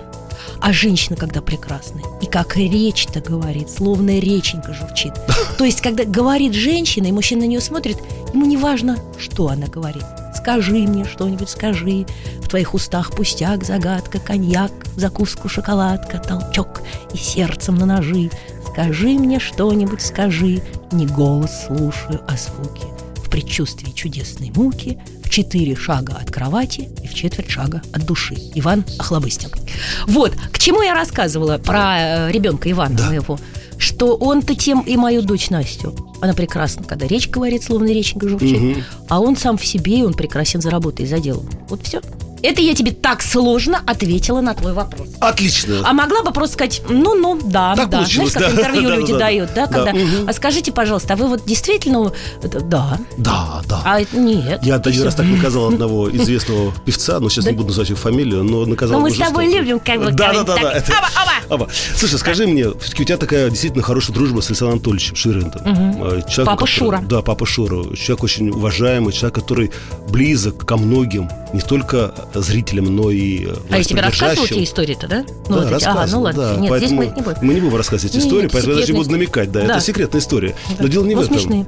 А 0.63 0.71
женщина 0.71 1.17
когда 1.17 1.41
прекрасна. 1.41 1.99
И 2.21 2.25
как 2.25 2.55
речь-то 2.55 3.19
говорит, 3.19 3.69
словно 3.69 4.17
реченька 4.17 4.73
журчит. 4.73 5.11
То 5.57 5.65
есть, 5.65 5.81
когда 5.81 6.05
говорит 6.05 6.53
женщина, 6.53 7.07
и 7.07 7.11
мужчина 7.11 7.41
на 7.41 7.47
нее 7.47 7.59
смотрит, 7.59 7.97
ему 8.33 8.45
не 8.45 8.55
важно, 8.55 8.97
что 9.19 9.49
она 9.49 9.67
говорит. 9.67 10.05
Скажи 10.33 10.87
мне 10.87 11.03
что-нибудь, 11.03 11.49
скажи. 11.49 12.05
В 12.41 12.47
твоих 12.47 12.73
устах 12.73 13.11
пустяк, 13.11 13.65
загадка, 13.65 14.19
коньяк, 14.19 14.71
закуску, 14.95 15.49
шоколадка, 15.49 16.17
толчок 16.19 16.81
и 17.13 17.17
сердцем 17.17 17.75
на 17.75 17.85
ножи. 17.85 18.31
Скажи 18.71 19.09
мне 19.09 19.41
что-нибудь, 19.41 20.01
скажи. 20.01 20.63
Не 20.93 21.07
голос 21.07 21.65
слушаю, 21.67 22.21
а 22.25 22.37
звуки. 22.37 22.87
В 23.17 23.29
предчувствии 23.29 23.91
чудесной 23.91 24.53
муки, 24.55 24.97
четыре 25.33 25.75
шага 25.75 26.13
от 26.21 26.29
кровати 26.29 26.89
и 27.03 27.07
в 27.07 27.13
четверть 27.15 27.49
шага 27.49 27.81
от 27.91 28.05
души. 28.05 28.35
Иван 28.53 28.85
Охлобыстин. 28.99 29.49
Вот, 30.05 30.33
к 30.51 30.59
чему 30.59 30.83
я 30.83 30.93
рассказывала 30.93 31.57
про 31.57 31.97
э, 32.27 32.31
ребенка 32.31 32.69
Ивана 32.69 32.95
Да. 32.95 33.07
моего. 33.09 33.39
Что 33.79 34.15
он-то 34.15 34.53
тем 34.55 34.81
и 34.81 34.95
мою 34.95 35.23
дочь 35.23 35.49
Настю. 35.49 35.95
Она 36.21 36.33
прекрасна, 36.35 36.83
когда 36.83 37.07
речь 37.07 37.29
говорит, 37.29 37.63
словно 37.63 37.87
реченька 37.87 38.29
журчит. 38.29 38.61
Мгм. 38.61 38.83
А 39.09 39.19
он 39.19 39.35
сам 39.35 39.57
в 39.57 39.65
себе, 39.65 40.01
и 40.01 40.03
он 40.03 40.13
прекрасен 40.13 40.61
за 40.61 40.69
работой, 40.69 41.07
за 41.07 41.17
делом. 41.17 41.49
Вот 41.67 41.81
все. 41.83 41.99
Это 42.43 42.61
я 42.61 42.75
тебе 42.75 42.91
так 42.91 43.21
сложно 43.23 43.81
ответила 43.87 44.41
на 44.41 44.53
твой 44.53 44.73
вопрос. 44.73 45.07
Отлично. 45.19 45.79
А 45.83 45.93
могла 45.93 46.23
бы 46.23 46.31
просто 46.31 46.53
сказать, 46.55 46.81
ну-ну, 46.89 47.39
да, 47.43 47.73
Так 47.75 47.89
да. 47.89 47.97
получилось, 47.99 48.33
Знаешь, 48.33 48.47
как 48.53 48.55
да. 48.55 48.61
интервью 48.61 48.89
Да, 48.89 48.95
люди 48.97 49.11
да, 49.13 49.17
да. 49.19 49.25
дают, 49.25 49.49
да, 49.55 49.67
Да, 49.67 49.73
когда... 49.73 49.93
мгм. 49.93 50.29
А 50.29 50.33
скажите, 50.33 50.71
пожалуйста, 50.71 51.13
а 51.13 51.15
вы 51.15 51.27
вот 51.27 51.45
действительно... 51.45 52.11
это- 52.43 52.59
Да. 52.59 52.97
Да, 53.17 53.61
да. 53.67 53.81
А 53.85 54.01
нет. 54.15 54.59
Я 54.63 54.75
один 54.75 54.91
всё. 54.93 55.05
раз 55.05 55.15
так 55.15 55.25
наказал 55.25 55.67
одного 55.73 56.09
известного 56.11 56.73
певца, 56.85 57.19
но 57.19 57.29
сейчас 57.29 57.45
не 57.45 57.53
буду 57.53 57.69
называть 57.69 57.89
его 57.89 57.99
фамилию, 57.99 58.43
но 58.43 58.65
наказал 58.65 58.97
Но 58.99 59.03
мы 59.07 59.11
с 59.11 59.17
тобой 59.17 59.47
любим 59.47 59.79
как 59.79 59.99
бы 60.03 60.11
Да, 60.11 60.33
да, 60.33 60.43
да, 60.43 60.55
да. 60.55 60.83
Оба. 61.49 61.67
Слушай, 61.95 62.19
скажи 62.19 62.45
мне, 62.47 62.65
все-таки 62.79 63.03
у 63.03 63.05
тебя 63.05 63.17
такая 63.17 63.49
действительно 63.49 63.83
хорошая 63.83 64.13
дружба 64.15 64.41
с 64.41 64.47
Александром 64.49 64.79
Анатольевичем 64.79 65.15
Ширвиндом. 65.15 65.61
Э, 65.65 66.21
человеком, 66.29 66.45
Папа 66.45 66.67
Шура. 66.67 67.03
Да, 67.07 67.21
папа 67.21 67.45
Шура. 67.45 67.83
Человек 67.95 68.23
очень 68.23 68.49
уважаемый, 68.49 69.13
человек, 69.13 69.35
который 69.35 69.71
близок 70.09 70.65
ко 70.65 70.77
многим, 70.77 71.29
не 71.53 71.61
только 71.61 72.13
зрителям, 72.41 72.95
но 72.95 73.11
и 73.11 73.45
э, 73.45 73.53
А 73.69 73.77
я 73.77 73.83
тебе 73.83 74.01
властепридержащим. 74.01 74.55
эти 74.57 74.63
истории-то, 74.63 75.07
да? 75.07 75.23
Да, 75.23 75.27
вот 75.47 75.57
эти. 75.57 75.57
Ага, 75.57 75.65
ну 75.65 75.71
рассказывал, 75.71 76.23
ладно. 76.23 76.41
да. 76.41 76.49
Нет, 76.55 76.59
здесь 76.59 76.69
Поэтому 76.69 76.95
мы 76.97 77.05
это 77.05 77.15
не 77.15 77.21
будем. 77.21 77.37
мы 77.41 77.53
не 77.53 77.61
будем 77.61 77.75
рассказывать 77.75 78.15
эти 78.15 78.21
истории, 78.23 78.47
поэтому 78.47 78.73
я 78.73 78.79
даже 78.79 78.91
не 78.93 78.97
буду 78.97 79.11
намекать, 79.11 79.51
да, 79.51 79.61
Да. 79.67 79.75
это 79.75 79.79
секретная 79.85 80.21
история. 80.21 80.55
Да. 80.69 80.75
Но 80.83 80.87
дело 80.87 81.05
не 81.05 81.15
Ну, 81.15 81.21
в 81.21 81.23
этом. 81.25 81.37
смешные. 81.39 81.65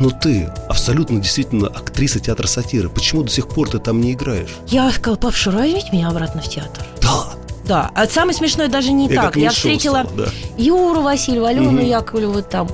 Но 0.00 0.10
ты 0.10 0.50
абсолютно 0.68 1.20
действительно 1.20 1.66
актриса 1.68 2.20
театра 2.20 2.46
сатиры. 2.46 2.88
Почему 2.88 3.22
до 3.22 3.30
сих 3.30 3.48
пор 3.48 3.68
ты 3.68 3.78
там 3.78 4.00
не 4.00 4.12
играешь? 4.12 4.50
Я 4.68 4.90
сказала, 4.90 5.16
пап, 5.16 5.34
Шура, 5.34 5.62
меня 5.92 6.08
обратно 6.08 6.40
в 6.42 6.48
театр. 6.48 6.84
Да. 7.66 7.90
А 7.94 8.06
самое 8.06 8.34
смешное 8.34 8.68
даже 8.68 8.92
не 8.92 9.08
Я 9.08 9.22
так. 9.22 9.36
Я 9.36 9.50
встретила 9.50 10.06
да. 10.16 10.26
Юру 10.56 11.02
Васильева, 11.02 11.48
Алену 11.48 11.72
Мгм. 11.72 11.84
Яковлеву, 11.84 12.42
там, 12.42 12.68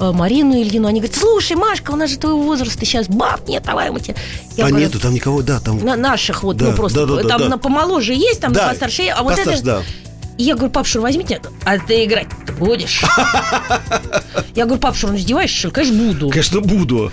э, 0.00 0.12
Марину 0.12 0.54
Ильину. 0.54 0.88
Они 0.88 1.00
говорят, 1.00 1.16
слушай, 1.16 1.56
Машка, 1.56 1.90
у 1.90 1.96
нас 1.96 2.10
же 2.10 2.18
твоего 2.18 2.40
возраста 2.40 2.84
сейчас 2.84 3.08
баб 3.08 3.48
нет, 3.48 3.64
давай 3.64 3.90
мы 3.90 4.00
тебе... 4.00 4.16
Я 4.56 4.66
а 4.66 4.68
говорю, 4.68 4.86
нету, 4.86 5.00
там 5.00 5.12
никого, 5.12 5.42
да, 5.42 5.60
там... 5.60 5.84
на 5.84 5.96
наших 5.96 6.42
вот, 6.42 6.56
Да, 6.56 6.66
ну 6.66 6.76
просто, 6.76 7.06
да, 7.06 7.22
да, 7.22 7.28
там 7.28 7.40
да. 7.42 7.48
на 7.48 7.58
помоложе 7.58 8.14
есть, 8.14 8.40
там 8.40 8.52
да, 8.52 8.62
на 8.62 8.68
постарше, 8.70 9.08
а 9.08 9.22
вот 9.22 9.34
постарше, 9.34 9.58
это... 9.58 9.64
да. 9.64 9.82
И 10.38 10.44
я 10.44 10.54
говорю, 10.54 10.70
пап, 10.70 10.86
Шур, 10.86 11.00
возьмите, 11.00 11.40
а 11.64 11.78
ты 11.78 12.04
играть 12.04 12.26
будешь? 12.58 13.02
Я 14.54 14.64
говорю, 14.64 14.80
пап, 14.80 14.94
Шур, 14.94 15.10
ну 15.10 15.16
издеваешься, 15.16 15.56
что 15.56 15.68
ли? 15.68 15.74
Конечно, 15.74 15.96
буду. 15.96 16.30
Конечно, 16.30 16.60
буду. 16.60 17.12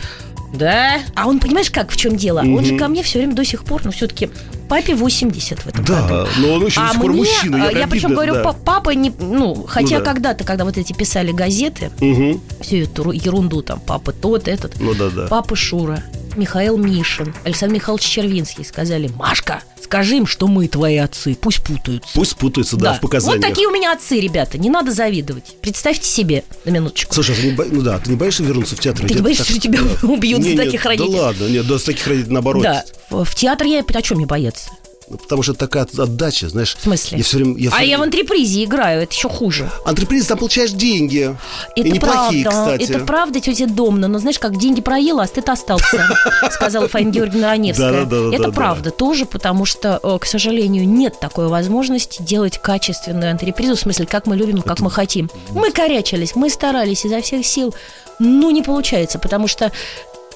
Да? 0.54 1.00
А 1.16 1.28
он, 1.28 1.40
понимаешь, 1.40 1.72
как, 1.72 1.92
в 1.92 1.98
чем 1.98 2.16
дело? 2.16 2.40
Он 2.40 2.64
же 2.64 2.78
ко 2.78 2.88
мне 2.88 3.02
все 3.04 3.20
время 3.20 3.34
до 3.34 3.44
сих 3.44 3.64
пор, 3.66 3.82
ну 3.84 3.92
все-таки 3.92 4.30
папе 4.70 4.96
80 4.96 5.60
в 5.60 5.68
этом 5.68 5.84
году. 5.84 6.08
Да, 6.08 6.28
но 6.38 6.54
он 6.54 6.66
еще 6.66 6.80
до 6.80 6.86
А 6.88 6.92
сих 6.92 7.02
пор 7.02 7.10
мне, 7.12 7.20
мужчина. 7.20 7.58
а, 7.58 7.60
Я, 7.60 7.66
я 7.66 7.72
прям 7.72 7.90
причем 7.90 8.10
говорю, 8.14 8.34
да. 8.36 8.44
«Па- 8.44 8.54
папа 8.54 8.90
не, 8.92 9.12
ну, 9.20 9.66
хотя 9.68 10.00
да. 10.00 10.06
когда-то, 10.06 10.44
когда 10.44 10.64
вот 10.66 10.78
эти 10.78 10.94
писали 10.94 11.32
газеты, 11.32 11.92
Мгм. 12.00 12.40
всю 12.62 12.78
эту 12.78 13.04
ру- 13.04 13.14
ерунду 13.16 13.62
там, 13.62 13.80
папа 13.80 14.12
тот, 14.12 14.48
этот, 14.48 14.80
Ну 14.80 14.94
да, 14.94 15.10
да. 15.10 15.28
папа 15.28 15.56
Шура, 15.56 16.04
Михаил 16.36 16.78
Мишин, 16.78 17.34
Александр 17.44 17.76
Михайлович 17.76 18.06
Червинский 18.06 18.64
сказали, 18.66 19.10
Машка, 19.16 19.62
скажи 19.94 20.18
им, 20.18 20.26
что 20.26 20.48
мы 20.48 20.68
твои 20.68 20.98
отцы, 20.98 21.36
пусть 21.40 21.62
путаются. 21.62 22.10
Пусть 22.16 22.36
путаются, 22.36 22.78
да, 22.78 22.94
в 22.96 23.00
показаниях. 23.00 23.44
Вот 23.44 23.48
такие 23.48 23.68
у 23.68 23.72
меня 23.72 23.94
отцы, 23.94 24.20
ребята, 24.20 24.58
не 24.58 24.72
надо 24.72 24.92
завидовать. 24.92 25.56
Представьте 25.62 26.08
себе, 26.08 26.44
на 26.66 26.72
минуточку. 26.72 27.14
Слушай, 27.14 27.36
ты 27.36 27.44
не 27.44 27.52
бо- 27.52 27.68
ну 27.70 27.82
да, 27.82 28.00
ты 28.00 28.10
не 28.10 28.16
боишься 28.16 28.42
вернуться 28.42 28.76
в 28.76 28.80
театр? 28.80 29.08
Ты 29.08 29.14
не 29.14 29.22
боишься, 29.22 29.44
так- 29.44 29.52
что 29.52 29.62
тебя 29.62 29.82
убьют 30.02 30.40
Не, 30.40 30.50
за 30.50 30.56
нет, 30.56 30.66
таких 30.66 30.84
родителей? 30.84 31.16
Да 31.16 31.22
ладно, 31.26 31.48
нет, 31.48 31.68
да, 31.68 31.78
с 31.78 31.84
таких 31.84 32.08
родителей 32.08 32.34
наоборот. 32.34 32.64
Да, 32.64 32.84
в 33.12 33.36
театр 33.36 33.68
я 33.68 33.82
о 33.82 34.02
чем 34.02 34.18
мне 34.18 34.26
бояться? 34.26 34.72
Ну, 35.10 35.18
Потому 35.18 35.44
что 35.44 35.54
такая 35.54 35.84
от- 35.84 35.98
отдача, 35.98 36.50
знаешь. 36.50 36.76
В 36.76 36.84
смысле? 36.84 37.18
Я 37.18 37.24
все 37.24 37.38
время... 37.38 37.58
Я 37.58 37.70
всё 37.70 37.80
а 37.80 37.84
я 37.84 37.98
в 37.98 38.02
антрепризе 38.02 38.64
играю, 38.64 39.02
это 39.04 39.14
еще 39.14 39.30
хуже. 39.30 39.70
Антреприз, 39.86 40.26
там 40.28 40.38
получаешь 40.38 40.72
деньги. 40.72 41.36
и 41.76 41.82
Это 41.82 41.90
неплохие, 41.90 42.44
правда, 42.44 42.72
кстати. 42.78 42.92
это 42.92 43.06
правда, 43.06 43.40
тетя 43.40 43.68
Домна. 43.68 44.08
Но 44.08 44.20
знаешь, 44.20 44.40
как 44.40 44.58
деньги 44.58 44.82
проела, 44.82 45.24
а 45.24 45.28
стыд 45.28 45.50
остался, 45.50 46.08
сказала 46.52 46.88
Фаина 46.88 47.12
Георгиевна 47.12 47.50
Раневская. 47.50 47.92
Да-да-да-да-да. 48.06 48.36
Это 48.36 48.52
правда 48.52 48.92
тоже, 48.92 49.26
потому 49.26 49.66
что, 49.66 50.00
э, 50.02 50.18
к 50.20 50.26
сожалению, 50.26 50.88
нет 50.88 51.20
такой 51.20 51.48
возможности 51.48 52.22
делать 52.22 52.58
качественную 52.58 53.32
антрепризу, 53.32 53.76
в 53.76 53.80
смысле, 53.80 54.06
как 54.06 54.26
мы 54.28 54.36
любим, 54.38 54.62
как 54.62 54.80
мы 54.80 54.90
хотим. 54.90 55.30
Мы 55.52 55.72
корячились, 55.72 56.36
мы 56.36 56.50
старались 56.50 57.06
изо 57.06 57.22
всех 57.22 57.46
сил, 57.46 57.74
но 58.20 58.52
не 58.52 58.62
получается, 58.62 59.20
потому 59.20 59.48
что 59.48 59.72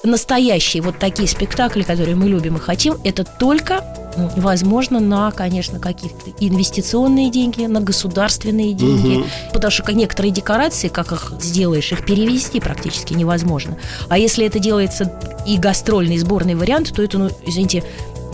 настоящие 0.04 0.82
вот 0.82 0.98
такие 0.98 1.28
спектакли, 1.28 1.82
которые 1.82 2.14
мы 2.16 2.28
любим 2.28 2.56
и 2.56 2.60
хотим, 2.60 2.96
это 3.04 3.24
только 3.24 3.84
м, 4.16 4.30
возможно 4.36 4.98
на, 5.00 5.30
конечно, 5.30 5.78
какие-то 5.78 6.16
инвестиционные 6.40 7.30
деньги, 7.30 7.66
на 7.66 7.80
государственные 7.80 8.72
деньги, 8.72 9.16
Мгм. 9.18 9.24
потому 9.52 9.70
что 9.70 9.92
некоторые 9.92 10.32
декорации, 10.32 10.88
как 10.88 11.12
их 11.12 11.32
сделаешь, 11.40 11.92
их 11.92 12.04
перевести 12.04 12.58
практически 12.60 13.14
невозможно. 13.14 13.76
А 14.08 14.18
если 14.18 14.44
это 14.46 14.58
делается 14.58 15.12
и 15.46 15.56
гастрольный, 15.58 16.18
сборный 16.18 16.54
вариант, 16.54 16.92
то 16.94 17.02
это, 17.02 17.18
ну, 17.18 17.30
извините, 17.46 17.84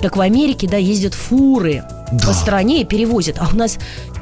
как 0.00 0.16
в 0.16 0.20
Америке, 0.20 0.68
да, 0.68 0.76
ездят 0.76 1.12
фуры 1.14 1.82
Да. 2.12 2.28
по 2.28 2.32
стране 2.32 2.82
и 2.82 2.84
перевозят, 2.84 3.36
а 3.38 3.48
у 3.52 3.56
нас 3.56 3.78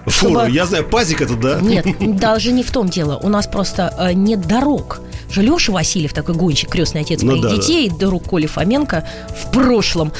Фура, 0.06 0.40
чтобы- 0.42 0.50
я 0.50 0.66
знаю, 0.66 0.84
пазик 0.88 1.20
это, 1.20 1.34
да? 1.36 1.60
нет, 1.60 1.86
даже 2.18 2.50
не 2.52 2.64
в 2.64 2.72
том 2.72 2.88
дело. 2.88 3.20
У 3.22 3.28
нас 3.28 3.46
просто 3.46 3.94
э, 3.98 4.12
нет 4.14 4.46
дорог. 4.48 5.00
Же 5.32 5.42
Леша 5.42 5.72
Васильев, 5.72 6.12
такой 6.12 6.34
гонщик, 6.34 6.70
крестный 6.70 7.00
отец 7.00 7.22
Ну 7.22 7.32
моих 7.32 7.42
да, 7.42 7.48
да. 7.50 7.56
детей, 7.56 7.88
друг 7.90 8.24
Коли 8.28 8.46
Фоменко 8.46 9.06
в 9.28 9.50
прошлом. 9.50 10.12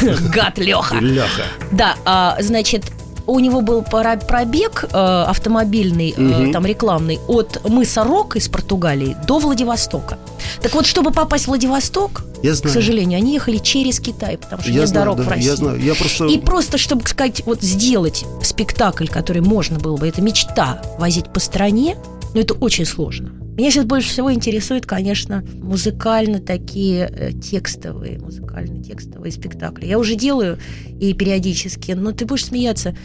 Гад 0.32 0.58
Леха. 0.58 0.96
Ляха. 1.00 1.42
Да, 1.72 1.96
а, 2.04 2.36
значит, 2.40 2.84
у 3.26 3.38
него 3.38 3.60
был 3.60 3.82
пробег 3.82 4.84
э, 4.92 4.96
автомобильный, 5.28 6.14
э, 6.16 6.20
Мгм. 6.20 6.52
там 6.52 6.66
рекламный, 6.66 7.18
от 7.28 7.68
мыса 7.68 8.02
Рок 8.02 8.36
из 8.36 8.48
Португалии 8.48 9.16
до 9.26 9.38
Владивостока. 9.38 10.18
Так 10.62 10.74
вот, 10.74 10.86
чтобы 10.86 11.12
попасть 11.12 11.44
в 11.44 11.48
Владивосток, 11.48 12.22
Я 12.42 12.52
к 12.52 12.56
знаю. 12.56 12.74
сожалению, 12.74 13.18
они 13.18 13.34
ехали 13.34 13.58
через 13.58 14.00
Китай, 14.00 14.36
потому 14.36 14.62
что 14.62 14.70
Я 14.72 14.80
нет 14.80 14.88
знаю, 14.88 15.04
дорог 15.06 15.18
да, 15.18 15.22
в 15.24 15.28
России. 15.28 15.46
я 15.46 15.56
знаю. 15.56 15.80
Я 15.80 15.94
просто... 15.94 16.26
И 16.26 16.38
просто, 16.38 16.78
чтобы 16.78 17.06
сказать, 17.06 17.42
вот 17.46 17.62
сделать 17.62 18.24
спектакль, 18.42 19.06
который 19.06 19.42
можно 19.42 19.78
было 19.78 19.96
бы, 19.96 20.08
это 20.08 20.20
мечта, 20.22 20.80
возить 20.98 21.32
по 21.32 21.38
стране, 21.40 21.96
но 22.34 22.40
это 22.40 22.54
очень 22.54 22.86
сложно. 22.86 23.30
Меня 23.56 23.70
сейчас 23.70 23.84
больше 23.84 24.08
всего 24.08 24.32
интересует, 24.32 24.86
конечно, 24.86 25.44
музыкально 25.62 26.40
такие 26.40 27.10
э, 27.12 27.32
текстовые, 27.32 28.18
музыкально-текстовые 28.18 29.32
спектакли. 29.32 29.86
Я 29.86 29.98
уже 29.98 30.14
делаю 30.14 30.58
и 31.00 31.12
периодически, 31.14 31.92
но 31.92 32.12
ты 32.12 32.24
будешь 32.26 32.46
смеяться. 32.46 32.96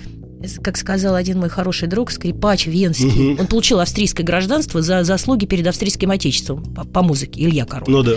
С- 0.43 0.59
Как 0.61 0.77
сказал 0.77 1.15
один 1.15 1.39
мой 1.39 1.49
хороший 1.49 1.87
друг, 1.87 2.11
скрипач 2.11 2.67
Венский. 2.67 3.31
Мгм. 3.31 3.41
Он 3.41 3.47
получил 3.47 3.79
австрийское 3.79 4.25
гражданство 4.25 4.81
за 4.81 5.03
заслуги 5.03 5.45
перед 5.45 5.67
австрийским 5.67 6.11
отечеством 6.11 6.63
по, 6.73 6.85
по 6.85 7.01
музыке. 7.01 7.41
Илья 7.43 7.65
Король. 7.65 7.89
Ну 7.89 8.03
да. 8.03 8.13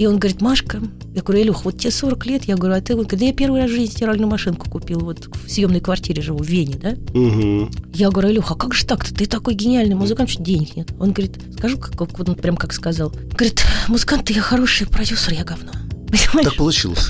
И 0.00 0.06
он 0.06 0.18
говорит, 0.18 0.40
Машка, 0.40 0.80
я 1.14 1.20
говорю, 1.20 1.42
Илюх, 1.42 1.66
вот 1.66 1.76
тебе 1.76 1.90
40 1.90 2.24
лет, 2.24 2.44
я 2.44 2.56
говорю, 2.56 2.74
а 2.74 2.80
ты, 2.80 2.94
он 2.94 3.00
говорит, 3.00 3.20
да 3.20 3.26
я 3.26 3.32
первый 3.34 3.60
раз 3.60 3.70
в 3.70 3.74
жизни 3.74 3.92
стиральную 3.92 4.30
машинку 4.30 4.70
купил, 4.70 5.00
вот 5.00 5.26
в 5.26 5.50
съемной 5.50 5.80
квартире 5.80 6.22
живу, 6.22 6.38
в 6.38 6.46
Вене, 6.46 6.76
да? 6.76 6.92
Мгм. 7.12 7.70
Я 7.92 8.08
говорю, 8.08 8.30
Илюха, 8.30 8.54
а 8.54 8.56
как 8.56 8.72
же 8.72 8.86
так-то? 8.86 9.14
Ты 9.14 9.26
такой 9.26 9.52
гениальный 9.52 9.94
музыкант, 9.94 10.30
что 10.30 10.42
денег 10.42 10.74
нет. 10.74 10.88
Он 10.98 11.12
говорит, 11.12 11.38
скажу, 11.58 11.76
как, 11.76 11.98
как 11.98 12.18
вот 12.18 12.30
он 12.30 12.34
прям 12.36 12.56
как 12.56 12.72
сказал. 12.72 13.10
Говорит, 13.10 13.62
музыкант, 13.88 14.24
ты 14.24 14.32
я 14.32 14.40
хороший 14.40 14.86
продюсер, 14.86 15.34
я 15.34 15.44
говно. 15.44 15.70
Понимаешь? 16.08 16.48
Так 16.48 16.56
получилось. 16.56 17.06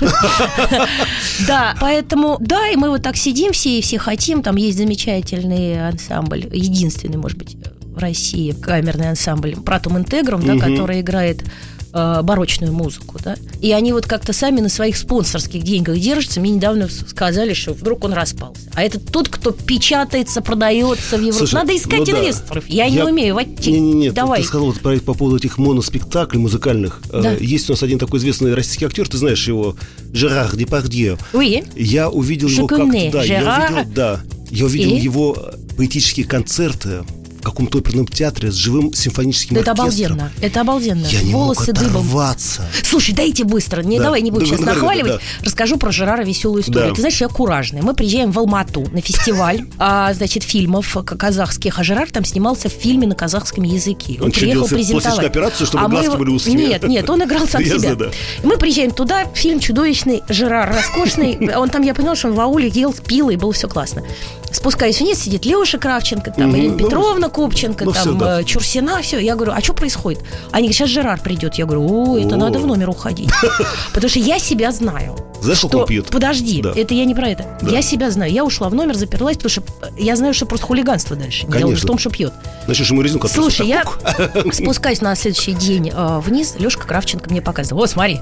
Да, 1.47 1.77
поэтому, 1.79 2.39
да, 2.41 2.67
и 2.67 2.75
мы 2.75 2.89
вот 2.89 3.03
так 3.03 3.15
сидим 3.15 3.53
все 3.53 3.79
и 3.79 3.81
все 3.81 3.99
хотим. 3.99 4.43
Там 4.43 4.57
есть 4.57 4.77
замечательный 4.77 5.87
ансамбль, 5.87 6.45
единственный, 6.51 7.15
может 7.15 7.37
быть, 7.37 7.55
в 7.85 7.97
России 7.99 8.51
камерный 8.51 9.11
ансамбль 9.11 9.55
Пратум 9.55 9.97
Интегрум, 9.97 10.45
да, 10.45 10.57
который 10.57 10.99
играет 10.99 11.45
э, 11.93 12.21
барочную 12.23 12.73
музыку, 12.73 13.17
да. 13.23 13.35
И 13.61 13.71
они 13.71 13.93
вот 13.93 14.05
как-то 14.07 14.33
сами 14.33 14.59
на 14.61 14.69
своих 14.69 14.97
спонсорских 14.97 15.63
деньгах 15.63 15.97
держатся. 15.99 16.39
Мне 16.39 16.51
недавно 16.51 16.87
сказали, 16.89 17.53
что 17.53 17.73
вдруг 17.73 18.03
он 18.03 18.13
распался. 18.13 18.61
А 18.73 18.83
это 18.83 18.99
тот, 18.99 19.27
кто 19.29 19.51
печатается, 19.51 20.41
продается 20.41 21.17
в 21.17 21.21
Европе. 21.21 21.37
Слушай, 21.39 21.53
Надо 21.55 21.75
искать 21.75 21.99
ну 21.99 22.05
да. 22.05 22.11
инвесторов. 22.19 22.63
Я, 22.67 22.89
не 22.89 22.95
Я- 22.97 23.05
умею. 23.05 23.33
Вот 23.35 23.45
те- 23.59 23.71
Не-не-не, 23.71 24.11
Давай. 24.11 24.41
ты 24.41 24.47
сказал 24.47 24.67
вот 24.67 24.79
про- 24.79 24.99
по 24.99 25.13
поводу 25.13 25.37
этих 25.37 25.57
моноспектаклей 25.57 26.39
музыкальных. 26.39 27.01
Э, 27.11 27.21
Да. 27.21 27.31
Есть 27.33 27.69
у 27.69 27.73
нас 27.73 27.83
один 27.83 27.99
такой 27.99 28.19
известный 28.19 28.53
российский 28.53 28.85
актер, 28.85 29.07
ты 29.07 29.17
знаешь 29.17 29.47
его, 29.47 29.75
Жерар 30.13 30.55
Депардье. 30.55 31.17
Oui. 31.33 31.65
Я 31.75 32.09
увидел 32.09 32.47
Je 32.47 32.57
его 32.57 32.67
как-то, 32.67 32.85
да, 33.11 33.23
я 33.23 33.41
Gérard. 33.41 33.73
увидел, 33.73 33.91
да, 33.93 34.21
я 34.49 34.65
увидел 34.65 34.91
И? 34.91 34.99
его 34.99 35.37
поэтические 35.77 36.25
концерты 36.25 37.03
в 37.41 37.43
каком-то 37.43 37.79
оперном 37.79 38.07
театре 38.07 38.51
с 38.51 38.55
живым 38.55 38.93
симфоническим 38.93 39.55
Да 39.55 39.61
это 39.61 39.71
оркестром. 39.71 40.13
обалденно. 40.13 40.31
Это 40.41 40.61
обалденно. 40.61 41.05
Я 41.07 41.21
не 41.23 41.33
Волосы 41.33 41.71
мог 41.73 41.79
дыбом. 41.79 41.87
оторваться. 42.01 42.65
Слушай, 42.83 43.15
дайте 43.15 43.43
быстро. 43.43 43.81
Не, 43.81 43.97
Да. 43.97 44.05
давай 44.05 44.21
не 44.21 44.29
будем 44.31 44.45
Да, 44.45 44.49
сейчас 44.51 44.59
да, 44.59 44.65
да, 44.67 44.73
нахваливать. 44.73 45.11
да. 45.13 45.19
Расскажу 45.43 45.77
про 45.77 45.91
Жерара 45.91 46.23
веселую 46.23 46.61
историю. 46.61 46.89
Да. 46.89 46.95
Ты 46.95 47.01
знаешь, 47.01 47.19
я 47.19 47.27
куражная. 47.27 47.81
Мы 47.81 47.93
приезжаем 47.95 48.31
в 48.31 48.37
Алмату 48.39 48.85
на 48.91 49.01
фестиваль, 49.01 49.65
а, 49.79 50.13
значит, 50.13 50.43
фильмов 50.43 50.95
казахских. 51.03 51.79
А 51.79 51.83
Жерар 51.83 52.09
там 52.11 52.23
снимался 52.25 52.69
в 52.69 52.73
фильме 52.73 53.07
на 53.07 53.15
казахском 53.15 53.63
языке. 53.63 54.19
Он 54.21 54.29
делал 54.29 54.67
себе 54.67 54.77
пластическую 54.77 55.25
операцию, 55.27 55.65
чтобы 55.67 55.83
А 55.83 55.87
мы 55.87 55.93
глазки 55.95 56.09
его- 56.09 56.17
были 56.17 56.29
узкие? 56.29 56.55
Нет, 56.55 56.83
нет, 56.87 57.09
он 57.09 57.23
играл 57.23 57.47
сам 57.47 57.63
себя. 57.65 57.95
да. 57.95 58.11
Мы 58.43 58.57
приезжаем 58.57 58.91
туда, 58.91 59.25
фильм 59.33 59.59
чудовищный, 59.59 60.21
Жерар 60.29 60.73
роскошный. 60.73 61.55
Он 61.55 61.69
там, 61.69 61.81
я 61.81 61.93
поняла, 61.95 62.15
что 62.15 62.27
он 62.29 62.33
в 62.35 62.39
ауле 62.39 62.67
ел, 62.69 62.93
пил, 62.93 63.29
и 63.29 63.35
было 63.35 63.51
все 63.53 63.67
классно. 63.67 64.03
Спускаюсь 64.51 64.99
вниз, 64.99 65.19
сидит 65.19 65.45
Леша 65.45 65.77
Кравченко, 65.77 66.31
там. 66.31 66.53
Ирина 66.55 66.73
Ну, 66.73 66.77
Петровна 66.77 67.29
Копченко, 67.31 67.85
ну, 67.85 67.91
там 67.93 68.01
всё, 68.01 68.13
да. 68.13 68.41
э, 68.41 68.43
Чурсина, 68.43 69.01
все. 69.01 69.19
Я 69.19 69.35
говорю, 69.35 69.53
а 69.55 69.61
что 69.61 69.73
происходит? 69.73 70.21
Они 70.51 70.63
говорят, 70.67 70.75
сейчас 70.75 70.89
Жерар 70.89 71.19
придет. 71.21 71.55
Я 71.55 71.65
говорю, 71.65 71.83
о, 72.13 72.17
это 72.19 72.35
О. 72.35 72.37
надо 72.37 72.59
в 72.59 72.67
номер 72.67 72.89
уходить. 72.89 73.29
Потому 73.93 74.09
что 74.09 74.19
я 74.19 74.39
себя 74.39 74.71
знаю. 74.71 75.15
Знаешь, 75.41 75.57
что- 75.57 75.85
пьет? 75.85 76.07
Подожди, 76.07 76.61
Да. 76.61 76.71
это 76.75 76.93
я 76.93 77.05
не 77.05 77.15
про 77.15 77.29
это. 77.29 77.45
Да. 77.61 77.71
Я 77.71 77.81
себя 77.81 78.11
знаю. 78.11 78.31
Я 78.31 78.43
ушла 78.43 78.69
в 78.69 78.75
номер, 78.75 78.95
заперлась, 78.95 79.37
потому 79.37 79.49
что 79.49 79.63
э, 79.81 79.87
я 79.97 80.15
знаю, 80.15 80.33
что 80.33 80.45
просто 80.45 80.67
хулиганство 80.67 81.15
дальше. 81.15 81.47
Дело 81.47 81.53
Конечно. 81.61 81.83
в 81.83 81.87
том, 81.87 81.97
что 81.97 82.09
пьет. 82.11 82.33
Начнешь 82.67 82.91
ему 82.91 83.01
резинку. 83.01 83.27
Слушай, 83.27 83.67
я 83.67 83.83
спускаюсь 84.53 85.01
на 85.01 85.15
следующий 85.15 85.53
день 85.53 85.89
э, 85.93 86.19
вниз, 86.19 86.55
Лешка 86.59 86.85
Кравченко 86.85 87.29
мне 87.29 87.41
показывал. 87.41 87.81
О, 87.83 87.87
смотри, 87.87 88.19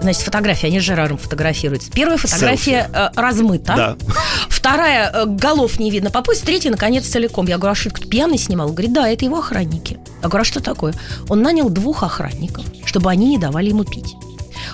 значит, 0.00 0.22
фотография, 0.22 0.68
они 0.68 0.80
с 0.80 0.82
Жераром 0.82 1.18
фотографируются. 1.18 1.90
Первая 1.90 2.18
фотография 2.18 2.90
э, 2.92 3.08
размыта. 3.14 3.74
Да. 3.76 3.96
Вторая, 4.48 5.10
э, 5.12 5.24
голов 5.26 5.78
не 5.78 5.90
видно 5.90 6.10
по 6.10 6.22
пояс. 6.22 6.40
Третья, 6.40 6.70
наконец, 6.70 7.06
целиком. 7.06 7.46
Я 7.46 7.58
говорю, 7.58 7.72
а 7.72 7.74
что, 7.74 7.90
пьяный 7.90 8.38
снимал? 8.38 8.68
Он 8.68 8.74
говорит, 8.74 8.92
да, 8.92 9.08
это 9.08 9.24
его 9.24 9.38
охранники. 9.38 9.98
Я 10.22 10.28
говорю, 10.28 10.42
а 10.42 10.44
что 10.44 10.60
такое? 10.60 10.94
Он 11.28 11.42
нанял 11.42 11.68
двух 11.70 12.02
охранников, 12.02 12.64
чтобы 12.84 13.10
они 13.10 13.28
не 13.28 13.38
давали 13.38 13.68
ему 13.70 13.84
пить. 13.84 14.14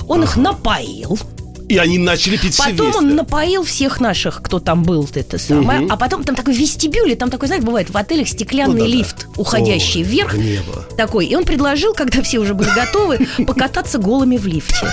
Он 0.08 0.22
их 0.22 0.36
напоил, 0.36 1.18
И 1.68 1.78
они 1.78 1.98
начали 1.98 2.36
пить 2.36 2.54
все 2.54 2.62
Потом 2.64 2.86
вместе. 2.86 2.98
он 2.98 3.14
напоил 3.16 3.64
всех 3.64 4.00
наших, 4.00 4.42
кто 4.42 4.60
там 4.60 4.82
был, 4.82 5.08
это 5.14 5.38
самое. 5.38 5.80
Мгм. 5.80 5.92
А 5.92 5.96
потом 5.96 6.22
там 6.24 6.34
такой 6.36 6.54
вестибюль, 6.54 7.12
и 7.12 7.14
там 7.14 7.30
такой, 7.30 7.48
знаешь, 7.48 7.64
бывает 7.64 7.90
в 7.90 7.96
отелях 7.96 8.28
стеклянный 8.28 8.74
Ну 8.80 8.84
да-да. 8.84 8.96
лифт, 8.96 9.26
уходящий 9.36 10.02
Ой, 10.02 10.06
вверх. 10.08 10.34
небо. 10.34 10.84
Такой. 10.96 11.26
И 11.26 11.34
он 11.34 11.44
предложил, 11.44 11.94
когда 11.94 12.22
все 12.22 12.38
уже 12.38 12.54
были 12.54 12.68
готовы, 12.74 13.26
покататься 13.46 13.98
голыми 13.98 14.36
в 14.36 14.46
лифте. 14.46 14.86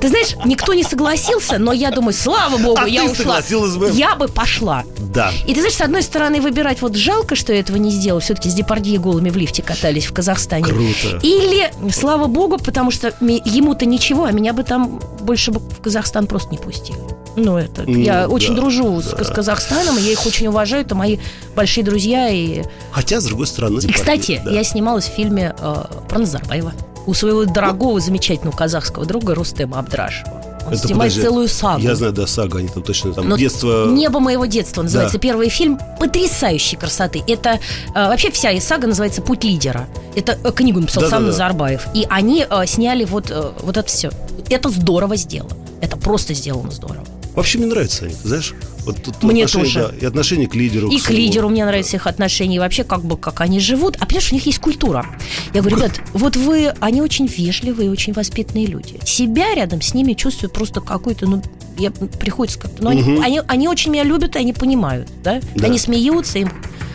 Ты 0.00 0.08
знаешь, 0.08 0.34
никто 0.44 0.74
не 0.74 0.82
согласился, 0.82 1.58
но 1.58 1.72
я 1.72 1.90
думаю, 1.90 2.12
слава 2.12 2.56
богу, 2.58 2.80
А 2.82 2.88
я 2.88 3.02
ты 3.02 3.10
ушла. 3.12 3.16
согласилась 3.42 3.76
бы? 3.76 3.90
Я 3.94 4.16
бы 4.16 4.28
пошла. 4.28 4.84
Да. 5.14 5.30
И 5.46 5.54
ты 5.54 5.60
знаешь, 5.60 5.76
с 5.76 5.80
одной 5.80 6.02
стороны, 6.02 6.40
выбирать 6.40 6.82
вот 6.82 6.96
жалко, 6.96 7.36
что 7.36 7.52
я 7.52 7.60
этого 7.60 7.76
не 7.76 7.90
сделал. 7.90 8.20
Все-таки 8.20 8.48
с 8.50 8.54
Депардье 8.54 8.98
голыми 8.98 9.30
в 9.30 9.36
лифте 9.36 9.62
катались 9.62 10.06
в 10.06 10.12
Казахстане. 10.12 10.64
Круто. 10.64 11.18
Или, 11.22 11.70
слава 11.92 12.26
богу, 12.26 12.58
потому 12.58 12.90
что 12.90 13.14
ему-то 13.20 13.86
ничего, 13.86 14.24
а 14.24 14.32
меня 14.32 14.52
бы 14.52 14.64
там 14.64 15.00
больше 15.20 15.50
бы 15.52 15.60
в 15.60 15.80
Казахстан 16.08 16.26
просто 16.26 16.50
не 16.50 16.58
пустили. 16.58 16.98
Ну, 17.36 17.58
это... 17.58 17.84
Ну, 17.86 17.98
я 17.98 18.22
да, 18.22 18.28
очень 18.28 18.56
дружу 18.56 19.00
с, 19.00 19.10
да. 19.10 19.22
с 19.22 19.28
Казахстаном, 19.28 19.98
и 19.98 20.00
я 20.00 20.12
их 20.12 20.26
очень 20.26 20.46
уважаю. 20.46 20.82
Это 20.82 20.94
мои 20.94 21.18
большие 21.54 21.84
друзья. 21.84 22.28
И, 22.30 22.62
Хотя, 22.90 23.20
с 23.20 23.24
другой 23.24 23.46
стороны... 23.46 23.78
и 23.80 23.92
кстати, 23.92 24.40
да. 24.44 24.50
я 24.50 24.64
снималась 24.64 25.04
в 25.04 25.12
фильме 25.12 25.54
э, 25.58 25.84
про 26.08 26.18
Назарбаева. 26.18 26.72
У 27.06 27.14
своего 27.14 27.44
дорогого, 27.44 28.00
замечательного 28.00 28.56
казахского 28.56 29.04
друга 29.04 29.34
Рустема 29.34 29.78
Абдрашева. 29.78 30.42
Он 30.66 30.72
Это, 30.72 30.86
снимает 30.86 31.12
подожди, 31.12 31.22
целую 31.22 31.48
сагу. 31.48 31.82
Я 31.82 31.94
знаю, 31.94 32.12
да, 32.12 32.26
сага, 32.26 32.58
они 32.58 32.68
там 32.68 32.82
точно 32.82 33.12
там 33.12 33.28
Но 33.28 33.36
детство... 33.36 33.86
«Небо 33.86 34.18
моего 34.20 34.46
детства» 34.46 34.82
называется 34.82 35.16
Да. 35.16 35.20
первый 35.20 35.48
фильм 35.50 35.78
потрясающей 36.00 36.76
красоты. 36.76 37.22
Это 37.26 37.60
э, 37.94 38.08
вообще 38.08 38.30
вся 38.30 38.50
и 38.50 38.60
сага 38.60 38.86
называется 38.86 39.22
«Путь 39.22 39.44
лидера». 39.44 39.86
Это 40.16 40.38
э, 40.42 40.52
книгу 40.52 40.80
написал 40.80 41.02
сам 41.02 41.10
Да-да-да. 41.10 41.26
Назарбаев. 41.28 41.86
И 41.94 42.06
они 42.08 42.46
э, 42.48 42.66
сняли 42.66 43.04
вот, 43.04 43.30
э, 43.30 43.50
вот 43.62 43.76
это 43.76 43.86
все. 43.88 44.10
Это 44.50 44.68
здорово 44.70 45.16
сделано. 45.16 45.67
Это 45.80 45.96
просто 45.96 46.34
сделано 46.34 46.70
здорово. 46.70 47.04
Вообще 47.34 47.58
мне 47.58 47.68
нравятся 47.68 48.06
они, 48.06 48.14
знаешь? 48.24 48.52
Вот 48.84 49.00
тут 49.02 49.22
Мне 49.22 49.44
отношение, 49.44 49.72
тоже. 49.84 49.88
да, 49.92 49.98
и 49.98 50.04
отношение 50.08 50.48
к 50.48 50.54
лидеру. 50.56 50.88
И 50.88 50.98
к 50.98 51.02
своему. 51.02 51.22
лидеру 51.22 51.48
мне 51.50 51.64
нравятся 51.64 51.96
их 51.96 52.06
отношения, 52.08 52.56
и 52.56 52.58
вообще 52.58 52.82
как 52.82 53.04
бы 53.04 53.16
как 53.16 53.40
они 53.42 53.60
живут. 53.60 53.96
А 54.00 54.06
понимаешь, 54.06 54.32
у 54.32 54.34
них 54.34 54.46
есть 54.46 54.58
культура. 54.58 55.06
Я 55.54 55.60
говорю, 55.60 55.76
ребят, 55.76 56.00
вот 56.14 56.34
вы, 56.36 56.72
они 56.80 57.00
очень 57.00 57.26
вежливые, 57.26 57.90
очень 57.92 58.12
воспитанные 58.12 58.66
люди. 58.66 58.98
Себя 59.04 59.54
рядом 59.54 59.82
с 59.82 59.94
ними 59.94 60.14
чувствую 60.14 60.50
просто 60.50 60.80
какой-то, 60.80 61.26
ну, 61.26 61.42
я, 61.78 61.90
приходится 61.92 62.58
как-то... 62.58 62.82
Ну, 62.82 62.90
они, 62.90 63.02
Мгм. 63.02 63.22
они, 63.22 63.40
они 63.46 63.68
очень 63.68 63.92
меня 63.92 64.02
любят, 64.04 64.34
и 64.34 64.38
они 64.40 64.52
понимают, 64.52 65.08
да? 65.22 65.40
Да. 65.54 65.66
Они 65.66 65.78
смеются, 65.78 66.38
им, 66.40 66.50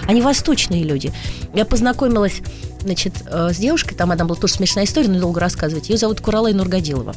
они 0.08 0.20
восточные 0.20 0.84
люди. 0.84 1.14
Я 1.54 1.64
познакомилась, 1.64 2.42
значит, 2.82 3.14
э, 3.28 3.52
с 3.54 3.58
девушкой, 3.58 3.96
там 3.96 4.12
она 4.12 4.26
была 4.26 4.36
тоже 4.38 4.56
смешная 4.56 4.84
история, 4.84 5.08
но 5.08 5.20
долго 5.22 5.40
рассказывать. 5.40 5.88
Ее 5.90 5.98
зовут 5.98 6.20
Куралай 6.20 6.54
Нургадилова. 6.54 7.16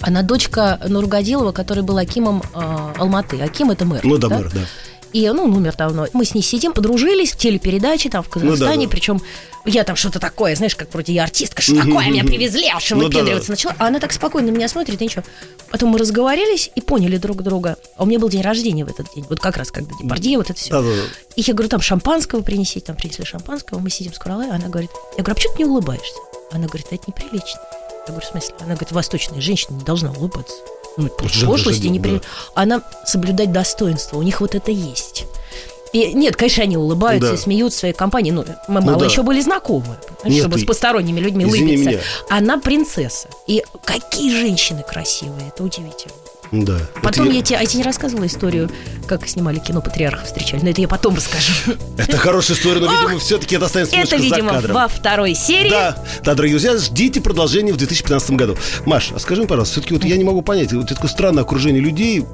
Она 0.00 0.22
дочка 0.22 0.80
Нургадилова, 0.86 1.52
который 1.52 1.82
был 1.82 1.96
Акимом 1.98 2.42
э, 2.54 2.92
Алматы. 2.98 3.40
Аким– 3.40 3.70
это 3.72 3.84
мэр. 3.84 4.00
Ну 4.04 4.18
да, 4.18 4.28
мэр, 4.28 4.50
да. 4.52 4.60
И, 5.12 5.26
ну, 5.30 5.44
он 5.44 5.54
умер 5.54 5.74
давно. 5.76 6.06
Мы 6.12 6.24
с 6.24 6.34
ней 6.34 6.42
сидим, 6.42 6.72
подружились 6.72 7.32
в 7.32 7.38
телепередаче 7.38 8.10
там 8.10 8.22
в 8.22 8.28
Казахстане. 8.28 8.74
Ну 8.74 8.80
да, 8.82 8.84
да. 8.84 8.90
Причем 8.90 9.22
я 9.64 9.84
там 9.84 9.96
что-то 9.96 10.20
такое, 10.20 10.54
знаешь, 10.54 10.76
как 10.76 10.92
вроде 10.92 11.12
я 11.12 11.24
артистка, 11.24 11.62
что 11.62 11.76
такое, 11.76 12.08
меня 12.08 12.24
привезли, 12.24 12.68
а 12.68 12.78
что 12.78 12.94
Ну 12.94 13.02
да, 13.02 13.06
выпендриваться 13.08 13.48
да. 13.48 13.52
начала. 13.52 13.74
А 13.78 13.86
она 13.86 14.00
так 14.00 14.12
спокойно 14.12 14.50
меня 14.50 14.68
смотрит, 14.68 15.00
и 15.00 15.04
ничего. 15.04 15.24
Потом 15.70 15.90
мы 15.90 15.98
разговорились 15.98 16.70
и 16.74 16.80
поняли 16.80 17.16
друг 17.16 17.42
друга. 17.42 17.76
А 17.96 18.02
у 18.02 18.06
меня 18.06 18.18
был 18.18 18.28
день 18.28 18.42
рождения 18.42 18.84
в 18.84 18.88
этот 18.88 19.14
день. 19.14 19.24
Вот 19.28 19.40
как 19.40 19.56
раз, 19.56 19.70
когда 19.70 19.90
Депардье, 20.00 20.36
вот 20.36 20.50
это 20.50 20.58
все. 20.58 20.70
Да, 20.70 20.82
да, 20.82 20.88
да. 20.88 21.02
И 21.36 21.42
я 21.42 21.54
говорю, 21.54 21.68
там 21.70 21.80
шампанского 21.80 22.42
принесите, 22.42 22.80
там 22.80 22.96
принесли 22.96 23.24
шампанского, 23.24 23.78
мы 23.78 23.90
сидим 23.90 24.12
с 24.12 24.18
Куралай, 24.18 24.50
она 24.50 24.68
говорит, 24.68 24.90
я 25.16 25.24
говорю, 25.24 25.32
а 25.32 25.34
почему 25.34 25.52
ты 25.54 25.62
не 25.62 25.68
улыбаешься? 25.68 26.14
Она 26.52 26.66
говорит, 26.66 26.86
это 26.90 27.04
неприлично. 27.06 27.60
Я 28.08 28.12
говорю, 28.14 28.26
в 28.26 28.30
смысле? 28.30 28.54
Она 28.60 28.70
говорит, 28.74 28.92
восточная 28.92 29.40
женщина 29.40 29.76
не 29.76 29.84
должна 29.84 30.10
улыбаться. 30.10 30.56
Ну, 30.96 31.08
пошлости, 31.08 31.78
даже, 31.82 31.90
непри... 31.90 32.12
да. 32.14 32.20
Она 32.54 32.82
соблюдать 33.06 33.52
достоинство, 33.52 34.16
у 34.18 34.22
них 34.22 34.40
вот 34.40 34.54
это 34.54 34.70
есть. 34.72 35.26
И, 35.92 36.12
нет, 36.12 36.36
конечно, 36.36 36.62
они 36.64 36.76
улыбаются 36.76 37.30
Да. 37.30 37.34
и 37.34 37.38
смеются 37.38 37.76
в 37.76 37.80
своей 37.80 37.94
компании. 37.94 38.30
Ну, 38.30 38.44
мы 38.66 38.80
Ну 38.80 38.86
мало 38.88 38.98
да. 39.00 39.06
еще 39.06 39.22
были 39.22 39.40
знакомы, 39.40 39.96
Нет, 40.24 40.40
чтобы 40.40 40.56
ты- 40.56 40.62
с 40.62 40.66
посторонними 40.66 41.20
людьми 41.20 41.44
извини 41.44 41.76
улыбиться. 41.76 41.90
меня. 41.90 42.00
Она 42.28 42.58
принцесса. 42.58 43.28
И 43.46 43.64
какие 43.84 44.30
женщины 44.38 44.82
красивые, 44.86 45.48
это 45.48 45.62
удивительно. 45.64 46.14
Да. 46.50 46.78
Потом 47.02 47.26
это, 47.26 47.36
я 47.36 47.42
тебе, 47.42 47.58
а 47.58 47.60
я 47.60 47.66
тебе 47.66 47.78
не 47.78 47.84
рассказывала 47.84 48.26
историю, 48.26 48.70
как 49.06 49.28
снимали 49.28 49.58
кино 49.58 49.80
«Патриарха 49.82 50.24
встречали», 50.24 50.62
но 50.62 50.70
это 50.70 50.80
я 50.80 50.88
потом 50.88 51.14
расскажу. 51.14 51.52
это 51.98 52.16
хорошая 52.16 52.56
история, 52.56 52.80
но, 52.80 52.90
видимо, 52.90 53.18
все-таки 53.18 53.56
это 53.56 53.66
останется 53.66 53.94
Это, 53.96 54.16
видимо, 54.16 54.60
во 54.60 54.88
второй 54.88 55.34
серии. 55.34 55.70
Да, 55.70 56.02
да, 56.24 56.34
дорогие 56.34 56.58
друзья, 56.58 56.76
ждите 56.78 57.20
продолжение 57.20 57.74
в 57.74 57.76
2015 57.76 58.30
году. 58.32 58.56
Маш, 58.86 59.12
а 59.14 59.18
скажи 59.18 59.40
мне, 59.42 59.48
пожалуйста, 59.48 59.74
все-таки 59.74 59.94
вот 59.94 60.04
я 60.04 60.16
не 60.16 60.24
могу 60.24 60.42
понять, 60.42 60.72
вот 60.72 60.86
это 60.86 60.94
такое 60.94 61.10
странное 61.10 61.42
окружение 61.42 61.82
людей, 61.82 62.24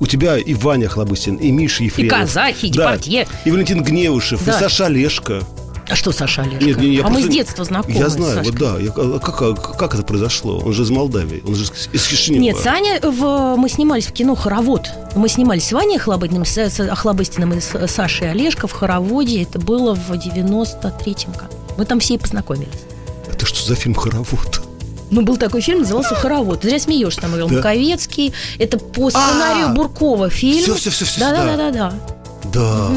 у 0.00 0.06
тебя 0.06 0.36
и 0.38 0.54
Ваня 0.54 0.88
Хлобыстин, 0.88 1.36
и 1.36 1.50
Миша 1.50 1.84
Ефремов. 1.84 2.12
казахи, 2.18 2.66
и 2.66 2.70
да, 2.72 2.92
Депардье. 2.92 3.26
И 3.44 3.50
Валентин 3.50 3.82
Гневушев, 3.82 4.44
Да. 4.44 4.56
и 4.56 4.58
Саша 4.60 4.86
Олешко. 4.86 5.42
А 5.88 5.96
что 5.96 6.12
Саша 6.12 6.42
Олежка? 6.42 6.64
Нет, 6.64 6.78
не, 6.78 6.94
я 6.94 7.00
а 7.02 7.08
мы 7.08 7.14
просто- 7.14 7.30
с 7.30 7.34
детства 7.34 7.64
знакомы. 7.64 7.98
Я 7.98 8.08
знаю, 8.08 8.42
вот 8.44 8.54
да. 8.54 8.78
Я- 8.78 8.92
а 8.96 9.18
как, 9.18 9.42
а 9.42 9.54
как 9.54 9.94
это 9.94 10.02
произошло? 10.04 10.58
Он 10.64 10.72
же 10.72 10.82
из 10.84 10.90
Молдавии, 10.90 11.42
он 11.46 11.54
же 11.54 11.64
из- 11.92 12.06
Кишинева. 12.06 12.42
Нет, 12.42 12.56
Саня, 12.58 13.00
в, 13.02 13.56
мы 13.56 13.68
снимались 13.68 14.06
в 14.06 14.12
кино 14.12 14.34
«Хоровод». 14.34 14.88
Мы 15.16 15.28
снимались 15.28 15.66
с 15.66 15.72
Ваней 15.72 15.96
Охлобыстиным, 15.98 16.44
с, 16.44 16.56
с 16.56 16.80
Охлобыстиным 16.80 17.52
и 17.54 17.60
с 17.60 17.86
Сашей 17.88 18.30
Олежко 18.30 18.66
в 18.68 18.72
«Хороводе». 18.72 19.42
Это 19.42 19.58
было 19.58 19.94
в 19.94 20.10
93-м 20.12 21.32
году. 21.32 21.52
Мы 21.76 21.84
там 21.84 22.00
все 22.00 22.14
и 22.14 22.18
познакомились. 22.18 22.68
Это 23.30 23.44
что 23.44 23.66
за 23.66 23.74
фильм 23.74 23.94
«Хоровод»? 23.94 24.62
Ну, 25.10 25.20
был 25.22 25.36
такой 25.36 25.60
фильм, 25.60 25.80
назывался 25.80 26.14
«Хоровод». 26.14 26.60
Ты 26.60 26.68
зря 26.70 26.78
смеешься, 26.78 27.20
там 27.20 27.34
играл 27.34 27.48
Да. 27.48 27.56
Маковецкий. 27.56 28.32
Это 28.58 28.78
по 28.78 29.10
сценарию 29.10 29.66
А! 29.66 29.74
Буркова 29.74 30.30
фильм. 30.30 30.62
Всё-всё-всё-всё, 30.62 31.20
да. 31.20 31.32
Да-да-да-да. 31.32 31.92
Да. 32.52 32.88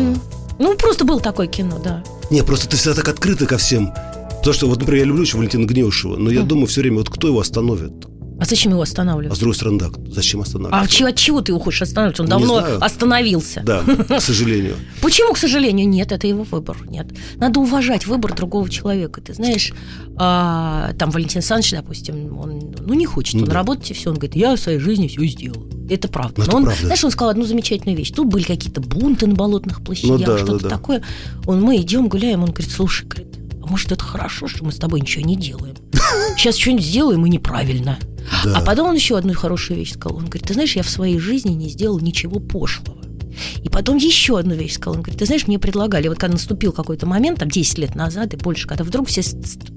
Ну, 0.60 0.76
просто 0.78 1.06
было 1.06 1.20
такое 1.20 1.48
кино, 1.48 1.80
да. 1.84 2.04
Не, 2.30 2.44
просто 2.44 2.70
ты 2.70 2.78
всегда 2.78 2.96
так 2.96 3.10
открыта 3.10 3.46
ко 3.46 3.58
всем. 3.58 3.92
Потому 4.30 4.54
что, 4.54 4.68
вот, 4.68 4.80
например, 4.80 5.02
я 5.02 5.08
люблю 5.08 5.24
еще 5.24 5.38
Валентина 5.38 5.66
Гневушева, 5.66 6.18
но 6.18 6.30
я 6.30 6.44
думаю 6.44 6.68
все 6.68 6.82
время, 6.82 6.98
вот 6.98 7.10
кто 7.10 7.28
его 7.28 7.40
остановит? 7.40 7.94
А 8.40 8.44
зачем 8.46 8.72
его 8.74 8.82
А 8.82 8.84
останавливать? 8.84 9.36
с 9.38 9.40
другой 9.40 9.56
стороны, 9.56 9.80
да, 9.80 9.90
зачем 10.12 10.42
А 10.42 10.44
останавливать? 10.44 10.84
от 10.84 10.90
чего, 10.90 11.08
от 11.10 11.16
чего 11.16 11.42
ты 11.42 11.52
его 11.54 11.60
хочешь 11.60 11.84
останавливать? 11.84 12.20
Он 12.20 12.26
давно 12.28 12.58
остановился. 12.82 13.62
Да, 13.66 13.82
к 13.82 14.20
сожалению. 14.20 14.76
Почему, 15.02 15.34
к 15.34 15.38
сожалению, 15.38 15.88
нет? 15.88 16.12
Это 16.12 16.28
его 16.28 16.44
выбор. 16.44 16.78
Нет. 16.90 17.08
Надо 17.38 17.60
уважать 17.62 18.08
выбор 18.08 18.34
другого 18.36 18.70
человека. 18.70 19.22
Ты 19.22 19.34
знаешь, 19.34 19.72
а, 20.18 20.92
там 21.00 21.12
Валентин 21.12 21.38
Александрович, 21.38 21.72
допустим, 21.72 22.38
он 22.38 22.76
ну, 22.80 22.94
не 22.94 23.06
хочет, 23.06 23.36
Ну 23.36 23.44
он 23.44 23.48
да. 23.50 23.54
работать 23.56 23.90
и 23.92 23.94
все. 23.94 24.10
Он 24.10 24.16
говорит, 24.16 24.36
я 24.36 24.56
в 24.56 24.60
своей 24.60 24.80
жизни 24.80 25.08
все 25.08 25.26
сделал. 25.28 25.66
Это 25.90 26.08
правда. 26.08 26.34
Ну, 26.38 26.44
это 26.44 26.52
Но 26.52 26.58
он, 26.58 26.64
правда. 26.66 26.86
знаешь, 26.86 27.04
он 27.04 27.12
сказал 27.12 27.30
одну 27.30 27.46
замечательную 27.46 27.98
вещь. 27.98 28.12
Тут 28.12 28.28
были 28.28 28.44
какие-то 28.44 28.82
бунты 28.82 29.28
на 29.28 29.36
болотных 29.36 29.82
площадях, 29.84 30.20
Ну 30.20 30.26
да, 30.26 30.38
что-то 30.38 30.54
да, 30.64 30.64
да. 30.64 30.70
такое. 30.70 31.02
Он, 31.46 31.62
мы 31.62 31.78
идем, 31.78 32.10
гуляем, 32.10 32.42
он 32.44 32.50
говорит, 32.52 32.72
слушай, 32.72 33.06
говорит, 33.08 33.28
а 33.64 33.68
может, 33.68 33.92
это 33.92 34.04
хорошо, 34.04 34.48
что 34.48 34.66
мы 34.66 34.72
с 34.72 34.78
тобой 34.78 35.00
ничего 35.02 35.24
не 35.26 35.36
делаем? 35.38 35.76
Сейчас 36.38 36.58
что-нибудь 36.58 36.84
сделаем 36.86 37.26
и 37.26 37.30
неправильно. 37.30 37.98
Да. 38.44 38.58
А 38.58 38.62
потом 38.62 38.90
он 38.90 38.96
еще 38.96 39.18
одну 39.18 39.34
хорошую 39.34 39.78
вещь 39.80 39.94
сказал. 39.94 40.18
Он 40.18 40.26
говорит, 40.26 40.44
ты 40.48 40.54
знаешь, 40.54 40.76
я 40.76 40.84
в 40.84 40.90
своей 40.90 41.20
жизни 41.20 41.52
не 41.54 41.70
сделал 41.70 42.00
ничего 42.00 42.40
пошлого. 42.40 42.98
И 43.64 43.68
потом 43.70 43.98
еще 43.98 44.40
одну 44.40 44.56
вещь 44.56 44.76
сказал. 44.76 44.96
Он 44.96 45.02
говорит, 45.02 45.20
ты 45.20 45.26
знаешь, 45.26 45.46
мне 45.48 45.60
предлагали, 45.60 46.08
вот 46.08 46.18
когда 46.18 46.34
наступил 46.34 46.72
какой-то 46.72 47.06
момент, 47.06 47.40
там 47.40 47.50
10 47.50 47.78
лет 47.80 47.94
назад 47.96 48.34
и 48.34 48.38
больше, 48.38 48.68
когда 48.68 48.84
вдруг 48.84 49.10
все 49.10 49.22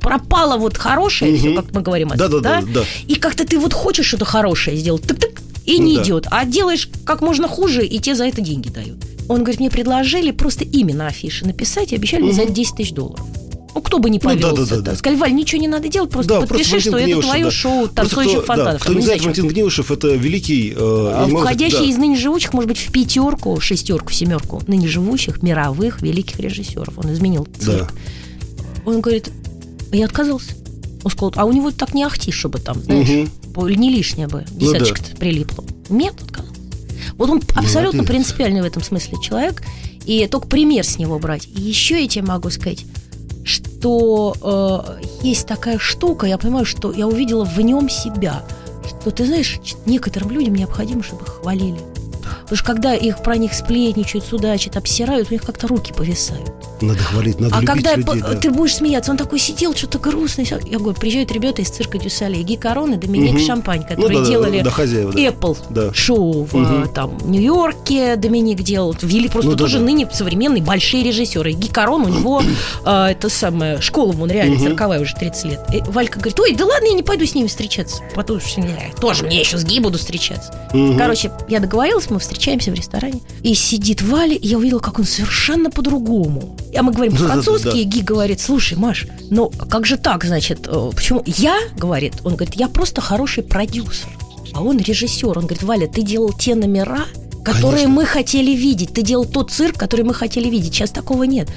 пропало 0.01 0.57
вот 0.59 0.77
хорошее, 0.77 1.33
Мгм. 1.33 1.41
все, 1.41 1.55
как 1.55 1.73
мы 1.73 1.81
говорим, 1.83 2.09
Да, 2.15 2.29
да, 2.29 2.41
да, 2.41 2.63
да. 2.63 2.85
и 3.07 3.15
как-то 3.17 3.45
ты 3.47 3.59
вот 3.59 3.73
хочешь 3.73 4.07
что-то 4.07 4.25
хорошее 4.25 4.77
сделать, 4.77 5.03
тык-тык, 5.03 5.41
и 5.67 5.79
не 5.79 5.97
Да. 5.97 6.03
идет. 6.05 6.27
А 6.31 6.45
делаешь 6.47 6.89
как 7.05 7.21
можно 7.21 7.49
хуже, 7.49 7.85
и 7.85 7.99
тебе 7.99 8.15
за 8.15 8.27
это 8.27 8.41
деньги 8.41 8.69
дают. 8.69 9.05
Он 9.29 9.41
говорит, 9.41 9.61
мне 9.61 9.71
предложили 9.71 10.31
просто 10.31 10.65
имя 10.65 10.95
на 10.95 11.07
афише 11.09 11.45
написать 11.45 11.93
и 11.93 11.97
обещали 11.97 12.23
мне 12.23 12.33
за 12.33 12.43
это 12.43 12.53
10 12.53 12.77
тысяч 12.77 12.93
долларов. 12.93 13.27
Ну, 13.75 13.81
кто 13.83 13.99
бы 13.99 14.11
не 14.11 14.19
Ну, 14.23 14.31
да, 14.31 14.35
да, 14.37 14.49
повелся. 14.51 14.77
да, 14.77 14.81
да. 14.83 14.97
Сказали, 14.97 15.19
Валь, 15.21 15.35
ничего 15.35 15.61
не 15.61 15.69
надо 15.69 15.89
делать, 15.89 16.11
просто 16.11 16.35
Да, 16.35 16.41
подпиши, 16.47 16.71
Валентин 16.71 16.81
что 16.81 16.97
это 16.99 17.07
Гневушев, 17.07 17.31
твое 17.31 17.45
да. 17.45 17.51
шоу 17.51 17.73
Просто 17.89 17.95
танцующих 17.95 18.31
кто, 18.33 18.41
да, 18.41 18.55
фонтанов. 18.57 18.83
кто 18.83 18.93
не 18.95 19.03
знает, 19.03 19.21
Валентин 19.23 19.49
Гневушев 19.49 19.91
это 19.93 20.09
великий... 20.09 20.71
э, 20.73 20.77
а 20.79 21.29
Входящий 21.29 21.79
да. 21.79 21.85
из 21.85 21.97
ныне 21.99 22.17
живущих, 22.17 22.53
может 22.55 22.69
быть, 22.69 22.79
в 22.79 22.91
пятерку, 22.91 23.61
шестерку, 23.61 24.13
семерку 24.13 24.63
ныне 24.67 24.89
живущих 24.89 25.43
мировых 25.43 26.03
великих 26.03 26.41
режиссеров. 26.41 26.99
Он 26.99 27.13
изменил 27.13 27.47
цвет. 27.61 27.87
Да. 27.87 27.89
Он 28.91 29.01
говорит, 29.01 29.31
«А 29.93 29.97
я 29.97 30.07
отказался. 30.07 30.53
Он 31.05 31.11
сказал, 31.11 31.33
а 31.37 31.45
у 31.45 31.53
него 31.53 31.71
так 31.71 31.95
не 31.95 32.03
ахти, 32.05 32.33
чтобы 32.33 32.59
там, 32.59 32.83
знаешь, 32.83 33.29
по- 33.55 33.69
не 33.69 33.91
лишнее 33.95 34.27
бы, 34.27 34.45
Ну 34.51 34.59
да. 34.73 34.79
десяточка 34.79 35.01
прилипло. 35.19 35.65
Нет, 35.89 36.15
отказался. 36.21 36.61
Вот 37.17 37.31
он 37.31 37.41
абсолютно 37.55 37.99
Молодец. 38.03 38.07
принципиальный 38.07 38.63
в 38.63 38.65
этом 38.65 38.83
смысле 38.83 39.19
человек, 39.23 39.63
и 40.07 40.27
только 40.27 40.49
пример 40.49 40.85
с 40.85 40.99
него 40.99 41.19
брать. 41.19 41.47
И 41.55 41.61
еще 41.61 42.01
я 42.03 42.09
тебе 42.09 42.25
могу 42.25 42.51
сказать, 42.51 42.85
что 43.49 44.35
э, 44.41 45.03
есть 45.23 45.47
такая 45.47 45.79
штука, 45.79 46.27
я 46.27 46.39
понимаю, 46.39 46.65
что 46.65 46.93
я 46.93 47.07
увидела 47.07 47.45
в 47.45 47.59
нем 47.61 47.89
себя, 47.89 48.45
что, 48.87 49.11
ты 49.11 49.27
знаешь, 49.27 49.59
некоторым 49.87 50.31
людям 50.31 50.55
необходимо, 50.55 51.03
чтобы 51.03 51.25
их 51.25 51.41
хвалили. 51.41 51.81
Потому 52.43 52.57
что 52.57 52.67
когда 52.67 52.95
их 52.95 53.23
про 53.23 53.37
них 53.37 53.55
сплетничают, 53.55 54.25
судачат, 54.25 54.77
обсирают, 54.77 55.31
у 55.31 55.33
них 55.33 55.43
как-то 55.43 55.67
руки 55.67 55.93
повисают. 55.93 56.53
Надо 56.81 56.99
хвалить, 57.01 57.41
надо 57.41 57.57
а 57.57 57.61
любить 57.61 57.69
когда 57.75 57.95
людей, 57.97 58.05
по- 58.23 58.29
да. 58.29 58.35
ты 58.37 58.51
будешь 58.51 58.77
смеяться, 58.77 59.11
он 59.11 59.17
такой 59.17 59.39
сидел, 59.39 59.75
что-то 59.75 59.99
грустный. 59.99 60.47
Я 60.67 60.79
говорю, 60.79 60.99
приезжают 60.99 61.33
ребята 61.33 61.63
из 61.63 61.69
цирка 61.71 61.99
Дюсале, 61.99 62.43
Ги 62.43 62.57
Корон 62.57 62.95
и 62.95 62.97
Доминик 62.97 63.35
Мгм. 63.35 63.41
Шампань, 63.47 63.81
Ну 63.81 63.87
которые 63.89 64.19
да, 64.19 64.25
да, 64.25 64.31
делали 64.31 64.61
да, 64.63 64.71
хозяева, 64.71 65.13
да. 65.13 65.19
Apple 65.21 65.57
Да. 65.71 65.95
шоу 65.95 66.45
в 66.45 66.55
э, 66.57 66.87
там, 66.95 67.17
Нью-Йорке 67.25 68.17
Доминик 68.17 68.63
делал. 68.63 68.95
Вели 69.03 69.29
просто 69.29 69.51
Ну 69.51 69.57
да, 69.57 69.65
тоже 69.65 69.79
да. 69.79 69.85
ныне 69.85 70.09
современные 70.13 70.63
большие 70.63 71.03
режиссеры. 71.03 71.53
Ги 71.53 71.69
Корон, 71.69 72.03
у 72.05 72.09
него 72.09 72.43
э, 72.85 73.07
это 73.11 73.29
самое, 73.29 73.81
школа, 73.81 74.15
он 74.21 74.31
реально 74.31 74.55
Мгм. 74.57 74.65
цирковая 74.65 75.01
уже 75.01 75.15
30 75.15 75.45
лет. 75.47 75.61
И 75.73 75.81
Валька 75.91 76.19
говорит, 76.21 76.39
ой, 76.41 76.55
да 76.55 76.65
ладно, 76.65 76.87
я 76.87 76.93
не 76.95 77.03
пойду 77.03 77.25
с 77.27 77.35
ними 77.35 77.47
встречаться. 77.49 78.03
Потому 78.15 78.41
что 78.41 78.61
я 78.61 78.91
тоже 79.01 79.25
мне 79.25 79.41
еще 79.41 79.59
с 79.59 79.65
Ги 79.65 79.81
буду 79.81 79.99
встречаться. 79.99 80.55
Мгм. 80.73 80.97
Короче, 80.99 81.31
я 81.49 81.61
договорилась, 81.61 82.11
мы 82.11 82.19
встречаемся 82.19 82.71
в 82.71 82.75
ресторане. 82.75 83.21
И 83.43 83.55
сидит 83.55 84.03
Валя, 84.03 84.35
и 84.35 84.47
я 84.47 84.59
увидела, 84.59 84.79
как 84.81 84.99
он 84.99 85.05
совершенно 85.05 85.71
по-другому. 85.71 86.57
А 86.77 86.83
мы 86.83 86.93
говорим 86.93 87.13
по-французски, 87.13 87.83
Ги 87.85 88.03
говорит, 88.03 88.41
слушай, 88.41 88.77
Маш, 88.77 89.07
ну 89.31 89.51
как 89.71 89.87
же 89.87 89.97
так, 89.97 90.25
значит, 90.25 90.67
э, 90.67 90.91
почему? 90.95 91.23
Я, 91.27 91.57
говорит, 91.77 92.15
он 92.25 92.35
говорит, 92.37 92.55
я 92.55 92.69
просто 92.69 93.01
хороший 93.01 93.43
продюсер. 93.43 94.09
А 94.55 94.63
он 94.63 94.79
режиссер. 94.79 95.29
Он 95.39 95.45
говорит, 95.47 95.63
Валя, 95.63 95.87
ты 95.87 96.03
делал 96.03 96.33
те 96.33 96.55
номера, 96.55 97.05
которые 97.45 97.83
Конечно. 97.85 97.89
мы 97.89 98.07
хотели 98.07 98.51
видеть. 98.53 98.93
Ты 98.93 99.03
делал 99.03 99.25
тот 99.25 99.51
цирк, 99.51 99.77
который 99.77 100.05
мы 100.05 100.15
хотели 100.15 100.49
видеть. 100.49 100.75
Сейчас 100.75 100.91
такого 100.91 101.25
нет. 101.25 101.49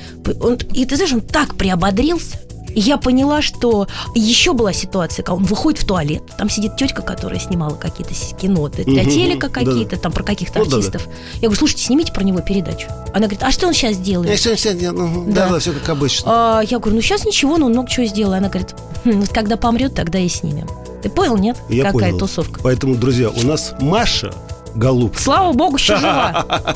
Он- 0.42 0.58
и 0.74 0.86
ты 0.86 0.96
знаешь, 0.96 1.14
он 1.14 1.22
так 1.22 1.56
приободрился. 1.56 2.40
И 2.76 2.80
я 2.80 2.98
поняла, 2.98 3.42
что 3.42 3.88
еще 4.16 4.54
была 4.54 4.74
ситуация, 4.74 5.24
когда 5.24 5.36
он 5.36 5.44
выходит 5.44 5.82
в 5.82 5.86
туалет, 5.86 6.24
там 6.38 6.50
сидит 6.50 6.78
тетка, 6.78 7.02
которая 7.02 7.40
снимала 7.40 7.76
какие-то 7.76 8.14
кино 8.40 8.68
для 8.70 9.04
телека 9.06 9.50
какие-то, 9.50 9.98
там 9.98 10.12
про 10.12 10.24
каких-то 10.24 10.60
Ну, 10.60 10.66
артистов. 10.66 11.08
Я 11.36 11.42
говорю, 11.50 11.56
слушайте, 11.58 11.84
снимите 11.84 12.12
про 12.14 12.24
него 12.24 12.40
передачу. 12.42 12.88
Она 13.10 13.22
говорит, 13.28 13.44
а 13.44 13.52
что 13.52 13.68
он 13.68 13.74
сейчас 13.74 13.98
делает? 13.98 14.32
Я 14.32 14.38
всё- 14.38 14.56
всё- 14.56 14.72
я- 14.74 14.92
ну, 14.92 15.26
Да. 15.28 15.48
Да, 15.48 15.54
да, 15.54 15.60
все 15.60 15.74
как 15.74 15.90
обычно. 15.90 16.32
А, 16.60 16.62
я 16.62 16.80
говорю, 16.80 16.96
ну 16.98 17.02
сейчас 17.02 17.26
ничего, 17.26 17.58
но 17.58 17.66
он 17.66 17.72
много 17.74 17.90
чего 17.90 18.06
сделал. 18.06 18.34
Она 18.34 18.48
говорит, 18.50 18.74
«Хм, 19.04 19.20
вот 19.22 19.30
когда 19.30 19.58
помрет, 19.58 19.94
тогда 19.96 20.20
и 20.20 20.30
снимем. 20.30 20.68
Ты 21.04 21.10
понял, 21.10 21.36
нет? 21.38 21.58
Я 21.68 21.86
Какая 21.86 22.12
понял. 22.12 22.20
тусовка. 22.20 22.60
Поэтому, 22.64 22.96
друзья, 22.96 23.30
у 23.30 23.42
нас 23.46 23.74
Маша 23.80 24.34
Голубка. 24.76 25.22
Слава 25.22 25.52
богу, 25.54 25.76
еще 25.78 25.98
жива. 25.98 26.46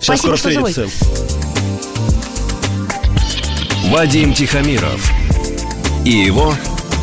Сейчас 0.00 0.20
Спасибо, 0.20 0.36
скоро 0.36 0.36
что 0.36 0.50
живой. 0.52 0.70
встретимся. 0.70 1.06
Вадим 3.90 4.32
Тихомиров 4.34 5.10
и 6.06 6.10
его 6.10 6.54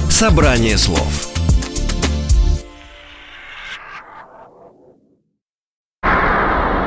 «Собрание 0.10 0.78
слов». 0.78 1.28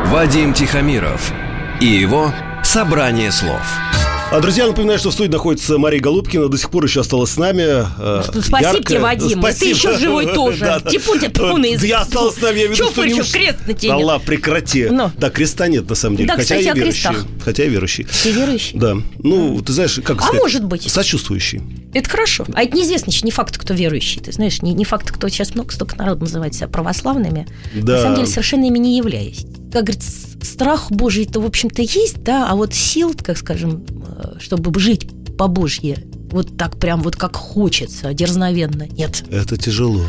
Вадим 0.06 0.54
Тихомиров 0.54 1.30
и 1.78 1.84
его 1.84 2.32
«Собрание 2.62 3.30
слов». 3.30 3.85
А, 4.32 4.40
друзья, 4.40 4.66
напоминаю, 4.66 4.98
что 4.98 5.10
в 5.10 5.12
студии 5.14 5.30
находится 5.30 5.78
Мария 5.78 6.00
Голубкина, 6.00 6.48
до 6.48 6.58
сих 6.58 6.68
пор 6.70 6.84
еще 6.84 7.00
осталась 7.00 7.30
с 7.30 7.36
нами. 7.36 7.62
э, 7.98 8.22
Спасибо 8.42 8.58
яркая. 8.60 8.82
тебе, 8.82 8.98
Вадим. 8.98 9.28
Ты 9.40 9.52
Спасибо. 9.52 9.70
еще 9.70 9.98
живой 9.98 10.26
тоже. 10.34 10.60
Да, 10.60 10.80
да. 10.80 10.90
Типун 10.90 11.62
язык. 11.64 11.88
Я 11.88 12.00
осталась 12.00 12.34
с 12.34 12.42
нами, 12.42 12.58
я 12.58 12.66
вижу, 12.66 12.84
что 12.90 13.04
не 13.06 13.14
уж- 13.14 13.30
крест 13.30 13.58
на 13.66 13.72
тебе 13.72 13.92
ладно, 13.94 14.26
прекрати. 14.26 14.88
Ну. 14.90 15.12
Да, 15.16 15.30
креста 15.30 15.68
нет, 15.68 15.88
на 15.88 15.94
самом 15.94 16.16
деле. 16.16 16.26
Да, 16.26 16.34
Хотя 16.34 16.42
кстати, 16.56 16.64
я 16.64 16.72
верующий. 16.74 17.10
Хотя 17.44 17.62
я 17.62 17.68
верующий. 17.68 18.06
Ты 18.24 18.32
верующий? 18.32 18.78
Да. 18.78 18.96
Ну, 19.20 19.62
ты 19.62 19.72
знаешь, 19.72 20.00
как 20.04 20.18
А 20.20 20.24
сказать? 20.24 20.42
может 20.42 20.64
быть. 20.64 20.90
Сочувствующий. 20.90 21.62
Это 21.94 22.10
хорошо. 22.10 22.44
А 22.52 22.62
это 22.64 22.76
неизвестно 22.76 23.12
не 23.22 23.30
факт, 23.30 23.56
кто 23.56 23.74
верующий. 23.74 24.20
Ты 24.20 24.32
знаешь, 24.32 24.60
не, 24.60 24.72
не 24.74 24.84
факт, 24.84 25.10
кто 25.12 25.28
сейчас 25.28 25.54
много, 25.54 25.72
столько 25.72 25.96
народ 25.96 26.20
называет 26.20 26.52
себя 26.52 26.66
православными. 26.66 27.46
Да. 27.74 27.94
На 27.94 28.02
самом 28.02 28.16
деле 28.16 28.26
совершенно 28.26 28.66
ими 28.66 28.78
не 28.78 28.96
являясь. 28.98 29.46
Как 29.76 29.84
говорится, 29.84 30.10
страх 30.40 30.90
Божий-то, 30.90 31.38
в 31.38 31.44
общем-то, 31.44 31.82
есть, 31.82 32.22
да, 32.22 32.48
а 32.48 32.56
вот 32.56 32.72
сил, 32.72 33.14
как 33.22 33.36
скажем, 33.36 33.84
э, 34.16 34.38
чтобы 34.38 34.80
жить 34.80 35.06
по 35.36 35.48
Божье, 35.48 36.02
вот 36.30 36.56
так 36.56 36.78
прям 36.78 37.02
вот 37.02 37.16
как 37.16 37.36
хочется, 37.36 38.14
дерзновенно, 38.14 38.88
нет. 38.88 39.22
Это 39.30 39.58
тяжело. 39.58 40.00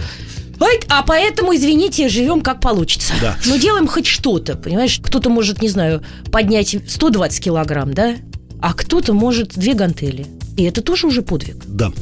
А 0.87 1.03
поэтому, 1.03 1.53
извините, 1.53 2.07
живем 2.07 2.39
как 2.39 2.61
получится. 2.61 3.13
Да. 3.19 3.35
Но 3.45 3.57
делаем 3.57 3.87
хоть 3.89 4.05
что-то, 4.05 4.55
понимаешь? 4.55 5.01
Кто-то 5.03 5.29
может, 5.29 5.61
не 5.61 5.67
знаю, 5.67 6.01
поднять 6.31 6.77
120 6.87 7.43
килограмм, 7.43 7.93
да? 7.93 8.15
А 8.61 8.73
кто-то 8.73 9.11
может 9.11 9.49
две 9.55 9.73
гантели. 9.73 10.27
И 10.57 10.63
это 10.63 10.81
тоже 10.81 11.05
уже 11.05 11.21
подвиг. 11.21 11.55
Да. 11.67 11.93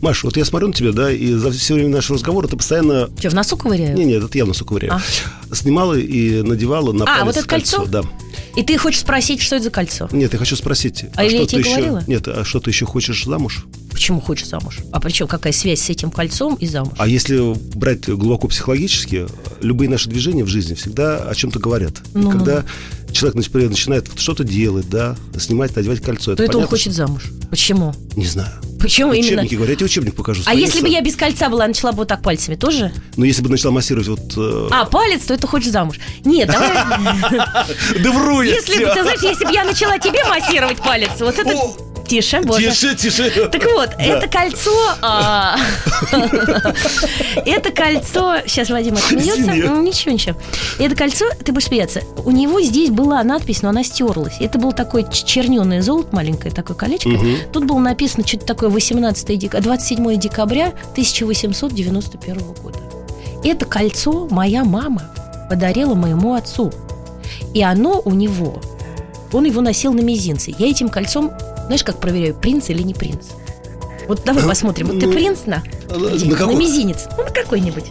Маш, 0.00 0.22
вот 0.22 0.36
я 0.36 0.44
смотрю 0.44 0.68
на 0.68 0.74
тебя, 0.74 0.92
да, 0.92 1.10
и 1.10 1.32
за 1.32 1.50
все 1.50 1.74
время 1.74 1.90
нашего 1.90 2.16
разговора 2.16 2.46
ты 2.46 2.56
постоянно... 2.56 3.10
Что, 3.18 3.30
в 3.30 3.34
носу 3.34 3.56
ковыряю? 3.56 3.96
Не, 3.96 4.04
нет, 4.04 4.22
это 4.22 4.38
явно 4.38 4.54
сука 4.54 4.74
Снимала 5.52 5.94
и 5.94 6.42
надевала 6.42 6.92
на 6.92 7.04
А, 7.04 7.06
палец 7.06 7.24
вот 7.24 7.36
это 7.36 7.48
кольцо? 7.48 7.86
Да. 7.86 8.04
И 8.56 8.62
ты 8.62 8.78
хочешь 8.78 9.00
спросить, 9.00 9.40
что 9.40 9.56
это 9.56 9.64
за 9.64 9.70
кольцо? 9.70 10.08
Нет, 10.12 10.32
я 10.32 10.38
хочу 10.38 10.56
спросить. 10.56 11.04
А 11.14 11.24
я 11.24 11.30
что 11.30 11.46
тебе 11.46 11.62
ты 11.62 11.68
еще... 11.68 11.76
говорила? 11.76 12.04
Нет, 12.06 12.28
а 12.28 12.44
что 12.44 12.60
ты 12.60 12.70
еще 12.70 12.86
хочешь 12.86 13.24
замуж? 13.24 13.66
Почему 13.90 14.20
хочешь 14.20 14.48
замуж? 14.48 14.78
А 14.92 15.00
причем 15.00 15.26
какая 15.26 15.52
связь 15.52 15.80
с 15.80 15.90
этим 15.90 16.10
кольцом 16.10 16.54
и 16.56 16.66
замуж? 16.66 16.94
А 16.98 17.06
если 17.08 17.54
брать 17.76 18.08
глубоко 18.08 18.48
психологически, 18.48 19.26
любые 19.60 19.88
наши 19.88 20.08
движения 20.08 20.44
в 20.44 20.48
жизни 20.48 20.74
всегда 20.74 21.18
о 21.18 21.34
чем-то 21.34 21.58
говорят. 21.58 21.94
Ну-ну. 22.12 22.28
И 22.28 22.32
когда 22.32 22.64
человек 23.12 23.36
например, 23.36 23.70
начинает 23.70 24.08
что-то 24.16 24.44
делать, 24.44 24.88
да, 24.88 25.16
снимать, 25.38 25.74
надевать 25.76 26.00
кольцо, 26.00 26.34
То 26.36 26.42
это 26.42 26.44
он 26.44 26.48
понятно, 26.52 26.70
хочет 26.70 26.92
замуж. 26.92 27.30
Почему? 27.50 27.92
что- 27.92 28.18
Не 28.20 28.26
знаю. 28.26 28.52
Почему 28.84 29.12
именно? 29.12 29.42
Учебники 29.42 29.54
говорят, 29.54 29.70
я 29.70 29.76
тебе 29.76 29.86
учебник 29.86 30.14
покажу. 30.14 30.42
А 30.46 30.54
если 30.54 30.82
бы 30.82 30.88
я 30.88 31.00
без 31.00 31.16
кольца 31.16 31.48
была, 31.48 31.66
начала 31.66 31.92
бы 31.92 31.98
вот 31.98 32.08
так 32.08 32.22
пальцами, 32.22 32.54
тоже? 32.54 32.92
Ну, 33.16 33.24
если 33.24 33.42
бы 33.42 33.48
начала 33.48 33.72
массировать 33.72 34.08
вот... 34.08 34.20
э, 34.36 34.68
А, 34.70 34.84
палец, 34.84 35.22
то 35.22 35.32
это 35.34 35.46
хочешь 35.46 35.70
замуж. 35.70 35.98
Нет, 36.24 36.48
давай... 36.48 36.70
Да 38.02 38.12
вру 38.12 38.42
я 38.42 38.54
Если 38.54 38.84
бы, 38.84 38.90
ты 38.90 39.02
знаешь, 39.02 39.22
если 39.22 39.46
бы 39.46 39.52
я 39.52 39.64
начала 39.64 39.98
тебе 39.98 40.22
массировать 40.24 40.78
палец, 40.78 41.10
вот 41.20 41.38
это... 41.38 41.93
Тише, 42.14 42.40
боже. 42.42 42.70
Тише, 42.70 42.94
тише. 42.94 43.48
Так 43.48 43.64
вот, 43.64 43.90
это 43.98 44.28
кольцо... 44.28 44.70
а, 45.02 45.56
Это 47.44 47.72
кольцо... 47.72 48.36
Сейчас 48.46 48.70
Вадим 48.70 48.94
отсмеется. 48.94 49.52
Ну, 49.52 49.82
Ничего, 49.82 50.12
ничего. 50.12 50.36
Это 50.78 50.94
кольцо, 50.94 51.24
ты 51.44 51.50
будешь 51.50 51.66
смеяться, 51.66 52.02
у 52.24 52.30
него 52.30 52.60
здесь 52.60 52.90
была 52.90 53.20
надпись, 53.24 53.62
но 53.62 53.70
она 53.70 53.82
стерлась. 53.82 54.36
Это 54.38 54.60
был 54.60 54.72
такой 54.72 55.04
черненое 55.10 55.82
золото, 55.82 56.10
маленькое 56.12 56.54
такое 56.54 56.76
колечко. 56.76 57.10
Тут 57.52 57.64
было 57.64 57.80
написано 57.80 58.24
что-то 58.24 58.46
такое 58.46 58.70
18 58.70 59.36
дек... 59.36 59.60
27 59.60 60.16
декабря 60.16 60.68
1891 60.92 62.38
года. 62.62 62.78
Это 63.42 63.66
кольцо 63.66 64.28
моя 64.30 64.64
мама 64.64 65.02
подарила 65.50 65.94
моему 65.94 66.34
отцу. 66.34 66.72
И 67.52 67.62
оно 67.62 68.00
у 68.04 68.10
него, 68.12 68.60
он 69.32 69.44
его 69.44 69.60
носил 69.60 69.92
на 69.92 70.00
мизинце. 70.00 70.52
Я 70.56 70.68
этим 70.68 70.88
кольцом, 70.88 71.32
знаешь, 71.66 71.84
как 71.84 71.98
проверяю, 72.00 72.34
принц 72.34 72.68
или 72.70 72.82
не 72.82 72.94
принц? 72.94 73.26
Вот 74.08 74.22
давай 74.24 74.44
посмотрим. 74.44 74.88
Вот 74.88 75.00
ты 75.00 75.06
Ну, 75.06 75.12
принц 75.12 75.40
на? 75.46 75.62
на 75.88 76.14
Где? 76.14 76.26
На 76.26 76.36
какой? 76.36 76.56
мизинец. 76.56 77.06
Ну, 77.16 77.24
на 77.24 77.30
какой-нибудь. 77.30 77.84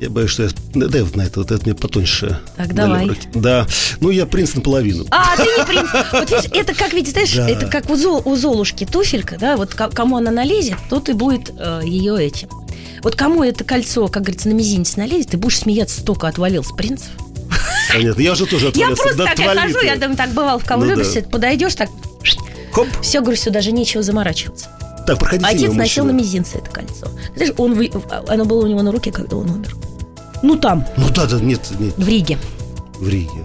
Я 0.00 0.08
боюсь, 0.08 0.30
что 0.30 0.44
я... 0.44 0.48
Да, 0.74 0.86
Дай 0.88 1.02
вот 1.02 1.14
на 1.14 1.22
это, 1.22 1.40
вот 1.40 1.50
это 1.50 1.62
мне 1.62 1.74
потоньше. 1.74 2.40
Так, 2.56 2.72
давай. 2.74 3.06
руки. 3.06 3.28
Да. 3.34 3.66
Ну, 4.00 4.08
я 4.10 4.24
принц 4.24 4.54
наполовину. 4.54 5.04
А, 5.10 5.36
ты 5.36 5.42
не 5.42 5.64
принц. 5.66 5.88
Вот 6.12 6.30
видишь, 6.30 6.50
это 6.54 6.74
как, 6.74 6.94
видишь, 6.94 7.12
знаешь, 7.12 7.34
Да. 7.34 7.48
это 7.48 7.66
как 7.66 7.90
у, 7.90 7.96
Зол- 7.96 8.22
у 8.24 8.34
Золушки 8.34 8.86
туфелька, 8.86 9.36
да, 9.38 9.58
вот 9.58 9.74
ко- 9.74 9.90
кому 9.90 10.16
она 10.16 10.30
налезет, 10.30 10.76
тот 10.88 11.10
и 11.10 11.12
будет 11.12 11.52
э, 11.58 11.82
ее 11.84 12.16
этим. 12.18 12.48
Вот 13.02 13.14
кому 13.14 13.44
это 13.44 13.62
кольцо, 13.62 14.08
как 14.08 14.22
говорится, 14.22 14.48
на 14.48 14.54
мизинец 14.54 14.96
налезет, 14.96 15.30
ты 15.32 15.36
будешь 15.36 15.58
смеяться 15.58 16.00
столько 16.00 16.28
отвалился 16.28 16.74
принцев. 16.74 17.10
Понятно. 17.92 18.22
Я 18.22 18.32
уже 18.32 18.46
тоже 18.46 18.64
Я 18.66 18.70
отвалился. 18.70 19.02
просто 19.02 19.18
Да 19.18 19.24
так 19.26 19.38
я 19.38 19.54
хожу, 19.54 19.80
я 19.82 19.96
думаю, 19.96 20.16
так 20.16 20.30
бывал 20.30 20.58
в 20.58 20.62
Ну 20.62 20.68
Ковлюберсе, 20.68 21.22
подойдешь 21.22 21.74
так, 21.74 21.90
Хоп. 22.72 22.86
все, 23.02 23.20
говорю, 23.20 23.36
сюда 23.36 23.54
даже 23.54 23.72
нечего 23.72 24.02
заморачиваться. 24.02 24.68
Так, 25.06 25.18
проходите 25.18 25.48
Отец 25.50 25.72
носил 25.72 26.04
на 26.04 26.10
мизинце 26.12 26.58
это 26.58 26.70
кольцо. 26.70 27.08
Знаешь, 27.34 27.52
он, 27.56 27.74
вы- 27.74 27.90
оно 28.28 28.44
было 28.44 28.64
у 28.64 28.66
него 28.66 28.82
на 28.82 28.92
руке, 28.92 29.10
когда 29.10 29.36
он 29.36 29.50
умер. 29.50 29.76
Ну, 30.42 30.56
там, 30.56 30.86
Ну 30.96 31.08
да, 31.10 31.26
да, 31.26 31.38
нет, 31.40 31.60
нет, 31.78 31.94
в 31.96 32.08
Риге. 32.08 32.38
в 32.94 33.08
Риге. 33.08 33.44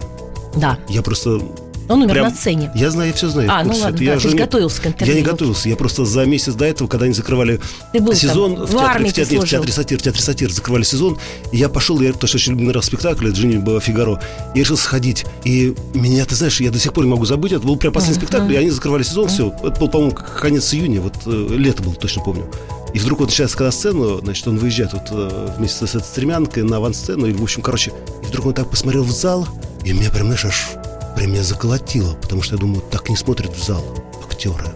Да, 0.55 0.77
Я 0.87 1.01
просто... 1.01 1.41
он 1.87 2.01
умер 2.01 2.13
прям- 2.13 2.29
на 2.29 2.35
сцене. 2.35 2.71
Я 2.75 2.89
знаю, 2.91 3.09
я 3.09 3.15
все 3.15 3.29
знаю. 3.29 3.49
А, 3.51 3.63
ну 3.63 3.73
ладно, 3.75 3.97
да, 3.97 4.03
я 4.03 4.13
ты 4.15 4.19
же 4.19 4.27
не- 4.29 4.37
готовился 4.37 4.81
к 4.81 4.87
интервью. 4.87 5.15
Я 5.15 5.21
не 5.21 5.25
готовился. 5.25 5.69
Я 5.69 5.75
просто 5.75 6.05
за 6.05 6.25
месяц 6.25 6.53
до 6.53 6.65
этого, 6.65 6.87
когда 6.87 7.05
они 7.05 7.13
закрывали 7.13 7.59
был 7.93 8.07
там, 8.07 8.15
сезон 8.15 8.55
в 8.55 8.65
в, 8.65 8.71
театре, 8.71 9.09
в, 9.09 9.13
театре, 9.13 9.39
в 9.39 9.45
театре 9.47 9.71
сатир, 9.71 9.99
в 9.99 10.01
театре 10.01 10.23
сатир 10.23 10.51
закрывали 10.51 10.83
сезон, 10.83 11.17
и 11.51 11.57
я 11.57 11.69
пошел, 11.69 11.99
я 12.01 12.13
потому 12.13 12.27
что 12.27 12.37
очень 12.37 12.53
люблю 12.53 12.71
раз 12.71 12.85
спектакль, 12.85 13.27
это 13.27 13.35
Джинни 13.37 13.57
была 13.57 13.79
Фигаро, 13.79 14.21
и 14.53 14.59
решил 14.59 14.77
сходить. 14.77 15.25
И 15.43 15.75
меня, 15.93 16.25
ты 16.25 16.35
знаешь, 16.35 16.59
я 16.61 16.71
до 16.71 16.79
сих 16.79 16.93
пор 16.93 17.05
не 17.05 17.11
могу 17.11 17.25
забыть, 17.25 17.51
это 17.51 17.65
был 17.65 17.77
прям 17.77 17.93
последний 17.93 18.17
спектакль, 18.19 18.53
и 18.53 18.55
они 18.57 18.69
закрывали 18.69 19.03
сезон, 19.03 19.27
все, 19.27 19.53
это 19.63 19.79
был, 19.79 19.89
по-моему, 19.89 20.13
конец 20.13 20.73
июня, 20.73 21.01
вот 21.01 21.15
э, 21.25 21.47
лето 21.51 21.83
было, 21.83 21.95
точно 21.95 22.23
помню. 22.23 22.49
И 22.93 22.99
вдруг 22.99 23.19
он 23.19 23.25
начинает 23.25 23.51
когда 23.51 23.71
сцену, 23.71 24.19
значит, 24.19 24.47
он 24.47 24.57
выезжает 24.57 24.93
вот 24.93 25.07
э, 25.11 25.49
вместе 25.57 25.85
с 25.85 25.95
этой 25.95 26.05
стремянкой 26.05 26.63
на 26.63 26.77
авансцену, 26.77 27.25
и, 27.25 27.33
в 27.33 27.43
общем, 27.43 27.61
короче, 27.61 27.91
и 28.23 28.25
вдруг 28.27 28.45
он 28.45 28.53
так 28.53 28.69
посмотрел 28.69 29.03
в 29.03 29.11
зал, 29.11 29.47
и 29.83 29.91
меня 29.91 30.09
прям, 30.09 30.27
знаешь, 30.27 30.45
аж 30.45 30.67
прям 31.15 31.31
меня 31.31 31.43
заколотило, 31.43 32.13
потому 32.15 32.41
что 32.41 32.55
я 32.55 32.59
думаю, 32.61 32.81
так 32.91 33.09
не 33.09 33.15
смотрят 33.15 33.55
в 33.55 33.63
зал 33.63 33.83
актеры. 34.23 34.67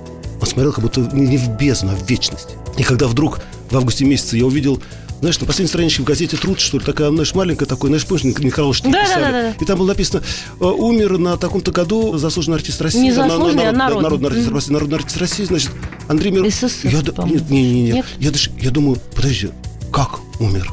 Он 0.41 0.47
смотрел 0.47 0.71
как 0.71 0.83
будто 0.83 1.01
не 1.01 1.37
в 1.37 1.49
бездну, 1.57 1.91
а 1.91 1.95
в 1.95 2.09
вечность. 2.09 2.49
И 2.77 2.83
когда 2.83 3.07
вдруг 3.07 3.41
в 3.69 3.75
августе 3.77 4.05
месяце 4.05 4.37
я 4.37 4.45
увидел 4.45 4.81
знаешь, 5.19 5.37
на 5.39 5.45
последней 5.45 5.67
страничке 5.67 6.01
в 6.01 6.05
газете 6.05 6.37
«Труд», 6.37 6.61
что 6.61 6.77
ли, 6.77 6.85
такая, 6.85 7.09
знаешь, 7.09 7.35
маленькая 7.35 7.65
такой, 7.65 7.89
знаешь, 7.89 8.05
помнишь, 8.05 8.37
некролошки 8.37 8.85
Да, 8.85 8.91
да, 8.91 9.03
писали? 9.03 9.23
да, 9.23 9.31
да, 9.31 9.41
да. 9.41 9.55
И 9.59 9.65
там 9.65 9.77
было 9.77 9.87
написано, 9.87 10.23
э, 10.59 10.63
умер 10.63 11.17
на 11.17 11.35
таком-то 11.35 11.71
году 11.71 12.17
заслуженный 12.17 12.55
артист 12.57 12.81
России. 12.81 13.01
Не 13.01 13.11
заслуженный, 13.11 13.67
а 13.67 13.71
народный. 13.73 14.03
Народный 14.03 14.29
артист. 14.29 14.49
России. 14.49 14.71
Народный 14.71 14.97
артист 14.97 15.17
России, 15.17 15.43
значит, 15.43 15.71
Андрей 16.07 16.31
Миронов. 16.31 16.53
СССР, 16.53 16.87
Я, 16.89 17.23
нет, 17.25 17.49
не, 17.49 17.61
не, 17.63 17.83
не. 17.83 17.91
Нет? 17.91 18.05
Я, 18.17 18.31
даже, 18.31 18.49
я 18.59 18.71
думаю, 18.71 18.97
подожди, 19.13 19.49
как 19.91 20.19
умер? 20.39 20.71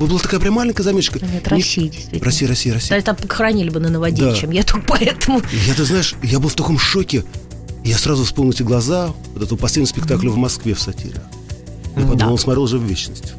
Была 0.00 0.18
такая 0.20 0.38
прям 0.40 0.54
маленькая 0.54 0.82
заметочка. 0.84 1.18
Нет, 1.20 1.44
Не- 1.44 1.48
Россия, 1.56 1.88
действительно. 1.88 2.24
Россия, 2.24 2.48
Россия, 2.48 2.74
Россия. 2.74 2.96
Да, 2.98 3.04
там 3.04 3.16
похоронили 3.16 3.68
бы 3.70 3.80
на 3.80 3.88
новодел, 3.88 4.30
Да. 4.30 4.36
чем 4.36 4.50
я 4.52 4.62
тут 4.62 4.86
поэтому. 4.86 5.42
Я, 5.66 5.74
ты 5.74 5.84
знаешь, 5.84 6.14
я 6.22 6.38
был 6.38 6.48
в 6.48 6.54
таком 6.54 6.78
шоке. 6.78 7.24
Я 7.84 7.96
сразу 7.98 8.24
вспомнил 8.24 8.52
эти 8.52 8.62
глаза, 8.62 9.10
вот 9.34 9.42
этого 9.42 9.58
последнего 9.58 9.88
спектакля 9.88 10.30
в 10.30 10.36
Москве 10.36 10.74
в 10.74 10.80
сатире. 10.80 11.20
Я 11.96 12.02
подумал, 12.02 12.16
Да. 12.16 12.28
он 12.30 12.38
смотрел 12.38 12.62
уже 12.64 12.78
в 12.78 12.84
вечность. 12.84 13.32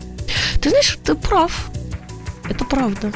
Ты 0.61 0.69
знаешь, 0.69 0.97
ты 1.03 1.15
прав. 1.15 1.69
Это 2.49 2.65
правда. 2.65 3.11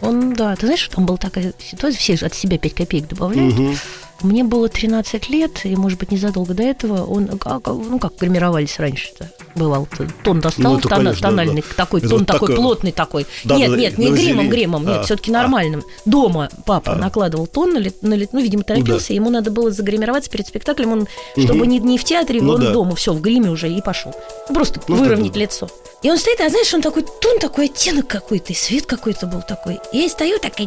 Он, 0.00 0.32
да, 0.34 0.56
ты 0.56 0.66
знаешь, 0.66 0.88
там 0.92 1.06
была 1.06 1.18
такая 1.18 1.52
ситуация, 1.58 1.98
все 1.98 2.14
от 2.26 2.34
себя 2.34 2.58
5 2.58 2.74
копеек 2.74 3.08
добавляют. 3.08 3.54
Мгм. 3.54 3.76
Мне 4.22 4.42
было 4.44 4.68
13 4.68 5.28
лет, 5.28 5.60
и, 5.64 5.76
может 5.76 5.98
быть, 6.00 6.10
незадолго 6.10 6.54
до 6.54 6.62
этого 6.64 7.04
он, 7.04 7.26
как- 7.38 7.66
ну, 7.68 7.98
как 8.00 8.16
гримировались 8.18 8.78
раньше-то, 8.78 9.30
бывал. 9.58 9.86
Тон 10.24 10.40
достал, 10.40 10.72
Ну, 10.72 10.78
это, 10.78 10.88
тона- 10.88 10.96
конечно, 10.96 11.20
да, 11.22 11.28
тональный 11.28 11.62
да. 11.68 11.74
такой, 11.76 12.00
Это 12.00 12.08
тон 12.08 12.18
вот 12.20 12.26
такой 12.26 12.48
такое- 12.48 12.56
плотный 12.56 12.92
такой. 12.92 13.26
Да, 13.44 13.56
нет, 13.56 13.70
да, 13.70 13.76
нет, 13.76 13.98
не 13.98 14.10
гримом, 14.10 14.48
гримом, 14.48 14.86
нет, 14.86 14.98
А, 14.98 15.02
все-таки 15.02 15.30
а. 15.30 15.34
нормальным. 15.34 15.82
Дома 16.06 16.48
папа 16.64 16.92
А. 16.92 16.96
накладывал 16.96 17.46
тон, 17.46 17.72
на, 17.74 17.80
на 17.80 18.16
ну, 18.32 18.40
видимо, 18.40 18.62
торопился, 18.62 19.12
ему 19.12 19.28
надо 19.30 19.50
было 19.50 19.70
загримироваться 19.70 20.30
перед 20.30 20.46
спектаклем, 20.46 20.92
он, 20.92 21.08
чтобы 21.36 21.60
Мгм. 21.60 21.68
не, 21.68 21.78
не 21.80 21.98
в 21.98 22.04
театре, 22.04 22.40
Ну 22.40 22.54
он 22.54 22.60
да. 22.60 22.70
дома, 22.72 22.94
все, 22.96 23.12
в 23.12 23.20
гриме 23.20 23.50
уже 23.50 23.68
и 23.70 23.82
пошел. 23.82 24.14
Просто 24.52 24.80
Ну, 24.88 24.96
выровнять 24.96 25.32
да. 25.32 25.40
лицо. 25.40 25.68
И 26.02 26.10
он 26.10 26.16
стоит, 26.16 26.40
а 26.40 26.48
знаешь, 26.48 26.72
он 26.72 26.80
такой 26.80 27.02
тон, 27.02 27.38
такой 27.40 27.64
оттенок 27.66 28.06
какой-то, 28.06 28.52
и 28.52 28.56
свет 28.56 28.86
какой-то 28.86 29.26
был 29.26 29.42
такой. 29.42 29.80
И 29.92 29.98
я 29.98 30.08
стою 30.08 30.38
такая 30.38 30.66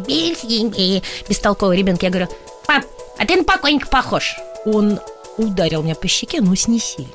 бестолковый 1.28 1.76
ребенок. 1.78 2.02
Я 2.02 2.10
говорю, 2.10 2.28
пап, 2.66 2.84
а 3.18 3.26
ты 3.26 3.36
на 3.36 3.44
покойника 3.44 3.88
похож. 3.88 4.36
Он 4.64 5.00
ударил 5.38 5.82
меня 5.82 5.94
по 5.94 6.06
щеке, 6.08 6.40
но 6.40 6.54
снесили. 6.54 7.08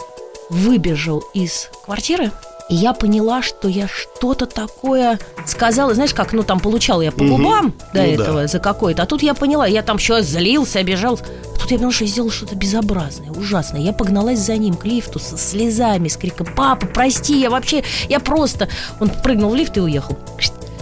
Выбежал 0.49 1.23
из 1.33 1.69
квартиры, 1.85 2.31
и 2.69 2.75
я 2.75 2.93
поняла, 2.93 3.41
что 3.41 3.67
я 3.67 3.87
что-то 3.87 4.45
такое 4.45 5.19
сказала. 5.45 5.93
Знаешь, 5.93 6.13
как, 6.13 6.33
ну, 6.33 6.43
там 6.43 6.59
получала 6.59 7.01
я 7.01 7.11
по 7.11 7.23
губам 7.23 7.73
до 7.93 8.01
Ну, 8.01 8.07
этого 8.07 8.41
да. 8.41 8.47
за 8.47 8.59
какое-то. 8.59 9.03
А 9.03 9.05
тут 9.05 9.23
я 9.23 9.33
поняла, 9.33 9.65
я 9.67 9.81
там 9.83 9.97
еще 9.97 10.21
злился, 10.21 10.79
обижался. 10.79 11.23
А 11.55 11.59
тут 11.59 11.71
я 11.71 11.77
поняла, 11.77 11.91
что 11.93 12.03
я 12.03 12.09
сделала 12.09 12.31
что-то 12.31 12.55
безобразное, 12.55 13.31
ужасное. 13.31 13.79
Я 13.81 13.93
погналась 13.93 14.39
за 14.39 14.55
ним 14.57 14.75
к 14.75 14.85
лифту 14.85 15.19
со 15.19 15.37
слезами, 15.37 16.07
с 16.09 16.17
криком 16.17 16.47
«Папа, 16.55 16.87
прости, 16.87 17.39
я 17.39 17.49
вообще, 17.49 17.83
я 18.09 18.19
просто...» 18.19 18.67
Он 18.99 19.09
прыгнул 19.09 19.51
в 19.51 19.55
лифт 19.55 19.77
и 19.77 19.81
уехал. 19.81 20.17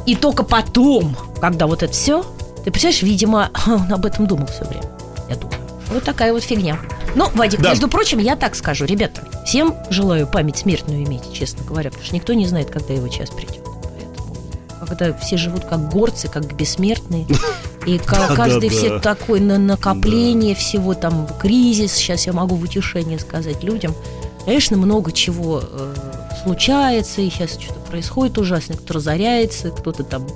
И 0.07 0.15
только 0.15 0.43
потом, 0.43 1.15
когда 1.39 1.67
вот 1.67 1.83
это 1.83 1.93
все, 1.93 2.23
ты 2.63 2.71
представляешь, 2.71 3.01
видимо, 3.03 3.51
он 3.67 3.91
об 3.93 4.05
этом 4.05 4.25
думал 4.27 4.47
все 4.47 4.65
время. 4.65 4.89
Я 5.29 5.35
думаю. 5.35 5.57
Вот 5.91 6.03
такая 6.03 6.33
вот 6.33 6.43
фигня. 6.43 6.79
Ну, 7.15 7.29
Вадик, 7.33 7.61
Да. 7.61 7.69
между 7.69 7.87
прочим, 7.87 8.19
я 8.19 8.35
так 8.35 8.55
скажу, 8.55 8.85
ребята, 8.85 9.21
всем 9.45 9.75
желаю 9.89 10.27
память 10.27 10.57
смертную 10.57 11.03
иметь, 11.03 11.31
честно 11.33 11.63
говоря, 11.63 11.89
потому 11.89 12.05
что 12.05 12.15
никто 12.15 12.33
не 12.33 12.45
знает, 12.47 12.69
когда 12.69 12.93
его 12.93 13.07
час 13.07 13.29
придет. 13.29 13.63
Поэтому, 13.63 14.85
когда 14.87 15.13
все 15.13 15.37
живут 15.37 15.65
как 15.65 15.89
горцы, 15.89 16.27
как 16.27 16.53
бессмертные, 16.55 17.25
и 17.85 17.97
каждый 18.05 18.69
все 18.69 18.99
такой 18.99 19.39
на 19.39 19.57
накопление 19.57 20.55
всего 20.55 20.93
там 20.93 21.27
кризис, 21.39 21.93
сейчас 21.93 22.25
я 22.25 22.33
могу 22.33 22.55
в 22.55 22.63
утешение 22.63 23.19
сказать 23.19 23.63
людям. 23.63 23.93
Конечно, 24.43 24.77
много 24.77 25.11
чего 25.11 25.61
э, 25.63 25.93
случается, 26.43 27.21
и 27.21 27.29
сейчас 27.29 27.51
что-то 27.59 27.79
происходит 27.89 28.37
ужасно, 28.37 28.75
кто 28.75 28.95
разоряется, 28.95 29.71
кто-то 29.71 30.03
там, 30.03 30.27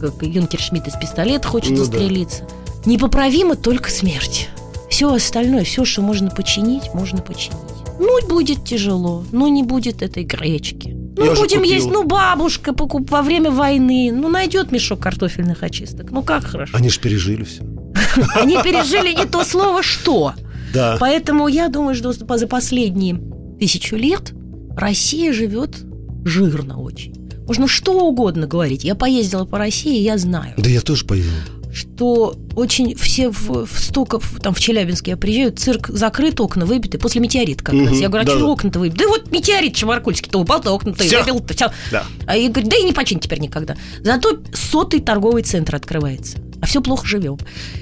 как 0.00 0.22
Юнкер 0.22 0.58
Шмидт 0.60 0.88
из 0.88 0.94
пистолета 0.94 1.46
хочет 1.46 1.70
Ну 1.72 1.76
застрелиться. 1.76 2.44
Непоправимо 2.84 3.54
только 3.54 3.90
смерть. 3.90 4.48
Все 4.94 5.12
остальное, 5.12 5.64
все, 5.64 5.84
что 5.84 6.02
можно 6.02 6.30
починить, 6.30 6.94
можно 6.94 7.20
починить. 7.20 7.58
Ну, 7.98 8.28
будет 8.28 8.64
тяжело, 8.64 9.24
но 9.32 9.48
не 9.48 9.64
будет 9.64 10.02
этой 10.02 10.22
гречки. 10.22 10.94
Ну, 11.16 11.24
Я 11.24 11.34
будем 11.34 11.64
есть, 11.64 11.90
ну, 11.90 12.04
бабушка 12.04 12.72
покуп 12.72 13.10
во 13.10 13.22
время 13.22 13.50
войны, 13.50 14.12
ну, 14.12 14.28
найдет 14.28 14.70
мешок 14.70 15.00
картофельных 15.00 15.64
очисток. 15.64 16.12
Ну, 16.12 16.22
как 16.22 16.44
хорошо. 16.44 16.76
Они 16.76 16.90
же 16.90 17.00
пережили 17.00 17.42
все. 17.42 17.64
Они 18.36 18.56
пережили 18.62 19.12
не 19.12 19.26
то 19.26 19.42
слово 19.42 19.82
«что». 19.82 20.34
Да. 20.72 20.96
Поэтому 21.00 21.48
я 21.48 21.66
думаю, 21.68 21.96
что 21.96 22.12
за 22.12 22.46
последние 22.46 23.20
тысячу 23.58 23.96
лет 23.96 24.32
Россия 24.76 25.32
живет 25.32 25.74
жирно 26.24 26.80
очень. 26.80 27.16
Можно 27.48 27.66
что 27.66 27.98
угодно 27.98 28.46
говорить. 28.46 28.84
Я 28.84 28.94
поездила 28.94 29.44
по 29.44 29.58
России, 29.58 29.98
я 29.98 30.18
знаю, 30.18 30.54
Да 30.56 30.70
я 30.70 30.80
тоже 30.80 31.04
поеду. 31.04 31.30
Что 31.74 32.36
очень 32.54 32.94
все 32.96 33.30
в, 33.30 33.66
в 33.66 33.80
Стоков, 33.80 34.38
там 34.40 34.54
в 34.54 34.60
Челябинске 34.60 35.12
я 35.12 35.16
приезжаю, 35.16 35.52
цирк 35.52 35.88
закрыт, 35.88 36.40
окна 36.40 36.64
выбиты, 36.64 36.98
после 36.98 37.20
метеорита 37.20 37.64
как 37.64 37.74
раз. 37.74 37.98
Я 37.98 38.08
говорю, 38.08 38.24
а 38.24 38.26
да, 38.26 38.32
что 38.32 38.46
да. 38.46 38.52
окна-то 38.52 38.78
выбиты? 38.78 39.04
Да 39.04 39.08
вот 39.08 39.30
метеорит 39.30 39.74
Чебаркульский-то 39.74 40.38
упал, 40.38 40.60
то 40.60 40.72
окна-то 40.72 41.02
и 41.04 41.08
Всё. 41.08 41.20
выбил, 41.20 41.44
все. 41.54 41.70
Да. 41.90 42.04
А 42.26 42.36
я 42.36 42.48
говорю, 42.48 42.68
да 42.68 42.76
и 42.76 42.84
не 42.84 42.92
починить 42.92 43.24
теперь 43.24 43.40
никогда. 43.40 43.76
Зато 44.00 44.38
сотый 44.52 45.00
торговый 45.00 45.42
центр 45.42 45.74
открывается. 45.74 46.38
А 46.64 46.66
все 46.66 46.80
плохо 46.80 47.06
живем. 47.06 47.36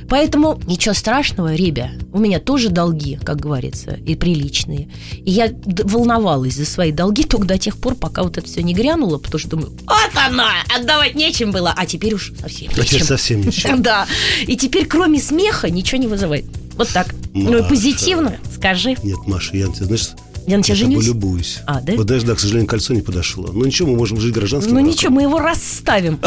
Поэтому 0.09 0.61
ничего 0.67 0.93
страшного, 0.93 1.55
ребя. 1.55 1.93
У 2.13 2.19
меня 2.19 2.41
тоже 2.41 2.69
долги, 2.69 3.17
как 3.23 3.39
говорится, 3.39 3.93
и 3.93 4.17
приличные. 4.17 4.89
И 5.25 5.31
я 5.31 5.53
волновалась 5.85 6.55
за 6.55 6.67
свои 6.67 6.91
долги 6.91 7.23
только 7.23 7.47
до 7.47 7.59
тех 7.59 7.77
пор, 7.77 7.95
пока 7.95 8.25
вот 8.25 8.39
это 8.39 8.47
все 8.49 8.61
не 8.61 8.75
грянуло, 8.75 9.19
потому 9.19 9.39
что 9.39 9.51
думаю, 9.51 9.71
вот 9.87 10.11
она, 10.17 10.51
отдавать 10.77 11.15
нечем 11.15 11.53
было, 11.53 11.73
а 11.77 11.87
теперь 11.87 12.15
уж 12.15 12.33
совсем 12.41 12.71
А 12.71 12.75
теперь 12.75 12.95
нечем. 12.95 13.07
совсем 13.07 13.41
ничего. 13.43 13.77
Да. 13.79 14.09
И 14.49 14.57
теперь 14.57 14.87
кроме 14.87 15.21
смеха 15.21 15.71
ничего 15.71 16.01
не 16.01 16.09
вызывает. 16.09 16.47
Вот 16.75 16.89
так. 16.89 17.15
Ну 17.35 17.59
и 17.65 17.69
позитивно 17.69 18.37
скажи. 18.53 18.97
Нет, 19.05 19.19
Маша, 19.27 19.57
я, 19.57 19.69
ты 19.69 19.85
знаешь, 19.85 20.09
Я 20.47 20.57
на 20.57 20.63
тебя 20.63 20.75
я 20.75 20.81
женюсь? 20.81 21.07
любуюсь. 21.07 21.59
А, 21.67 21.81
да? 21.81 21.95
Вот 21.95 22.07
даже, 22.07 22.27
да, 22.27 22.35
к 22.35 22.41
сожалению, 22.41 22.69
кольцо 22.69 22.93
не 22.95 23.01
подошло. 23.03 23.51
Ну 23.53 23.65
ничего, 23.65 23.91
мы 23.93 23.97
можем 23.97 24.21
жить 24.21 24.33
гражданским 24.35 24.71
Ну 24.75 24.81
браком. 24.81 24.93
ничего, 24.93 25.13
мы 25.13 25.23
его 25.23 25.39
расставим. 25.39 26.19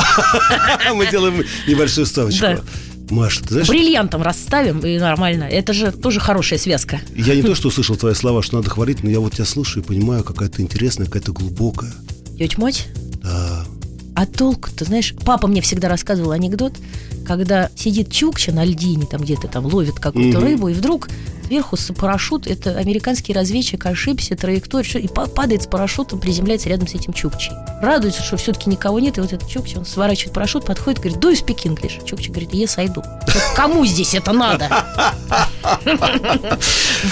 Мы 0.95 1.09
делаем 1.11 1.43
небольшую 1.68 2.05
ставочку. 2.05 2.45
Маша, 3.09 3.43
ты 3.43 3.49
знаешь, 3.49 3.68
Бриллиантом 3.70 4.24
расставим, 4.24 4.80
и 4.80 4.97
нормально. 4.97 5.43
Это 5.43 5.74
же 5.74 5.91
тоже 5.91 6.20
хорошая 6.20 6.57
связка. 6.57 6.99
я 7.16 7.36
не 7.36 7.43
то, 7.43 7.53
что 7.53 7.68
услышал 7.68 7.95
твои 7.95 8.13
слова, 8.16 8.41
что 8.41 8.55
надо 8.57 8.70
хвалить, 8.72 9.03
но 9.03 9.09
я 9.11 9.20
вот 9.20 9.34
тебя 9.34 9.45
слушаю 9.45 9.84
и 9.84 9.88
понимаю, 9.88 10.24
какая 10.24 10.49
то 10.49 10.61
интересная, 10.61 11.05
какая-то 11.05 11.32
глубокая. 11.32 11.93
Тетя 12.39 12.59
мать, 12.59 12.88
Да. 13.22 13.63
а 14.16 14.26
толк 14.26 14.70
ты 14.76 14.86
знаешь, 14.86 15.13
папа 15.24 15.45
мне 15.47 15.61
всегда 15.61 15.88
рассказывал 15.88 16.32
анекдот, 16.32 16.74
когда 17.28 17.70
сидит 17.76 18.11
Чукча 18.11 18.51
на 18.51 18.66
льдине, 18.66 19.05
там 19.05 19.22
где-то 19.22 19.47
там 19.49 19.66
ловит 19.68 19.95
какую-то 19.99 20.39
Мгм. 20.39 20.47
рыбу, 20.47 20.68
и 20.70 20.74
вдруг 20.74 21.07
сверху 21.45 21.77
с 21.77 21.93
парашют, 21.93 22.47
это 22.47 22.77
американский 22.77 23.33
разведчик 23.33 23.85
ошибся, 23.85 24.35
траекторию, 24.35 24.89
всё, 24.89 24.99
и 24.99 25.07
па- 25.07 25.27
падает 25.27 25.63
с 25.63 25.67
парашютом, 25.67 26.19
приземляется 26.19 26.69
рядом 26.69 26.87
с 26.87 26.95
этим 26.95 27.13
Чукчей. 27.13 27.53
Радуется, 27.81 28.23
что 28.23 28.37
все-таки 28.37 28.69
никого 28.69 28.99
нет, 28.99 29.17
и 29.17 29.21
вот 29.21 29.31
этот 29.31 29.47
Чукча, 29.47 29.77
он 29.77 29.85
сворачивает 29.85 30.33
парашют, 30.33 30.65
подходит, 30.65 30.99
говорит, 30.99 31.19
do 31.19 31.31
you 31.31 31.45
speak 31.45 31.63
English? 31.65 32.05
Чукча 32.05 32.29
говорит, 32.31 32.51
yes, 32.51 32.73
I 32.77 32.87
do. 32.87 33.03
Кому 33.55 33.85
здесь 33.85 34.13
это 34.13 34.31
надо? 34.33 34.69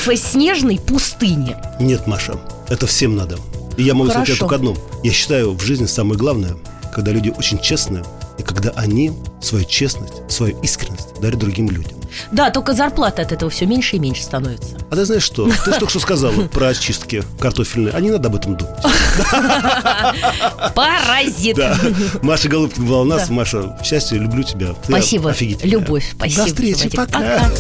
В 0.06 0.16
снежной 0.16 0.80
пустыне. 0.80 1.58
Нет, 1.80 2.08
Маша, 2.08 2.40
это 2.70 2.88
всем 2.88 3.16
надо. 3.16 3.38
И 3.78 3.84
я 3.84 3.94
могу 3.94 4.10
сказать 4.12 4.40
только 4.40 4.56
одно. 4.56 4.76
Я 5.04 5.12
считаю, 5.12 5.52
в 5.54 5.62
жизни 5.62 5.86
самое 5.86 6.18
главное, 6.18 6.56
когда 6.94 7.12
люди 7.12 7.30
очень 7.36 7.60
честные, 7.60 8.04
и 8.38 8.44
когда 8.44 8.72
они 8.72 9.12
свою 9.42 9.66
честность, 9.66 10.14
свою 10.30 10.60
искренность 10.62 11.20
дарят 11.22 11.40
другим 11.40 11.70
людям. 11.70 11.98
Да, 12.32 12.50
только 12.52 12.74
зарплата 12.74 13.22
от 13.22 13.32
этого 13.32 13.50
все 13.50 13.66
меньше 13.66 13.96
и 13.96 14.00
меньше 14.00 14.24
становится. 14.24 14.78
А 14.90 14.96
ты 14.96 15.06
знаешь 15.06 15.24
что? 15.24 15.50
Ты 15.66 15.72
же 15.74 15.80
только 15.80 15.90
что 15.90 16.00
сказала 16.00 16.48
про 16.48 16.68
очистки 16.68 17.24
картофельные. 17.40 17.94
А 17.94 18.00
не 18.00 18.12
надо 18.12 18.30
об 18.30 18.36
этом 18.36 18.56
думать. 18.56 18.76
Паразит. 20.76 21.56
Да. 21.56 21.78
Маша 22.22 22.50
Голубкина 22.50 22.88
была 22.88 23.02
у 23.02 23.06
нас. 23.06 23.28
Да. 23.28 23.34
Маша, 23.34 23.78
счастья, 23.84 24.18
люблю 24.18 24.44
тебя. 24.44 24.76
Спасибо. 24.84 25.32
офигительная. 25.32 25.72
Любовь. 25.72 26.14
Спасибо. 26.16 26.42
До 26.42 26.48
встречи. 26.48 26.90
Пока. 26.96 27.52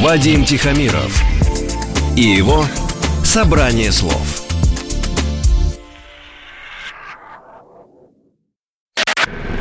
Вадим 0.00 0.44
Тихомиров 0.44 1.22
и 2.16 2.22
его 2.22 2.66
«Собрание 3.24 3.90
слов». 3.90 4.43